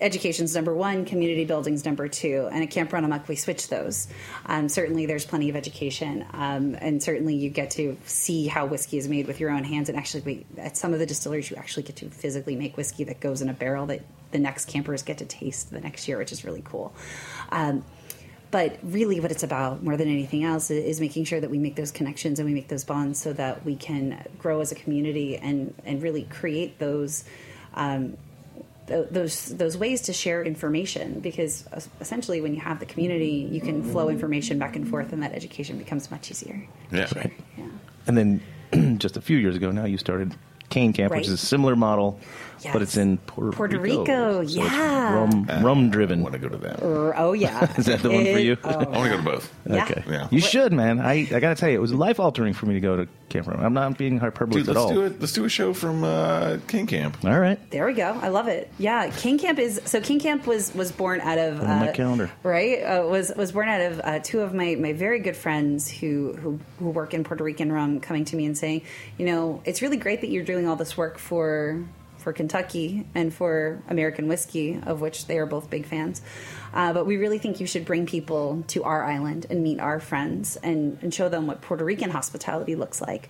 education's 0.00 0.54
number 0.54 0.74
one, 0.74 1.04
community 1.04 1.44
building's 1.44 1.84
number 1.84 2.08
two. 2.08 2.48
And 2.50 2.62
at 2.62 2.70
Camp 2.70 2.90
Runamuck, 2.90 3.28
we 3.28 3.36
switch 3.36 3.68
those. 3.68 4.08
Um, 4.46 4.68
certainly, 4.68 5.06
there's 5.06 5.24
plenty 5.24 5.48
of 5.50 5.56
education, 5.56 6.24
um, 6.32 6.76
and 6.80 7.02
certainly 7.02 7.34
you 7.34 7.50
get 7.50 7.72
to 7.72 7.96
see 8.06 8.46
how 8.46 8.66
whiskey 8.66 8.98
is 8.98 9.08
made 9.08 9.26
with 9.26 9.40
your 9.40 9.50
own 9.50 9.64
hands. 9.64 9.88
And 9.88 9.98
actually, 9.98 10.22
we, 10.22 10.46
at 10.58 10.76
some 10.76 10.92
of 10.92 10.98
the 10.98 11.06
distilleries, 11.06 11.50
you 11.50 11.56
actually 11.56 11.84
get 11.84 11.96
to 11.96 12.10
physically 12.10 12.56
make 12.56 12.76
whiskey 12.76 13.04
that 13.04 13.20
goes 13.20 13.42
in 13.42 13.48
a 13.48 13.54
barrel 13.54 13.86
that 13.86 14.02
the 14.32 14.38
next 14.38 14.66
campers 14.68 15.02
get 15.02 15.18
to 15.18 15.24
taste 15.24 15.70
the 15.70 15.80
next 15.80 16.08
year, 16.08 16.18
which 16.18 16.32
is 16.32 16.44
really 16.44 16.62
cool. 16.64 16.94
Um, 17.50 17.84
but 18.50 18.78
really, 18.82 19.20
what 19.20 19.30
it's 19.30 19.44
about 19.44 19.82
more 19.82 19.96
than 19.96 20.08
anything 20.08 20.42
else 20.42 20.70
is, 20.70 20.84
is 20.84 21.00
making 21.00 21.24
sure 21.24 21.40
that 21.40 21.50
we 21.50 21.58
make 21.58 21.76
those 21.76 21.92
connections 21.92 22.38
and 22.38 22.48
we 22.48 22.54
make 22.54 22.68
those 22.68 22.84
bonds 22.84 23.20
so 23.20 23.32
that 23.34 23.64
we 23.64 23.76
can 23.76 24.24
grow 24.38 24.60
as 24.60 24.72
a 24.72 24.74
community 24.74 25.36
and 25.36 25.74
and 25.84 26.02
really 26.02 26.24
create 26.24 26.78
those. 26.78 27.24
Um, 27.74 28.16
th- 28.90 29.06
those 29.10 29.56
those 29.56 29.76
ways 29.76 30.02
to 30.02 30.12
share 30.12 30.42
information 30.42 31.20
because 31.20 31.64
essentially 32.00 32.40
when 32.40 32.54
you 32.54 32.60
have 32.60 32.80
the 32.80 32.86
community 32.86 33.48
you 33.50 33.60
can 33.60 33.82
flow 33.82 34.08
information 34.08 34.58
back 34.58 34.76
and 34.76 34.88
forth 34.88 35.12
and 35.12 35.22
that 35.22 35.32
education 35.32 35.78
becomes 35.78 36.10
much 36.10 36.30
easier. 36.30 36.66
Yeah. 36.92 37.08
yeah. 37.56 37.64
And 38.06 38.18
then 38.18 38.42
just 38.98 39.16
a 39.16 39.20
few 39.20 39.36
years 39.36 39.56
ago 39.56 39.70
now, 39.70 39.84
you 39.84 39.98
started 39.98 40.36
Cane 40.68 40.92
Camp, 40.92 41.12
which 41.12 41.26
is 41.26 41.32
a 41.32 41.36
similar 41.36 41.76
model, 41.76 42.20
but 42.72 42.82
it's 42.82 42.96
in 42.96 43.18
Puerto, 43.18 43.56
Puerto 43.56 43.78
Rico, 43.78 44.04
So 44.04 44.40
it's 44.40 44.54
yeah. 44.54 45.14
rum, 45.14 45.46
rum 45.62 45.90
driven. 45.90 46.20
I 46.20 46.22
want 46.22 46.32
to 46.34 46.38
go 46.38 46.48
to 46.48 46.56
that. 46.58 46.82
Er, 46.82 47.14
oh 47.16 47.32
yeah 47.32 47.72
Is 47.78 47.86
that 47.86 48.00
the 48.00 48.10
one 48.10 48.24
for 48.24 48.38
you? 48.38 48.56
oh, 48.64 48.68
I 48.70 48.74
want 48.88 49.10
to 49.10 49.10
go 49.10 49.16
to 49.16 49.22
both. 49.22 49.52
yeah. 49.68 49.84
Okay. 49.84 50.04
Yeah. 50.08 50.28
You 50.30 50.40
should, 50.40 50.72
man. 50.72 51.00
I, 51.00 51.28
I 51.32 51.40
got 51.40 51.50
to 51.50 51.54
tell 51.54 51.68
you, 51.68 51.76
it 51.76 51.80
was 51.80 51.92
life 51.92 52.20
altering 52.20 52.52
for 52.54 52.66
me 52.66 52.74
to 52.74 52.80
go 52.80 52.96
to 52.96 53.08
Camp 53.28 53.46
Rum. 53.46 53.60
I'm 53.60 53.72
not 53.72 53.96
being 53.96 54.18
hyperbole 54.18 54.60
Dude, 54.60 54.68
at 54.70 54.74
let's 54.76 54.84
all. 54.86 54.92
do 54.92 55.04
it. 55.04 55.20
Let's 55.20 55.32
do 55.32 55.44
a 55.44 55.48
show 55.48 55.72
from 55.72 56.04
uh, 56.04 56.58
Cane 56.68 56.86
Camp. 56.86 57.16
All 57.24 57.38
right. 57.38 57.58
There 57.70 57.86
we 57.86 57.94
go. 57.94 58.18
I 58.20 58.28
love 58.28 58.48
it. 58.48 58.70
Yeah, 58.78 59.08
Cane 59.10 59.38
Camp 59.38 59.58
is 59.58 59.80
so. 59.84 60.00
Cane 60.00 60.20
Camp 60.20 60.46
was 60.46 60.74
was 60.74 60.90
born 60.92 61.20
out 61.20 61.38
of 61.38 61.58
Put 61.58 61.64
it 61.64 61.70
on 61.70 61.78
my 61.80 61.88
uh, 61.90 61.92
calendar. 61.92 62.30
right. 62.42 62.82
Uh, 62.82 63.06
was 63.06 63.32
was 63.36 63.52
born 63.52 63.68
out 63.68 63.80
of 63.80 64.00
uh, 64.02 64.18
two 64.18 64.40
of 64.40 64.52
my 64.52 64.74
my 64.74 64.92
very 64.92 65.20
good 65.20 65.36
friends 65.36 65.88
who 65.88 66.34
who 66.34 66.58
who 66.78 66.90
work 66.90 67.14
in 67.14 67.24
Puerto 67.24 67.44
Rican 67.44 67.70
rum 67.72 68.00
coming 68.00 68.24
to 68.26 68.36
me 68.36 68.46
and 68.46 68.58
saying, 68.58 68.82
you 69.16 69.26
know, 69.26 69.62
it's 69.64 69.80
really 69.80 69.96
great 69.96 70.20
that 70.22 70.30
you're 70.30 70.44
doing 70.44 70.66
all 70.66 70.76
this 70.76 70.96
work 70.96 71.18
for 71.18 71.84
for 72.20 72.32
Kentucky 72.32 73.06
and 73.14 73.32
for 73.32 73.82
American 73.88 74.28
whiskey, 74.28 74.80
of 74.84 75.00
which 75.00 75.26
they 75.26 75.38
are 75.38 75.46
both 75.46 75.70
big 75.70 75.86
fans. 75.86 76.22
Uh, 76.72 76.92
but 76.92 77.06
we 77.06 77.16
really 77.16 77.38
think 77.38 77.60
you 77.60 77.66
should 77.66 77.84
bring 77.84 78.06
people 78.06 78.62
to 78.68 78.84
our 78.84 79.04
island 79.04 79.46
and 79.50 79.62
meet 79.62 79.80
our 79.80 79.98
friends 79.98 80.56
and, 80.56 80.98
and 81.02 81.12
show 81.12 81.28
them 81.28 81.46
what 81.46 81.60
Puerto 81.60 81.84
Rican 81.84 82.10
hospitality 82.10 82.76
looks 82.76 83.00
like. 83.00 83.28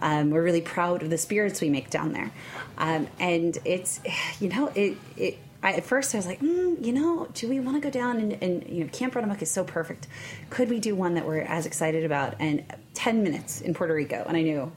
Um, 0.00 0.30
we're 0.30 0.42
really 0.42 0.60
proud 0.60 1.02
of 1.02 1.10
the 1.10 1.18
spirits 1.18 1.60
we 1.60 1.70
make 1.70 1.90
down 1.90 2.12
there. 2.12 2.30
Um, 2.76 3.06
and 3.18 3.56
it's, 3.64 4.00
you 4.40 4.48
know, 4.48 4.70
it, 4.74 4.98
it, 5.16 5.38
I, 5.62 5.74
at 5.74 5.84
first 5.84 6.14
I 6.14 6.18
was 6.18 6.26
like, 6.26 6.40
mm, 6.40 6.84
you 6.84 6.92
know, 6.92 7.28
do 7.32 7.48
we 7.48 7.58
want 7.58 7.76
to 7.76 7.80
go 7.80 7.90
down 7.90 8.18
and, 8.18 8.42
and 8.42 8.68
you 8.68 8.84
know, 8.84 8.90
Camp 8.90 9.14
Runamuck 9.14 9.40
is 9.40 9.50
so 9.50 9.64
perfect. 9.64 10.06
Could 10.50 10.68
we 10.68 10.78
do 10.78 10.94
one 10.94 11.14
that 11.14 11.26
we're 11.26 11.40
as 11.40 11.64
excited 11.64 12.04
about? 12.04 12.34
And 12.38 12.64
10 12.92 13.22
minutes 13.22 13.62
in 13.62 13.72
Puerto 13.72 13.94
Rico. 13.94 14.24
And 14.26 14.36
I 14.36 14.42
knew 14.42 14.70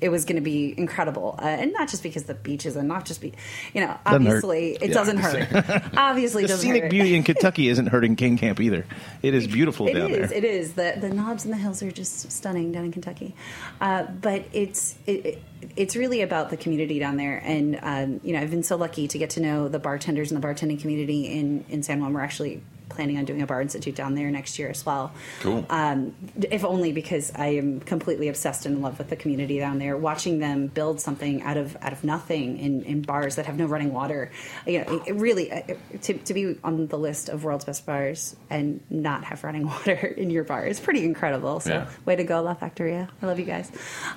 it 0.00 0.08
was 0.08 0.24
going 0.24 0.36
to 0.36 0.42
be 0.42 0.74
incredible. 0.78 1.34
Uh, 1.38 1.46
and 1.46 1.72
not 1.72 1.88
just 1.88 2.02
because 2.02 2.24
the 2.24 2.34
beaches 2.34 2.76
and 2.76 2.88
not 2.88 3.04
just 3.04 3.20
be, 3.20 3.32
you 3.74 3.80
know, 3.80 3.96
Doesn't 4.06 4.26
obviously 4.26 4.72
it 4.80 4.88
Yeah, 4.88 4.94
doesn't 4.94 5.18
hurt. 5.18 5.84
obviously 5.96 6.42
The 6.42 6.48
doesn't 6.48 6.62
scenic 6.66 6.82
hurt. 6.84 6.90
beauty 6.90 7.14
in 7.14 7.22
Kentucky 7.30 7.68
isn't 7.68 7.86
hurting 7.86 8.16
King 8.16 8.36
Camp 8.38 8.60
either. 8.60 8.86
It 9.22 9.34
is 9.34 9.46
beautiful 9.46 9.88
It 9.88 9.94
down 9.94 10.10
is. 10.10 10.30
there. 10.30 10.38
It 10.38 10.44
is. 10.44 10.72
The 10.74 10.96
the 11.00 11.10
knobs 11.10 11.44
and 11.44 11.52
the 11.52 11.58
hills 11.58 11.82
are 11.82 11.90
just 11.90 12.30
stunning 12.32 12.72
down 12.72 12.84
in 12.86 12.92
Kentucky. 12.92 13.34
Uh, 13.80 14.04
but 14.04 14.44
it's 14.52 14.96
it, 15.06 15.26
it, 15.26 15.42
it's 15.76 15.96
really 15.96 16.22
about 16.22 16.50
the 16.50 16.56
community 16.56 16.98
down 16.98 17.16
there. 17.16 17.36
And 17.44 17.78
um, 17.82 18.20
you 18.24 18.32
know, 18.32 18.40
I've 18.40 18.50
been 18.50 18.62
so 18.62 18.76
lucky 18.76 19.06
to 19.08 19.18
get 19.18 19.30
to 19.30 19.40
know 19.40 19.68
the 19.68 19.78
bartenders 19.78 20.32
and 20.32 20.42
the 20.42 20.46
bartending 20.46 20.80
community 20.80 21.26
in 21.26 21.64
in 21.68 21.82
San 21.82 22.00
Juan. 22.00 22.12
We're 22.14 22.20
actually 22.22 22.62
planning 22.90 23.16
on 23.18 23.24
doing 23.24 23.40
a 23.42 23.46
bar 23.46 23.62
institute 23.62 23.94
down 23.94 24.14
there 24.14 24.30
next 24.30 24.58
year 24.58 24.68
as 24.68 24.84
well. 24.84 25.12
Cool. 25.40 25.64
Um, 25.70 26.14
if 26.50 26.64
only 26.64 26.92
because 26.92 27.32
I 27.34 27.48
am 27.48 27.80
completely 27.80 28.28
obsessed 28.28 28.66
and 28.66 28.76
in 28.76 28.82
love 28.82 28.98
with 28.98 29.08
the 29.10 29.16
community 29.16 29.58
down 29.58 29.78
there. 29.78 29.96
Watching 29.96 30.38
them 30.38 30.66
build 30.66 31.00
something 31.00 31.42
out 31.42 31.56
of 31.56 31.76
out 31.82 31.92
of 31.92 32.04
nothing 32.04 32.58
in, 32.58 32.82
in 32.82 33.02
bars 33.02 33.36
that 33.36 33.46
have 33.46 33.56
no 33.56 33.66
running 33.66 33.92
water. 33.92 34.30
You 34.66 34.80
know, 34.84 34.96
it, 34.96 35.08
it 35.08 35.14
really 35.14 35.50
uh, 35.50 35.62
to, 36.02 36.14
to 36.14 36.34
be 36.34 36.56
on 36.64 36.86
the 36.88 36.98
list 36.98 37.28
of 37.28 37.44
world's 37.44 37.64
best 37.64 37.86
bars 37.86 38.36
and 38.50 38.80
not 38.90 39.24
have 39.24 39.44
running 39.44 39.66
water 39.74 39.92
in 39.94 40.30
your 40.30 40.44
bar 40.44 40.66
is 40.66 40.80
pretty 40.80 41.04
incredible. 41.04 41.60
So 41.60 41.70
Yeah. 41.70 41.88
way 42.04 42.16
to 42.16 42.24
go, 42.24 42.42
La 42.42 42.54
Factoria. 42.54 43.08
I 43.22 43.26
love 43.26 43.38
you 43.38 43.44
guys. 43.44 43.70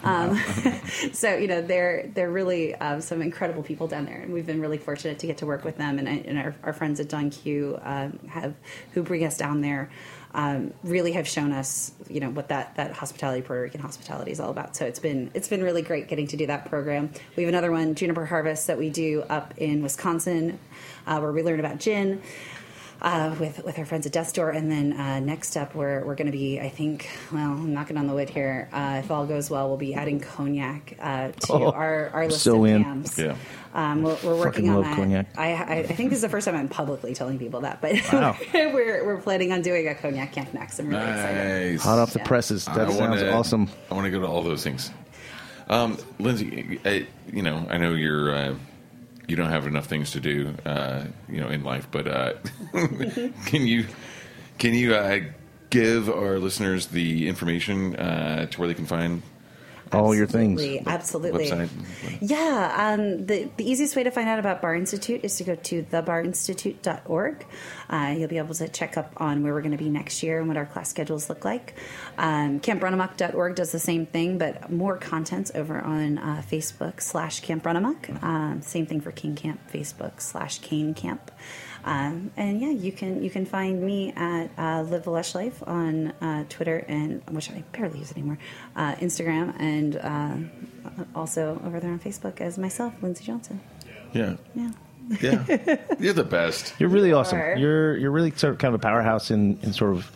Um, 0.04 0.38
so 1.14 1.36
you 1.36 1.48
know 1.48 1.62
they're 1.62 2.10
they're 2.14 2.32
really 2.32 2.76
um, 2.76 3.02
some 3.02 3.22
incredible 3.22 3.64
people 3.64 3.88
down 3.88 4.06
there, 4.06 4.20
and 4.22 4.34
we've 4.34 4.46
been 4.46 4.62
really 4.62 4.78
fortunate 4.78 5.20
to 5.20 5.28
get 5.28 5.38
to 5.38 5.46
work 5.46 5.64
with 5.64 5.78
them. 5.78 6.00
And, 6.00 6.08
and 6.08 6.38
our, 6.38 6.56
our 6.64 6.74
friends 6.74 7.00
at 7.00 7.10
Don 7.10 7.30
Q 7.30 7.80
um, 7.84 8.20
have 8.30 8.54
who 8.94 9.04
bring 9.04 9.24
us 9.24 9.38
down 9.38 9.62
there. 9.62 9.90
Um, 10.36 10.74
really 10.84 11.12
have 11.12 11.28
shown 11.28 11.52
us, 11.52 11.92
you 12.10 12.20
know, 12.20 12.32
what 12.32 12.48
that, 12.48 12.76
that 12.78 12.92
hospitality, 12.94 13.44
Puerto 13.44 13.62
Rican 13.62 13.82
hospitality, 13.82 14.32
is 14.32 14.40
all 14.40 14.50
about. 14.50 14.76
So 14.76 14.84
it's 14.84 14.98
been 14.98 15.30
it's 15.36 15.48
been 15.48 15.62
really 15.62 15.84
great 15.84 16.08
getting 16.08 16.26
to 16.28 16.38
do 16.38 16.48
that 16.48 16.68
program. 16.70 17.12
We 17.36 17.44
have 17.44 17.50
another 17.50 17.72
one, 17.72 17.94
Juniper 17.94 18.26
Harvest, 18.26 18.66
that 18.66 18.80
we 18.80 18.90
do 18.90 19.22
up 19.30 19.54
in 19.58 19.84
Wisconsin, 19.84 20.58
uh, 21.06 21.20
where 21.20 21.32
we 21.32 21.44
learn 21.44 21.60
about 21.60 21.80
gin. 21.80 22.20
Uh, 23.04 23.36
with 23.38 23.62
with 23.66 23.78
our 23.78 23.84
friends 23.84 24.06
at 24.06 24.14
Death's 24.14 24.32
Door, 24.32 24.52
and 24.52 24.72
then 24.72 24.94
uh, 24.94 25.20
next 25.20 25.58
up 25.58 25.76
we're 25.76 26.06
we're 26.06 26.16
going 26.16 26.28
to 26.28 26.32
be 26.32 26.62
I 26.62 26.70
think 26.70 27.10
well 27.34 27.52
I'm 27.52 27.74
knocking 27.74 27.98
on 27.98 28.08
the 28.08 28.14
wood 28.14 28.30
here 28.30 28.70
uh, 28.72 29.02
if 29.04 29.12
all 29.12 29.26
goes 29.26 29.50
well 29.50 29.68
we'll 29.68 29.76
be 29.76 29.94
adding 29.94 30.22
cognac 30.22 30.96
uh, 31.02 31.32
to 31.32 31.52
Oh, 31.54 31.72
our 31.72 32.10
our 32.14 32.28
list 32.28 32.44
so 32.44 32.64
of 32.64 32.72
in. 32.72 32.82
jams. 32.84 33.18
Yeah. 33.20 33.36
Um, 33.74 34.04
we're, 34.04 34.16
we're 34.24 34.36
working 34.38 34.68
Fucking 34.68 34.70
on 34.70 34.76
love 34.76 34.86
that. 34.86 34.96
cognac. 34.96 35.26
I, 35.38 35.54
I, 35.54 35.76
I 35.80 35.84
think 35.88 36.12
this 36.12 36.18
is 36.18 36.22
the 36.22 36.30
first 36.30 36.46
time 36.46 36.56
I'm 36.56 36.70
publicly 36.70 37.14
telling 37.14 37.40
people 37.40 37.60
that, 37.62 37.82
but 37.82 37.96
Wow. 38.14 38.38
we're 38.54 39.04
we're 39.06 39.18
planning 39.20 39.52
on 39.52 39.62
doing 39.64 39.86
a 39.90 39.96
cognac 39.96 40.32
camp 40.32 40.54
next. 40.54 40.80
I'm 40.80 40.88
really 40.88 41.02
excited. 41.02 41.80
Hot 41.82 42.00
off 42.00 42.14
the 42.14 42.20
Yeah. 42.20 42.26
presses. 42.26 42.64
That 42.66 42.78
I 42.80 42.86
sounds 42.94 43.00
wanna- 43.22 43.32
awesome. 43.32 43.68
I 43.92 43.96
want 43.96 44.06
to 44.06 44.12
go 44.12 44.22
to 44.22 44.28
all 44.28 44.44
those 44.44 44.64
things. 44.64 44.92
Um, 45.70 45.98
Lindsey, 46.20 46.80
I, 46.86 47.06
you 47.34 47.42
know, 47.42 47.66
I 47.70 47.78
know 47.78 47.92
you're 47.96 48.34
uh, 48.34 48.56
you 49.28 49.36
don't 49.36 49.50
have 49.50 49.68
enough 49.68 49.86
things 49.86 50.12
to 50.12 50.20
do, 50.20 50.54
uh, 50.66 51.06
you 51.30 51.40
know, 51.40 51.50
in 51.50 51.64
life, 51.64 51.88
but 51.92 52.08
uh, 52.08 52.34
can 53.46 53.68
you 53.68 53.86
can 54.58 54.74
you 54.74 54.96
uh, 54.96 55.20
give 55.70 56.10
our 56.10 56.40
listeners 56.40 56.88
the 56.88 57.28
information 57.28 57.96
uh, 57.96 58.46
to 58.48 58.60
where 58.60 58.68
they 58.68 58.74
can 58.74 58.86
find 58.86 59.22
All 59.94 60.16
your 60.16 60.28
things. 60.28 60.62
Absolutely, 60.86 61.52
Absolutely. 61.52 61.68
website? 61.68 62.18
Yeah, 62.22 62.74
um, 62.78 63.26
the, 63.26 63.50
the 63.58 63.70
easiest 63.70 63.96
way 63.96 64.04
to 64.04 64.12
find 64.12 64.28
out 64.30 64.40
about 64.40 64.62
Bar 64.62 64.76
Institute 64.76 65.22
is 65.24 65.38
to 65.38 65.44
go 65.44 65.56
to 65.56 65.84
thebarinstitute.org. 65.84 67.46
Uh, 67.90 68.16
you'll 68.18 68.30
be 68.30 68.38
able 68.38 68.56
to 68.56 68.68
check 68.68 68.98
up 68.98 69.14
on 69.18 69.44
where 69.44 69.54
we're 69.54 69.62
going 69.62 69.78
to 69.78 69.84
be 69.84 69.90
next 69.90 70.24
year 70.24 70.40
and 70.40 70.48
what 70.48 70.58
our 70.58 70.66
class 70.66 70.90
schedules 70.90 71.30
look 71.30 71.46
like. 71.46 71.76
Um, 72.18 72.60
CampRunamuck.org 72.60 73.56
does 73.56 73.72
the 73.72 73.80
same 73.80 74.06
thing, 74.06 74.38
but 74.38 74.72
more 74.72 74.98
contents 74.98 75.52
over 75.56 75.80
on 75.80 76.18
uh, 76.18 76.44
Facebook 76.50 77.02
slash 77.02 77.42
Camp 77.42 77.64
Runamuck. 77.64 78.24
Um, 78.24 78.62
same 78.62 78.86
thing 78.86 79.02
for 79.02 79.12
Cane 79.12 79.36
Camp, 79.36 79.60
Facebook 79.72 80.22
slash 80.22 80.60
Cane 80.60 80.94
Camp. 80.94 81.32
Um, 81.86 82.32
and 82.38 82.62
yeah, 82.62 82.70
you 82.70 82.92
can 82.92 83.22
you 83.24 83.30
can 83.30 83.46
find 83.46 83.82
me 83.82 84.14
at 84.16 84.50
uh, 84.58 84.84
Live 84.84 85.04
the 85.04 85.10
Lush 85.10 85.36
Life 85.36 85.62
on 85.68 86.08
uh, 86.22 86.46
Twitter 86.50 86.78
and 86.88 87.22
which 87.30 87.50
I 87.52 87.64
barely 87.74 88.00
use 88.00 88.12
anymore, 88.14 88.38
uh, 88.76 88.96
Instagram, 88.96 89.54
and 89.60 89.98
uh, 89.98 90.38
also 91.16 91.62
over 91.66 91.80
there 91.80 91.92
on 91.92 92.00
Facebook 92.00 92.40
as 92.42 92.58
myself, 92.58 92.94
Lindsey 93.02 93.26
Johnson. 93.26 93.60
Yeah, 94.14 94.36
Yeah. 94.56 94.72
yeah, 95.22 95.78
you're 96.00 96.14
the 96.14 96.24
best. 96.24 96.74
You're 96.80 96.90
really 96.90 97.12
awesome. 97.12 97.40
are. 97.40 97.56
You're 97.58 97.98
you're 97.98 98.12
really 98.12 98.32
sort 98.32 98.54
of 98.54 98.60
kind 98.60 98.74
of 98.74 98.80
a 98.80 98.84
powerhouse 98.84 99.30
in, 99.32 99.60
in 99.62 99.74
sort 99.74 99.92
of. 99.96 100.10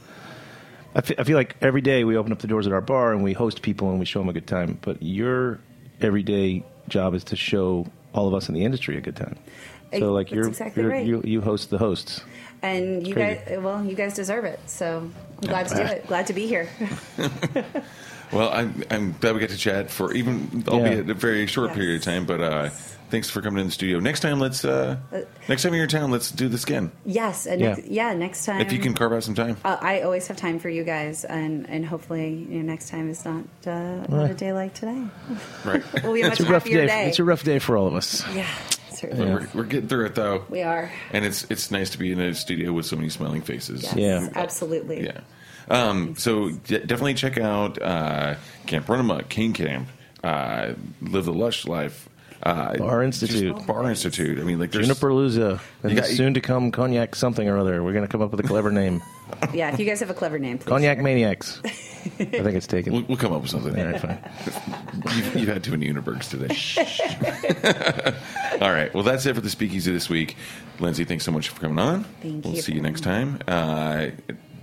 I 0.96 1.02
fe- 1.02 1.16
I 1.20 1.24
feel 1.26 1.36
like 1.38 1.58
every 1.62 1.82
day 1.82 2.04
we 2.06 2.16
open 2.16 2.32
up 2.32 2.40
the 2.40 2.48
doors 2.48 2.66
at 2.66 2.74
our 2.74 2.82
bar 2.82 3.12
and 3.12 3.24
we 3.24 3.34
host 3.34 3.62
people 3.62 3.90
and 3.90 4.00
we 4.00 4.06
show 4.06 4.20
them 4.20 4.30
a 4.30 4.34
good 4.34 4.48
time. 4.48 4.78
But 4.82 5.04
your 5.04 5.60
everyday 6.00 6.64
job 6.88 7.14
is 7.14 7.26
to 7.26 7.36
show 7.36 7.86
all 8.14 8.28
of 8.28 8.34
us 8.34 8.48
in 8.50 8.56
the 8.56 8.64
industry 8.64 8.98
a 8.98 9.02
good 9.02 9.16
time. 9.18 9.38
So 9.94 10.12
like 10.14 10.28
that's 10.28 10.36
you're, 10.36 10.48
exactly 10.48 10.84
you're 10.84 10.92
right. 10.92 11.06
you 11.06 11.22
you 11.24 11.42
host 11.42 11.70
the 11.70 11.78
hosts. 11.78 12.22
And 12.62 13.06
you 13.08 13.14
Crazy. 13.14 13.40
guys, 13.46 13.60
well, 13.60 13.86
you 13.86 13.94
guys 13.96 14.16
deserve 14.16 14.44
it. 14.46 14.60
So 14.66 14.98
I'm 15.42 15.48
glad 15.48 15.68
to 15.68 15.76
do 15.76 15.82
it. 15.84 16.08
Glad 16.08 16.28
to 16.28 16.34
be 16.34 16.48
here. 16.48 16.70
Well, 18.30 18.50
I'm, 18.52 18.84
I'm 18.92 19.14
glad 19.22 19.36
we 19.36 19.40
got 19.40 19.52
to 19.52 19.58
chat 19.58 19.90
for 19.90 20.12
even, 20.14 20.66
albeit 20.68 21.10
a 21.10 21.14
very 21.14 21.48
short 21.48 21.70
Yes. 21.70 21.78
period 21.78 21.96
of 22.00 22.04
time. 22.04 22.26
But 22.26 22.42
uh, 22.42 22.70
thanks 23.10 23.30
for 23.30 23.42
coming 23.42 23.62
in 23.62 23.68
the 23.68 23.72
studio. 23.72 24.02
Next 24.02 24.20
time, 24.20 24.38
let's 24.38 24.66
uh, 24.66 24.98
next 25.48 25.64
time 25.64 25.74
you're 25.74 25.84
in 25.84 25.90
town, 25.90 26.12
let's 26.12 26.30
do 26.30 26.50
this 26.50 26.66
again. 26.66 26.92
yes, 27.06 27.46
and 27.46 27.62
Yeah. 27.62 27.68
next, 27.76 27.88
yeah, 27.88 28.14
next 28.16 28.44
time. 28.46 28.60
If 28.60 28.74
you 28.74 28.80
can 28.80 28.94
carve 28.94 29.14
out 29.14 29.24
some 29.24 29.34
time. 29.34 29.56
Uh, 29.64 29.78
I 29.80 30.02
always 30.02 30.28
have 30.28 30.36
time 30.36 30.60
for 30.60 30.68
you 30.68 30.84
guys, 30.84 31.24
and, 31.24 31.70
and 31.70 31.86
hopefully, 31.86 32.46
you 32.50 32.60
know, 32.60 32.64
next 32.70 32.90
time 32.90 33.10
is 33.10 33.24
not 33.24 33.46
uh, 33.66 34.06
not 34.10 34.30
a 34.32 34.34
day 34.34 34.52
like 34.52 34.74
today. 34.74 35.04
Right. 35.64 35.82
We'll 36.04 36.14
be 36.14 36.24
a 36.24 36.28
much 36.28 36.42
It's 36.42 36.50
a 36.50 36.52
rough 36.52 36.66
day. 36.66 36.86
day. 36.86 37.08
It's 37.08 37.20
a 37.20 37.24
rough 37.24 37.44
day 37.46 37.60
for 37.60 37.78
all 37.78 37.88
of 37.88 37.94
us. 37.94 38.28
yeah, 38.36 38.46
certainly. 38.98 39.26
We're, 39.26 39.48
we're 39.54 39.64
getting 39.64 39.88
through 39.88 40.06
it 40.08 40.16
though. 40.16 40.44
We 40.50 40.62
are. 40.64 40.92
And 41.12 41.24
it's 41.26 41.46
it's 41.50 41.72
nice 41.72 41.90
to 41.92 41.98
be 41.98 42.12
in 42.12 42.20
a 42.20 42.34
studio 42.34 42.74
with 42.74 42.86
so 42.86 42.96
many 42.96 43.10
smiling 43.10 43.42
faces. 43.42 43.84
Yes, 43.84 43.96
Yeah. 43.96 44.30
absolutely. 44.36 45.04
Yeah. 45.06 45.22
Um, 45.70 46.16
so 46.16 46.50
de- 46.50 46.80
definitely 46.86 47.14
check 47.16 47.38
out 47.38 47.82
uh, 47.82 48.36
Camp 48.68 48.86
Runamuck, 48.88 49.28
Cane 49.30 49.54
Camp, 49.54 49.88
uh, 50.24 50.74
Live 51.02 51.26
the 51.26 51.34
Lush 51.34 51.66
Life, 51.68 52.08
uh, 52.44 52.78
Bar 52.78 53.04
Institute. 53.04 53.56
just 53.56 53.68
Bar 53.68 53.90
Institute. 53.90 54.40
I 54.40 54.44
mean, 54.44 54.60
like 54.60 54.72
there's 54.72 54.88
Juniperlooza 54.88 55.60
and 55.84 55.96
got- 55.96 56.06
soon 56.06 56.34
to 56.34 56.42
come 56.42 56.72
cognac 56.72 57.16
something 57.16 57.48
or 57.48 57.58
other. 57.58 57.84
We're 57.84 57.94
gonna 57.94 58.08
come 58.08 58.22
up 58.22 58.32
with 58.32 58.40
a 58.40 58.48
clever 58.48 58.72
name. 58.72 59.02
Yeah, 59.54 59.74
if 59.74 59.78
you 59.80 59.86
guys 59.86 60.00
have 60.00 60.10
a 60.10 60.14
clever 60.14 60.40
name, 60.40 60.58
please. 60.58 60.70
Cognac 60.70 60.98
share. 60.98 61.04
Maniacs. 61.04 61.62
I 61.66 61.70
think 62.10 62.56
it's 62.56 62.66
taken. 62.66 62.94
We'll, 62.94 63.04
we'll 63.04 63.18
come 63.18 63.34
up 63.34 63.42
with 63.42 63.52
something. 63.52 63.78
All 63.78 63.86
right, 63.86 64.00
fine. 64.00 64.20
You've, 65.16 65.36
you've 65.36 65.50
had 65.50 65.66
too 65.66 65.72
many 65.72 65.92
Underbergs 65.92 66.30
today. 66.30 66.56
All 68.62 68.72
right. 68.72 68.94
Well, 68.94 69.04
that's 69.04 69.26
it 69.26 69.36
for 69.36 69.42
the 69.42 69.50
speakeasy 69.50 69.92
this 69.92 70.10
week. 70.10 70.38
Lindsey, 70.80 71.04
thanks 71.04 71.26
so 71.26 71.32
much 71.32 71.50
for 71.50 71.60
coming 71.60 71.78
on. 71.78 72.06
Thank 72.22 72.46
we'll 72.46 72.56
you 72.56 72.62
see 72.62 72.74
you 72.74 72.82
next 72.82 73.02
time. 73.02 73.40
Uh, 73.48 74.08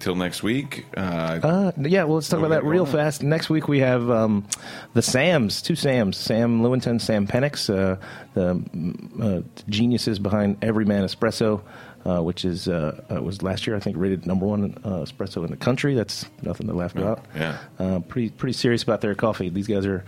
till 0.04 0.14
next 0.14 0.42
week. 0.42 0.84
Uh, 0.96 1.40
Uh, 1.42 1.72
yeah, 1.80 2.04
well, 2.04 2.16
let's 2.16 2.28
talk 2.28 2.38
about 2.38 2.50
that 2.50 2.62
real 2.64 2.84
on? 2.84 2.92
fast. 2.92 3.22
Next 3.22 3.48
week 3.48 3.68
we 3.68 3.80
have 3.80 4.10
um, 4.10 4.46
the 4.92 5.00
Sams, 5.02 5.62
two 5.62 5.74
Sams, 5.74 6.16
Sam 6.18 6.60
Lewontin, 6.60 7.00
Sam 7.00 7.26
Penix, 7.26 7.68
uh, 7.70 7.96
the 8.34 8.54
mm, 8.54 9.38
uh, 9.38 9.42
geniuses 9.68 10.18
behind 10.18 10.62
Everyman 10.62 11.04
Espresso, 11.04 11.62
uh, 12.04 12.22
which 12.22 12.44
is 12.44 12.68
uh, 12.68 13.02
uh, 13.10 13.22
was 13.22 13.42
last 13.42 13.66
year 13.66 13.74
I 13.76 13.80
think 13.80 13.96
rated 13.96 14.26
number 14.26 14.44
one 14.46 14.76
uh, 14.84 15.04
espresso 15.06 15.42
in 15.42 15.50
the 15.50 15.56
country. 15.56 15.94
That's 15.94 16.26
nothing 16.42 16.66
to 16.66 16.74
laugh 16.74 16.94
about. 16.94 17.24
yeah. 17.34 17.56
uh, 17.78 18.00
pretty 18.00 18.28
pretty 18.28 18.52
serious 18.52 18.82
about 18.82 19.00
their 19.00 19.14
coffee. 19.14 19.48
These 19.48 19.68
guys 19.68 19.86
are 19.86 20.04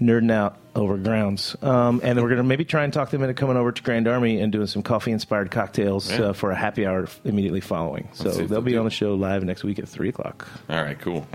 nerding 0.00 0.32
out 0.32 0.58
over 0.74 0.96
grounds. 0.98 1.56
Um, 1.62 2.00
and 2.02 2.16
then 2.18 2.22
we're 2.22 2.30
going 2.30 2.38
to 2.38 2.42
maybe 2.44 2.64
try 2.64 2.84
and 2.84 2.92
talk 2.92 3.10
them 3.10 3.22
into 3.22 3.34
coming 3.34 3.56
over 3.56 3.72
to 3.72 3.82
Grand 3.82 4.08
Army 4.08 4.40
and 4.40 4.52
doing 4.52 4.66
some 4.66 4.82
coffee 4.82 5.12
inspired 5.12 5.50
cocktails 5.50 6.10
Yeah. 6.10 6.26
uh, 6.26 6.32
for 6.32 6.50
a 6.50 6.56
happy 6.56 6.86
hour 6.86 7.06
immediately 7.24 7.60
following. 7.60 8.08
So 8.12 8.24
Let's 8.24 8.36
see 8.38 8.42
if 8.44 8.48
they'll 8.48 8.60
they'll 8.60 8.64
be 8.64 8.72
do 8.72 8.78
on 8.78 8.84
the 8.84 8.90
show 8.90 9.14
live 9.14 9.44
next 9.44 9.64
week 9.64 9.78
at 9.78 9.88
three 9.88 10.08
o'clock. 10.08 10.48
All 10.68 10.82
right, 10.82 10.98
cool. 10.98 11.26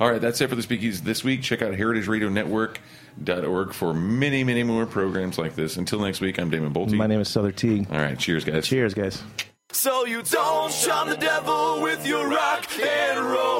All 0.00 0.10
right, 0.10 0.20
that's 0.20 0.40
it 0.40 0.50
for 0.50 0.56
the 0.56 0.62
speakeasy 0.62 1.02
this 1.04 1.22
week. 1.24 1.42
Check 1.42 1.62
out 1.62 1.72
heritageradionetwork.org 1.72 3.72
for 3.72 3.94
many, 3.94 4.44
many 4.44 4.62
more 4.64 4.86
programs 4.86 5.38
like 5.38 5.54
this. 5.54 5.76
Until 5.76 6.00
next 6.00 6.20
week, 6.20 6.38
I'm 6.38 6.50
Damon 6.50 6.74
Boelte. 6.74 6.92
My 6.94 7.06
name 7.06 7.20
is 7.20 7.28
Sother 7.28 7.54
Teague. 7.54 7.86
All 7.90 7.98
right, 7.98 8.18
cheers, 8.18 8.44
guys. 8.44 8.66
Cheers, 8.66 8.92
guys. 8.94 9.22
So 9.70 10.04
you 10.04 10.22
don't 10.22 10.72
shun 10.72 11.08
the 11.08 11.16
devil 11.16 11.80
with 11.82 12.06
your 12.06 12.28
rock 12.28 12.66
and 12.80 13.20
roll 13.24 13.53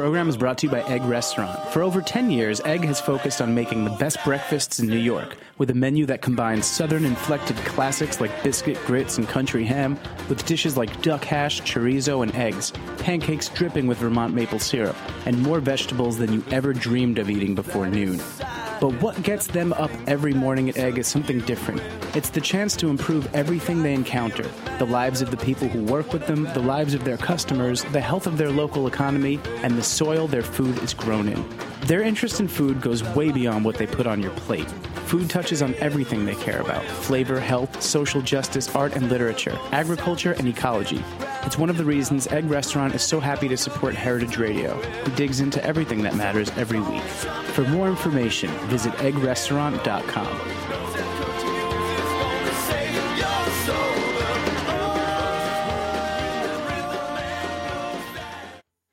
program 0.00 0.30
is 0.30 0.36
brought 0.38 0.56
to 0.56 0.66
you 0.66 0.72
by 0.72 0.80
Egg 0.84 1.04
Restaurant. 1.04 1.60
For 1.74 1.82
over 1.82 2.00
10 2.00 2.30
years, 2.30 2.62
Egg 2.62 2.86
has 2.86 2.98
focused 2.98 3.42
on 3.42 3.54
making 3.54 3.84
the 3.84 3.90
best 3.90 4.16
breakfasts 4.24 4.80
in 4.80 4.88
New 4.88 4.96
York, 4.96 5.36
with 5.58 5.68
a 5.68 5.74
menu 5.74 6.06
that 6.06 6.22
combines 6.22 6.64
southern 6.64 7.04
inflected 7.04 7.54
classics 7.66 8.18
like 8.18 8.42
biscuit, 8.42 8.78
grits, 8.86 9.18
and 9.18 9.28
country 9.28 9.62
ham, 9.62 9.98
with 10.30 10.46
dishes 10.46 10.74
like 10.74 11.02
duck 11.02 11.22
hash, 11.22 11.60
chorizo, 11.60 12.22
and 12.22 12.34
eggs, 12.34 12.72
pancakes 12.96 13.50
dripping 13.50 13.86
with 13.86 13.98
Vermont 13.98 14.32
maple 14.32 14.58
syrup, 14.58 14.96
and 15.26 15.38
more 15.42 15.60
vegetables 15.60 16.16
than 16.16 16.32
you 16.32 16.42
ever 16.50 16.72
dreamed 16.72 17.18
of 17.18 17.28
eating 17.28 17.54
before 17.54 17.86
noon. 17.86 18.18
But 18.80 18.94
what 19.02 19.22
gets 19.22 19.46
them 19.46 19.74
up 19.74 19.90
every 20.06 20.32
morning 20.32 20.70
at 20.70 20.78
Egg 20.78 20.96
is 20.96 21.06
something 21.06 21.40
different. 21.40 21.82
It's 22.16 22.30
the 22.30 22.40
chance 22.40 22.74
to 22.76 22.88
improve 22.88 23.32
everything 23.34 23.82
they 23.82 23.92
encounter 23.92 24.48
the 24.78 24.86
lives 24.86 25.20
of 25.20 25.30
the 25.30 25.36
people 25.36 25.68
who 25.68 25.84
work 25.84 26.14
with 26.14 26.26
them, 26.26 26.44
the 26.54 26.60
lives 26.60 26.94
of 26.94 27.04
their 27.04 27.18
customers, 27.18 27.84
the 27.92 28.00
health 28.00 28.26
of 28.26 28.38
their 28.38 28.50
local 28.50 28.86
economy, 28.86 29.38
and 29.62 29.76
the 29.76 29.82
soil 29.82 30.26
their 30.26 30.42
food 30.42 30.82
is 30.82 30.94
grown 30.94 31.28
in. 31.28 31.44
Their 31.82 32.00
interest 32.00 32.40
in 32.40 32.48
food 32.48 32.80
goes 32.80 33.04
way 33.14 33.30
beyond 33.30 33.66
what 33.66 33.76
they 33.76 33.86
put 33.86 34.06
on 34.06 34.22
your 34.22 34.30
plate. 34.32 34.70
Food 35.04 35.28
touches 35.28 35.60
on 35.60 35.74
everything 35.74 36.24
they 36.24 36.36
care 36.36 36.62
about 36.62 36.84
flavor, 36.84 37.38
health, 37.38 37.82
social 37.82 38.22
justice, 38.22 38.74
art 38.74 38.96
and 38.96 39.10
literature, 39.10 39.58
agriculture, 39.72 40.32
and 40.32 40.48
ecology. 40.48 41.04
It's 41.44 41.56
one 41.56 41.70
of 41.70 41.76
the 41.78 41.84
reasons 41.84 42.26
Egg 42.28 42.50
Restaurant 42.50 42.94
is 42.94 43.02
so 43.02 43.18
happy 43.18 43.48
to 43.48 43.56
support 43.56 43.94
Heritage 43.94 44.36
Radio, 44.36 44.74
who 44.74 45.10
digs 45.16 45.40
into 45.40 45.64
everything 45.64 46.02
that 46.02 46.14
matters 46.14 46.50
every 46.50 46.80
week. 46.80 47.02
For 47.02 47.62
more 47.64 47.88
information, 47.88 48.50
visit 48.68 48.92
eggrestaurant.com. 48.94 50.59